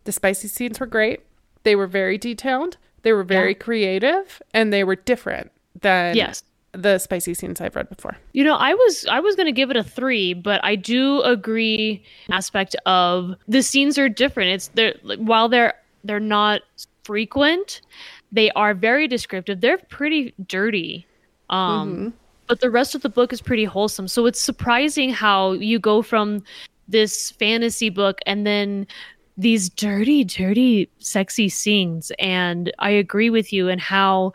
the 0.05 0.13
spicy 0.13 0.47
scenes 0.47 0.79
were 0.79 0.87
great 0.87 1.19
they 1.65 1.75
were 1.75 1.89
very 1.89 2.19
detailed 2.19 2.77
they 3.03 3.13
were 3.13 3.25
very 3.25 3.53
creative 3.55 4.41
and 4.55 4.73
they 4.73 4.85
were 4.85 4.95
different 4.95 5.51
than 5.81 6.15
yes 6.15 6.45
the 6.73 6.99
spicy 6.99 7.35
scenes 7.35 7.61
i've 7.61 7.77
read 7.77 7.89
before 7.89 8.17
You 8.33 8.45
know, 8.45 8.57
I 8.57 8.75
was 8.75 9.07
I 9.11 9.21
was 9.21 9.37
gonna 9.37 9.53
give 9.53 9.71
it 9.71 9.77
a 9.77 9.85
three, 9.85 10.35
but 10.35 10.65
I 10.65 10.75
do 10.75 11.21
agree 11.23 12.03
aspect 12.31 12.75
of 12.87 13.35
the 13.47 13.63
scenes 13.63 13.99
are 13.99 14.09
different. 14.09 14.51
It's 14.51 14.69
they're 14.69 14.95
like, 15.03 15.19
while 15.19 15.49
they're 15.49 15.75
they're 16.05 16.21
not 16.21 16.63
frequent, 17.05 17.83
they 18.33 18.51
are 18.53 18.75
very 18.75 19.07
descriptive. 19.07 19.61
They're 19.61 19.79
pretty 19.79 20.35
dirty. 20.47 21.07
Um 21.51 22.15
but 22.49 22.61
the 22.61 22.71
rest 22.71 22.95
of 22.95 23.03
the 23.03 23.09
book 23.09 23.33
is 23.33 23.41
pretty 23.41 23.65
wholesome. 23.65 24.09
So 24.09 24.27
it's 24.27 24.41
surprising 24.41 25.11
how 25.11 25.53
you 25.53 25.79
go 25.79 26.03
from 26.03 26.43
this 26.89 27.31
fantasy 27.33 27.89
book 27.89 28.19
and 28.27 28.47
then 28.47 28.87
these 29.39 29.71
dirty, 29.71 30.25
dirty, 30.25 30.91
sexy 30.99 31.49
scenes. 31.49 32.13
And 32.19 32.71
I 32.79 32.91
agree 32.91 33.31
with 33.31 33.53
you 33.53 33.69
and 33.69 33.81
how 33.81 34.33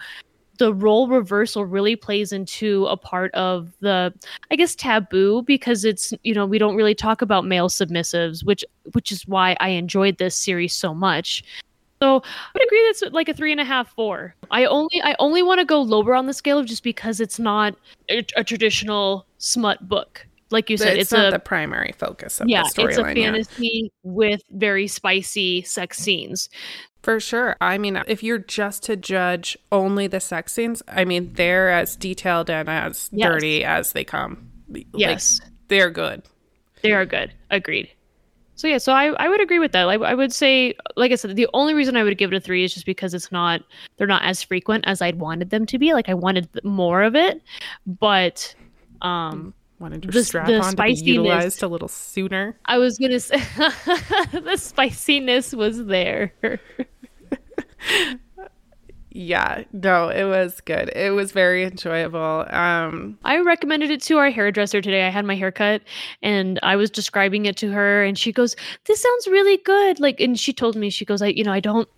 the 0.57 0.73
role 0.73 1.07
reversal 1.07 1.65
really 1.65 1.95
plays 1.95 2.31
into 2.31 2.85
a 2.87 2.97
part 2.97 3.33
of 3.33 3.71
the 3.79 4.13
i 4.51 4.55
guess 4.55 4.75
taboo 4.75 5.41
because 5.43 5.85
it's 5.85 6.13
you 6.23 6.33
know 6.33 6.45
we 6.45 6.57
don't 6.57 6.75
really 6.75 6.95
talk 6.95 7.21
about 7.21 7.45
male 7.45 7.69
submissives 7.69 8.45
which 8.45 8.63
which 8.93 9.11
is 9.11 9.27
why 9.27 9.55
i 9.59 9.69
enjoyed 9.69 10.17
this 10.17 10.35
series 10.35 10.73
so 10.73 10.93
much. 10.93 11.43
So 12.01 12.17
i 12.17 12.49
would 12.53 12.63
agree 12.63 12.83
that's 12.85 13.13
like 13.13 13.27
a 13.27 13.33
three 13.33 13.51
and 13.51 13.61
a 13.61 13.65
half 13.65 13.89
four. 13.95 14.35
I 14.51 14.65
only 14.65 15.01
i 15.03 15.15
only 15.19 15.41
want 15.41 15.59
to 15.59 15.65
go 15.65 15.81
lower 15.81 16.13
on 16.13 16.27
the 16.27 16.33
scale 16.33 16.63
just 16.63 16.83
because 16.83 17.19
it's 17.19 17.39
not 17.39 17.75
a, 18.09 18.23
a 18.35 18.43
traditional 18.43 19.25
smut 19.39 19.87
book. 19.87 20.25
Like 20.49 20.69
you 20.69 20.77
said 20.77 20.93
it's, 20.93 21.03
it's, 21.03 21.11
not 21.11 21.27
a 21.27 21.31
the 21.31 21.39
primary 21.39 21.93
focus 21.97 22.39
of 22.39 22.47
yeah 22.47 22.63
the 22.63 22.67
it's 22.67 22.97
a 22.97 23.01
storyline 23.01 23.17
yeah. 23.17 23.31
fantasy 23.31 23.91
with 24.03 24.41
very 24.51 24.87
spicy 24.87 25.63
sex 25.63 25.97
scenes 25.97 26.49
For 27.07 27.21
sure. 27.21 27.55
I 27.61 27.77
mean, 27.77 27.97
if 28.05 28.21
you're 28.21 28.37
just 28.37 28.83
to 28.83 28.97
judge 28.97 29.57
only 29.71 30.07
the 30.07 30.19
sex 30.19 30.51
scenes, 30.51 30.83
I 30.89 31.05
mean, 31.05 31.31
they're 31.35 31.69
as 31.71 31.95
detailed 31.95 32.49
and 32.49 32.67
as 32.67 33.09
Yes. 33.13 33.31
dirty 33.31 33.63
as 33.63 33.93
they 33.93 34.03
come. 34.03 34.49
Like, 34.67 34.87
yes 34.93 35.39
they're 35.69 35.89
good. 35.89 36.23
They 36.81 36.91
are 36.91 37.05
good. 37.05 37.31
Agreed. 37.49 37.89
So 38.55 38.67
yeah, 38.67 38.77
so 38.77 38.91
I, 38.91 39.05
I 39.23 39.29
would 39.29 39.39
agree 39.39 39.59
with 39.59 39.71
that. 39.71 39.83
Like 39.83 40.01
I 40.01 40.13
would 40.15 40.33
say, 40.33 40.73
like 40.97 41.13
I 41.13 41.15
said, 41.15 41.33
the 41.37 41.47
only 41.53 41.73
reason 41.73 41.95
I 41.95 42.03
would 42.03 42.17
give 42.17 42.33
it 42.33 42.35
a 42.35 42.41
three 42.41 42.65
is 42.65 42.73
just 42.73 42.85
because 42.85 43.13
it's 43.13 43.31
not 43.31 43.61
they're 43.95 44.05
not 44.05 44.23
as 44.25 44.43
frequent 44.43 44.83
as 44.85 45.01
I'd 45.01 45.17
wanted 45.19 45.49
them 45.49 45.65
to 45.67 45.77
be. 45.79 45.93
Like 45.93 46.09
I 46.09 46.13
wanted 46.13 46.49
more 46.65 47.03
of 47.03 47.15
it, 47.15 47.41
but 47.85 48.53
um, 49.01 49.53
Wanted 49.79 50.05
your 50.05 50.11
The- 50.11 50.23
strap 50.23 50.47
the 50.47 50.59
on 50.59 50.75
to 50.75 50.83
be 50.83 50.93
utilized 50.93 51.61
a 51.61 51.67
little 51.67 51.87
sooner. 51.87 52.57
I 52.65 52.79
was 52.79 52.97
gonna 52.97 53.19
say 53.19 53.37
the 54.31 54.57
spiciness 54.57 55.53
was 55.53 55.85
there. 55.85 56.33
Yeah, 59.17 59.63
no, 59.73 60.09
it 60.09 60.25
was 60.25 60.61
good. 60.61 60.89
It 60.95 61.11
was 61.11 61.31
very 61.31 61.63
enjoyable. 61.63 62.45
Um, 62.49 63.17
I 63.23 63.39
recommended 63.39 63.89
it 63.89 63.99
to 64.03 64.17
our 64.19 64.29
hairdresser 64.29 64.79
today. 64.79 65.07
I 65.07 65.09
had 65.09 65.25
my 65.25 65.33
haircut 65.33 65.81
and 66.21 66.59
I 66.61 66.75
was 66.75 66.91
describing 66.91 67.47
it 67.47 67.57
to 67.57 67.71
her 67.71 68.03
and 68.03 68.15
she 68.15 68.31
goes, 68.31 68.55
"This 68.85 69.01
sounds 69.01 69.25
really 69.25 69.57
good." 69.57 69.99
Like 69.99 70.19
and 70.19 70.39
she 70.39 70.53
told 70.53 70.75
me 70.75 70.91
she 70.91 71.03
goes, 71.03 71.23
"I 71.23 71.29
you 71.29 71.43
know, 71.43 71.51
I 71.51 71.59
don't 71.59 71.89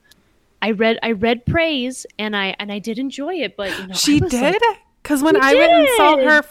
I 0.61 0.71
read 0.71 0.97
I 1.03 1.11
read 1.11 1.45
praise 1.45 2.05
and 2.17 2.37
I 2.37 2.55
and 2.57 2.71
I 2.71 2.79
did 2.79 2.97
enjoy 2.97 3.35
it, 3.35 3.57
but 3.57 3.77
you 3.79 3.87
know, 3.87 3.93
she 3.93 4.21
did 4.21 4.61
because 5.03 5.21
when 5.21 5.35
I 5.35 5.55
went 5.55 5.73
and 5.73 5.87
saw 5.97 6.17
her, 6.17 6.43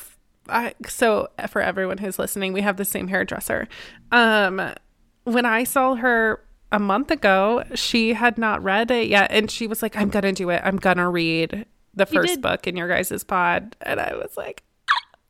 I, 0.51 0.75
so 0.87 1.29
for 1.49 1.63
everyone 1.63 1.97
who's 1.97 2.19
listening, 2.19 2.53
we 2.53 2.61
have 2.61 2.77
the 2.77 2.85
same 2.85 3.09
hairdresser. 3.09 3.69
Um, 4.13 4.75
when 5.25 5.47
I 5.47 5.65
saw 5.65 5.95
her 5.95 6.43
a 6.71 6.79
month 6.79 7.11
ago. 7.11 7.65
She 7.75 8.15
had 8.15 8.39
not 8.39 8.63
read 8.63 8.91
it 8.91 9.09
yet. 9.09 9.31
And 9.31 9.51
she 9.51 9.67
was 9.67 9.83
like, 9.83 9.97
I'm 9.97 10.11
going 10.11 10.23
to 10.23 10.33
do 10.33 10.51
it. 10.51 10.61
I'm 10.65 10.77
going 10.77 10.99
to 10.99 11.09
read 11.09 11.67
the 11.95 12.07
first 12.07 12.41
book 12.41 12.67
in 12.67 12.77
your 12.77 12.89
guys' 12.89 13.25
pod. 13.25 13.77
And 13.81 14.01
I 14.01 14.15
was 14.15 14.37
like, 14.37 14.63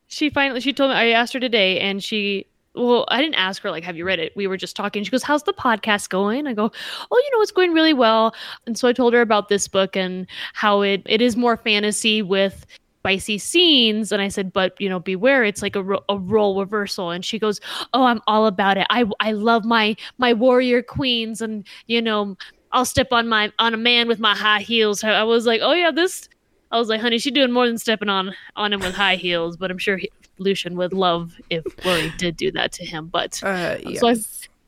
she 0.09 0.31
finally 0.31 0.61
she 0.61 0.73
told 0.73 0.91
me 0.91 0.97
I 0.97 1.09
asked 1.11 1.35
her 1.35 1.41
today 1.41 1.79
and 1.79 2.03
she 2.03 2.47
well, 2.75 3.07
I 3.09 3.21
didn't 3.21 3.35
ask 3.35 3.63
her 3.63 3.71
like 3.71 3.85
have 3.85 3.97
you 3.97 4.05
read 4.05 4.19
it? 4.19 4.35
We 4.37 4.47
were 4.47 4.57
just 4.57 4.77
talking. 4.77 5.03
She 5.03 5.11
goes, 5.11 5.23
"How's 5.23 5.43
the 5.43 5.53
podcast 5.53 6.11
going?" 6.11 6.47
I 6.47 6.55
go, 6.55 6.71
"Oh, 7.11 7.23
you 7.25 7.31
know, 7.37 7.43
it's 7.43 7.51
going 7.51 7.73
really 7.73 7.93
well." 7.93 8.35
And 8.67 8.79
so 8.79 8.87
I 8.87 8.93
told 8.93 9.15
her 9.15 9.21
about 9.21 9.49
this 9.49 9.67
book 9.67 9.97
and 9.97 10.27
how 10.53 10.83
it 10.83 11.03
it 11.07 11.21
is 11.21 11.37
more 11.37 11.57
fantasy 11.57 12.23
with 12.23 12.67
spicy 13.01 13.39
scenes 13.39 14.13
and 14.13 14.21
I 14.21 14.29
said, 14.29 14.53
"But, 14.53 14.79
you 14.81 14.89
know, 14.89 15.01
beware, 15.01 15.45
it's 15.45 15.63
like 15.63 15.77
a, 15.77 15.83
ro- 15.83 16.05
a 16.09 16.19
role 16.19 16.61
reversal." 16.61 17.11
And 17.11 17.25
she 17.25 17.39
goes, 17.39 17.61
"Oh, 17.95 18.05
I'm 18.05 18.21
all 18.27 18.47
about 18.47 18.77
it. 18.77 18.87
I 18.91 19.05
I 19.21 19.33
love 19.33 19.65
my 19.65 19.97
my 20.19 20.33
warrior 20.33 20.83
queens 20.83 21.41
and, 21.41 21.67
you 21.87 22.03
know, 22.03 22.37
I'll 22.73 22.85
step 22.85 23.13
on 23.13 23.29
my 23.29 23.53
on 23.59 23.75
a 23.75 23.79
man 23.79 24.09
with 24.09 24.19
my 24.19 24.35
high 24.37 24.61
heels." 24.61 25.03
I 25.05 25.23
was 25.23 25.47
like, 25.47 25.61
"Oh 25.63 25.73
yeah, 25.73 25.91
this 25.91 26.29
I 26.71 26.79
was 26.79 26.89
like, 26.89 27.01
honey, 27.01 27.19
she's 27.19 27.33
doing 27.33 27.53
more 27.53 27.67
than 27.67 27.79
stepping 27.79 28.09
on 28.09 28.35
on 28.57 28.73
him 28.73 28.81
with 28.81 28.95
high 28.95 29.17
heels, 29.17 29.57
but 29.57 29.71
I'm 29.71 29.79
sure 29.79 29.97
he, 29.97 30.11
Lucian 30.39 30.77
would 30.77 30.93
love 30.93 31.35
if 31.51 31.65
Rory 31.85 32.13
did 32.19 32.37
do 32.37 32.51
that 32.53 32.73
to 32.73 32.85
him. 32.85 33.07
But 33.07 33.43
uh, 33.43 33.79
yes. 33.85 34.01
so 34.01 34.09
I, 34.09 34.17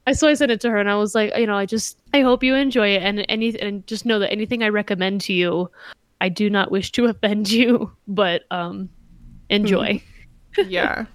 I 0.07 0.13
so 0.13 0.29
I 0.29 0.35
sent 0.35 0.51
it 0.51 0.61
to 0.63 0.71
her, 0.71 0.79
and 0.79 0.91
I 0.91 0.97
was 0.97 1.15
like, 1.15 1.37
you 1.37 1.47
know, 1.47 1.57
I 1.57 1.67
just 1.67 1.99
I 2.15 2.23
hope 2.23 2.43
you 2.43 2.55
enjoy 2.55 2.89
it, 2.89 3.03
and 3.03 3.25
any 3.29 3.59
and 3.61 3.87
just 3.87 4.07
know 4.07 4.19
that 4.19 4.33
anything 4.33 4.63
I 4.63 4.69
recommend 4.69 5.21
to 5.23 5.33
you, 5.33 5.71
I 6.21 6.29
do 6.29 6.51
not 6.51 6.71
wish 6.71 6.93
to 6.93 7.05
offend 7.07 7.51
you, 7.51 7.93
but 8.07 8.43
um, 8.51 8.91
enjoy. 9.49 10.03
yeah. 10.67 11.07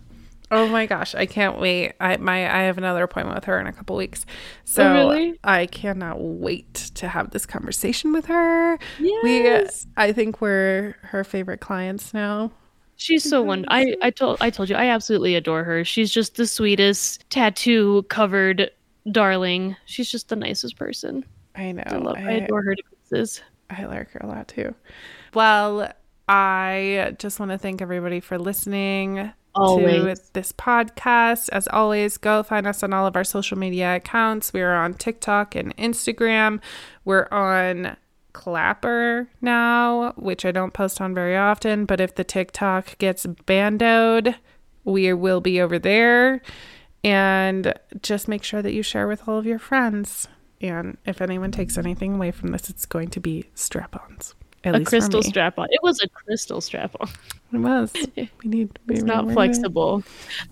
Oh 0.51 0.67
my 0.67 0.85
gosh, 0.85 1.15
I 1.15 1.25
can't 1.25 1.59
wait. 1.59 1.93
I 1.99 2.17
my 2.17 2.43
I 2.45 2.63
have 2.63 2.77
another 2.77 3.03
appointment 3.03 3.35
with 3.35 3.45
her 3.45 3.59
in 3.59 3.65
a 3.65 3.73
couple 3.73 3.95
weeks. 3.95 4.25
So 4.63 4.83
Oh, 4.83 4.93
really? 4.93 5.39
I 5.43 5.65
cannot 5.65 6.21
wait 6.21 6.73
to 6.95 7.07
have 7.07 7.31
this 7.31 7.45
conversation 7.45 8.13
with 8.13 8.25
her. 8.25 8.77
Yes. 8.99 9.87
We 9.87 9.91
I 9.97 10.13
think 10.13 10.41
we're 10.41 10.95
her 11.01 11.23
favorite 11.23 11.61
clients 11.61 12.13
now. 12.13 12.51
She's 12.97 13.27
so 13.27 13.41
wonderful. 13.41 13.75
I, 13.75 13.95
I 14.03 14.09
told 14.11 14.37
I 14.39 14.49
told 14.49 14.69
you 14.69 14.75
I 14.75 14.85
absolutely 14.85 15.35
adore 15.35 15.63
her. 15.63 15.83
She's 15.83 16.11
just 16.11 16.35
the 16.35 16.45
sweetest 16.47 17.27
tattoo 17.29 18.03
covered 18.03 18.69
darling. 19.11 19.75
She's 19.85 20.09
just 20.09 20.29
the 20.29 20.35
nicest 20.35 20.77
person. 20.77 21.25
I 21.55 21.71
know. 21.71 21.83
I 21.87 21.97
love. 21.97 22.17
I, 22.17 22.21
I, 22.21 22.31
adore 22.33 22.63
her 22.63 22.75
to 22.75 22.83
pieces. 22.83 23.41
I 23.69 23.85
like 23.85 24.11
her 24.11 24.19
a 24.23 24.27
lot 24.27 24.47
too. 24.47 24.75
Well, 25.33 25.91
I 26.27 27.15
just 27.19 27.39
want 27.39 27.51
to 27.51 27.57
thank 27.57 27.81
everybody 27.81 28.19
for 28.19 28.37
listening 28.37 29.31
Always. 29.53 30.19
to 30.19 30.33
this 30.33 30.51
podcast. 30.51 31.49
As 31.49 31.67
always, 31.67 32.17
go 32.17 32.43
find 32.43 32.67
us 32.67 32.83
on 32.83 32.93
all 32.93 33.05
of 33.05 33.15
our 33.15 33.23
social 33.23 33.57
media 33.57 33.95
accounts. 33.95 34.53
We 34.53 34.61
are 34.61 34.75
on 34.75 34.95
TikTok 34.95 35.55
and 35.55 35.75
Instagram. 35.77 36.61
We're 37.03 37.27
on 37.31 37.97
Clapper 38.33 39.29
now, 39.41 40.11
which 40.17 40.45
I 40.45 40.51
don't 40.51 40.73
post 40.73 40.99
on 40.99 41.13
very 41.13 41.37
often, 41.37 41.85
but 41.85 42.01
if 42.01 42.15
the 42.15 42.23
TikTok 42.23 42.97
gets 42.97 43.25
bandoed, 43.25 44.35
we 44.83 45.13
will 45.13 45.41
be 45.41 45.61
over 45.61 45.79
there. 45.79 46.41
And 47.03 47.73
just 48.01 48.27
make 48.27 48.43
sure 48.43 48.61
that 48.61 48.73
you 48.73 48.81
share 48.81 49.07
with 49.07 49.27
all 49.27 49.37
of 49.37 49.45
your 49.45 49.59
friends. 49.59 50.27
And 50.67 50.97
if 51.05 51.21
anyone 51.21 51.51
takes 51.51 51.77
anything 51.77 52.15
away 52.15 52.31
from 52.31 52.51
this, 52.51 52.69
it's 52.69 52.85
going 52.85 53.09
to 53.09 53.19
be 53.19 53.45
strap 53.55 53.95
ons. 53.95 54.35
A 54.63 54.83
crystal 54.83 55.21
strap 55.21 55.59
on. 55.59 55.67
It 55.69 55.79
was 55.83 56.01
a 56.01 56.09
crystal 56.09 56.59
strap 56.59 56.95
on. 56.99 57.07
It 57.53 57.57
was. 57.59 57.93
We 58.15 58.29
need. 58.49 58.79
we 58.87 58.95
It's 58.95 59.03
not 59.03 59.31
flexible. 59.31 60.01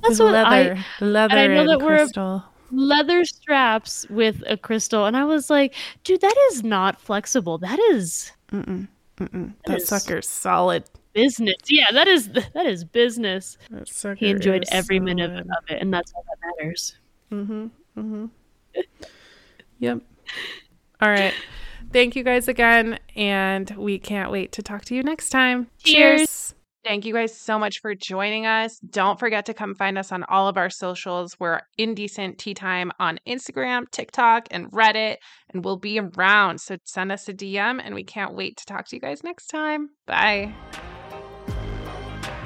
That's 0.03 0.19
what 0.19 0.33
leather, 0.33 0.77
I 0.77 1.03
leather, 1.03 1.35
and 1.35 1.39
I 1.39 1.47
know 1.55 1.61
and 1.61 1.69
that 1.69 1.79
we're- 1.81 1.97
crystal. 1.97 2.43
leather 2.71 3.25
straps 3.25 4.07
with 4.11 4.43
a 4.47 4.55
crystal, 4.55 5.05
and 5.05 5.17
I 5.17 5.25
was 5.25 5.49
like, 5.49 5.73
dude, 6.03 6.21
that 6.21 6.35
is 6.51 6.63
not 6.63 7.01
flexible. 7.01 7.57
That 7.57 7.79
is 7.91 8.31
Mm-mm, 8.51 8.87
mm-mm. 9.17 9.53
That 9.65 9.77
is- 9.81 9.87
sucker's 9.87 10.27
solid. 10.29 10.83
business. 11.13 11.55
Yeah, 11.67 11.85
that 11.93 12.07
is 12.07 12.29
that 12.29 12.65
is 12.67 12.83
business. 12.83 13.57
That 13.71 13.87
sucker 13.87 14.13
He 14.15 14.29
enjoyed 14.29 14.63
every 14.71 14.99
minute 14.99 15.31
of 15.39 15.63
it, 15.69 15.81
and 15.81 15.91
that's 15.91 16.13
all 16.13 16.23
that 16.29 16.37
matters. 16.63 16.97
Mm-hmm. 17.31 17.65
Mm-hmm. 17.99 18.25
Yep. 19.83 20.01
All 21.01 21.09
right. 21.09 21.33
Thank 21.91 22.15
you 22.15 22.23
guys 22.23 22.47
again, 22.47 22.97
and 23.15 23.69
we 23.77 23.99
can't 23.99 24.31
wait 24.31 24.53
to 24.53 24.63
talk 24.63 24.85
to 24.85 24.95
you 24.95 25.03
next 25.03 25.29
time. 25.29 25.67
Cheers. 25.83 26.55
Thank 26.83 27.05
you 27.05 27.13
guys 27.13 27.37
so 27.37 27.57
much 27.57 27.79
for 27.79 27.95
joining 27.95 28.45
us. 28.45 28.79
Don't 28.79 29.17
forget 29.17 29.45
to 29.45 29.53
come 29.53 29.73
find 29.73 29.97
us 29.97 30.11
on 30.11 30.23
all 30.25 30.47
of 30.49 30.57
our 30.57 30.69
socials. 30.69 31.39
We're 31.39 31.61
Indecent 31.77 32.39
Tea 32.39 32.53
Time 32.53 32.91
on 32.99 33.19
Instagram, 33.27 33.89
TikTok, 33.91 34.47
and 34.51 34.69
Reddit, 34.71 35.17
and 35.53 35.63
we'll 35.63 35.77
be 35.77 35.99
around. 35.99 36.59
So 36.59 36.77
send 36.83 37.11
us 37.11 37.29
a 37.29 37.33
DM, 37.33 37.79
and 37.83 37.95
we 37.95 38.03
can't 38.03 38.33
wait 38.33 38.57
to 38.57 38.65
talk 38.65 38.87
to 38.87 38.95
you 38.95 39.01
guys 39.01 39.23
next 39.23 39.47
time. 39.47 39.91
Bye. 40.07 40.53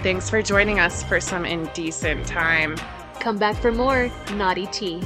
Thanks 0.03 0.29
for 0.29 0.41
joining 0.43 0.79
us 0.79 1.03
for 1.03 1.19
some 1.19 1.45
indecent 1.45 2.27
time. 2.27 2.75
Come 3.19 3.37
back 3.37 3.55
for 3.55 3.71
more 3.71 4.11
Naughty 4.33 4.67
Tea. 4.67 5.01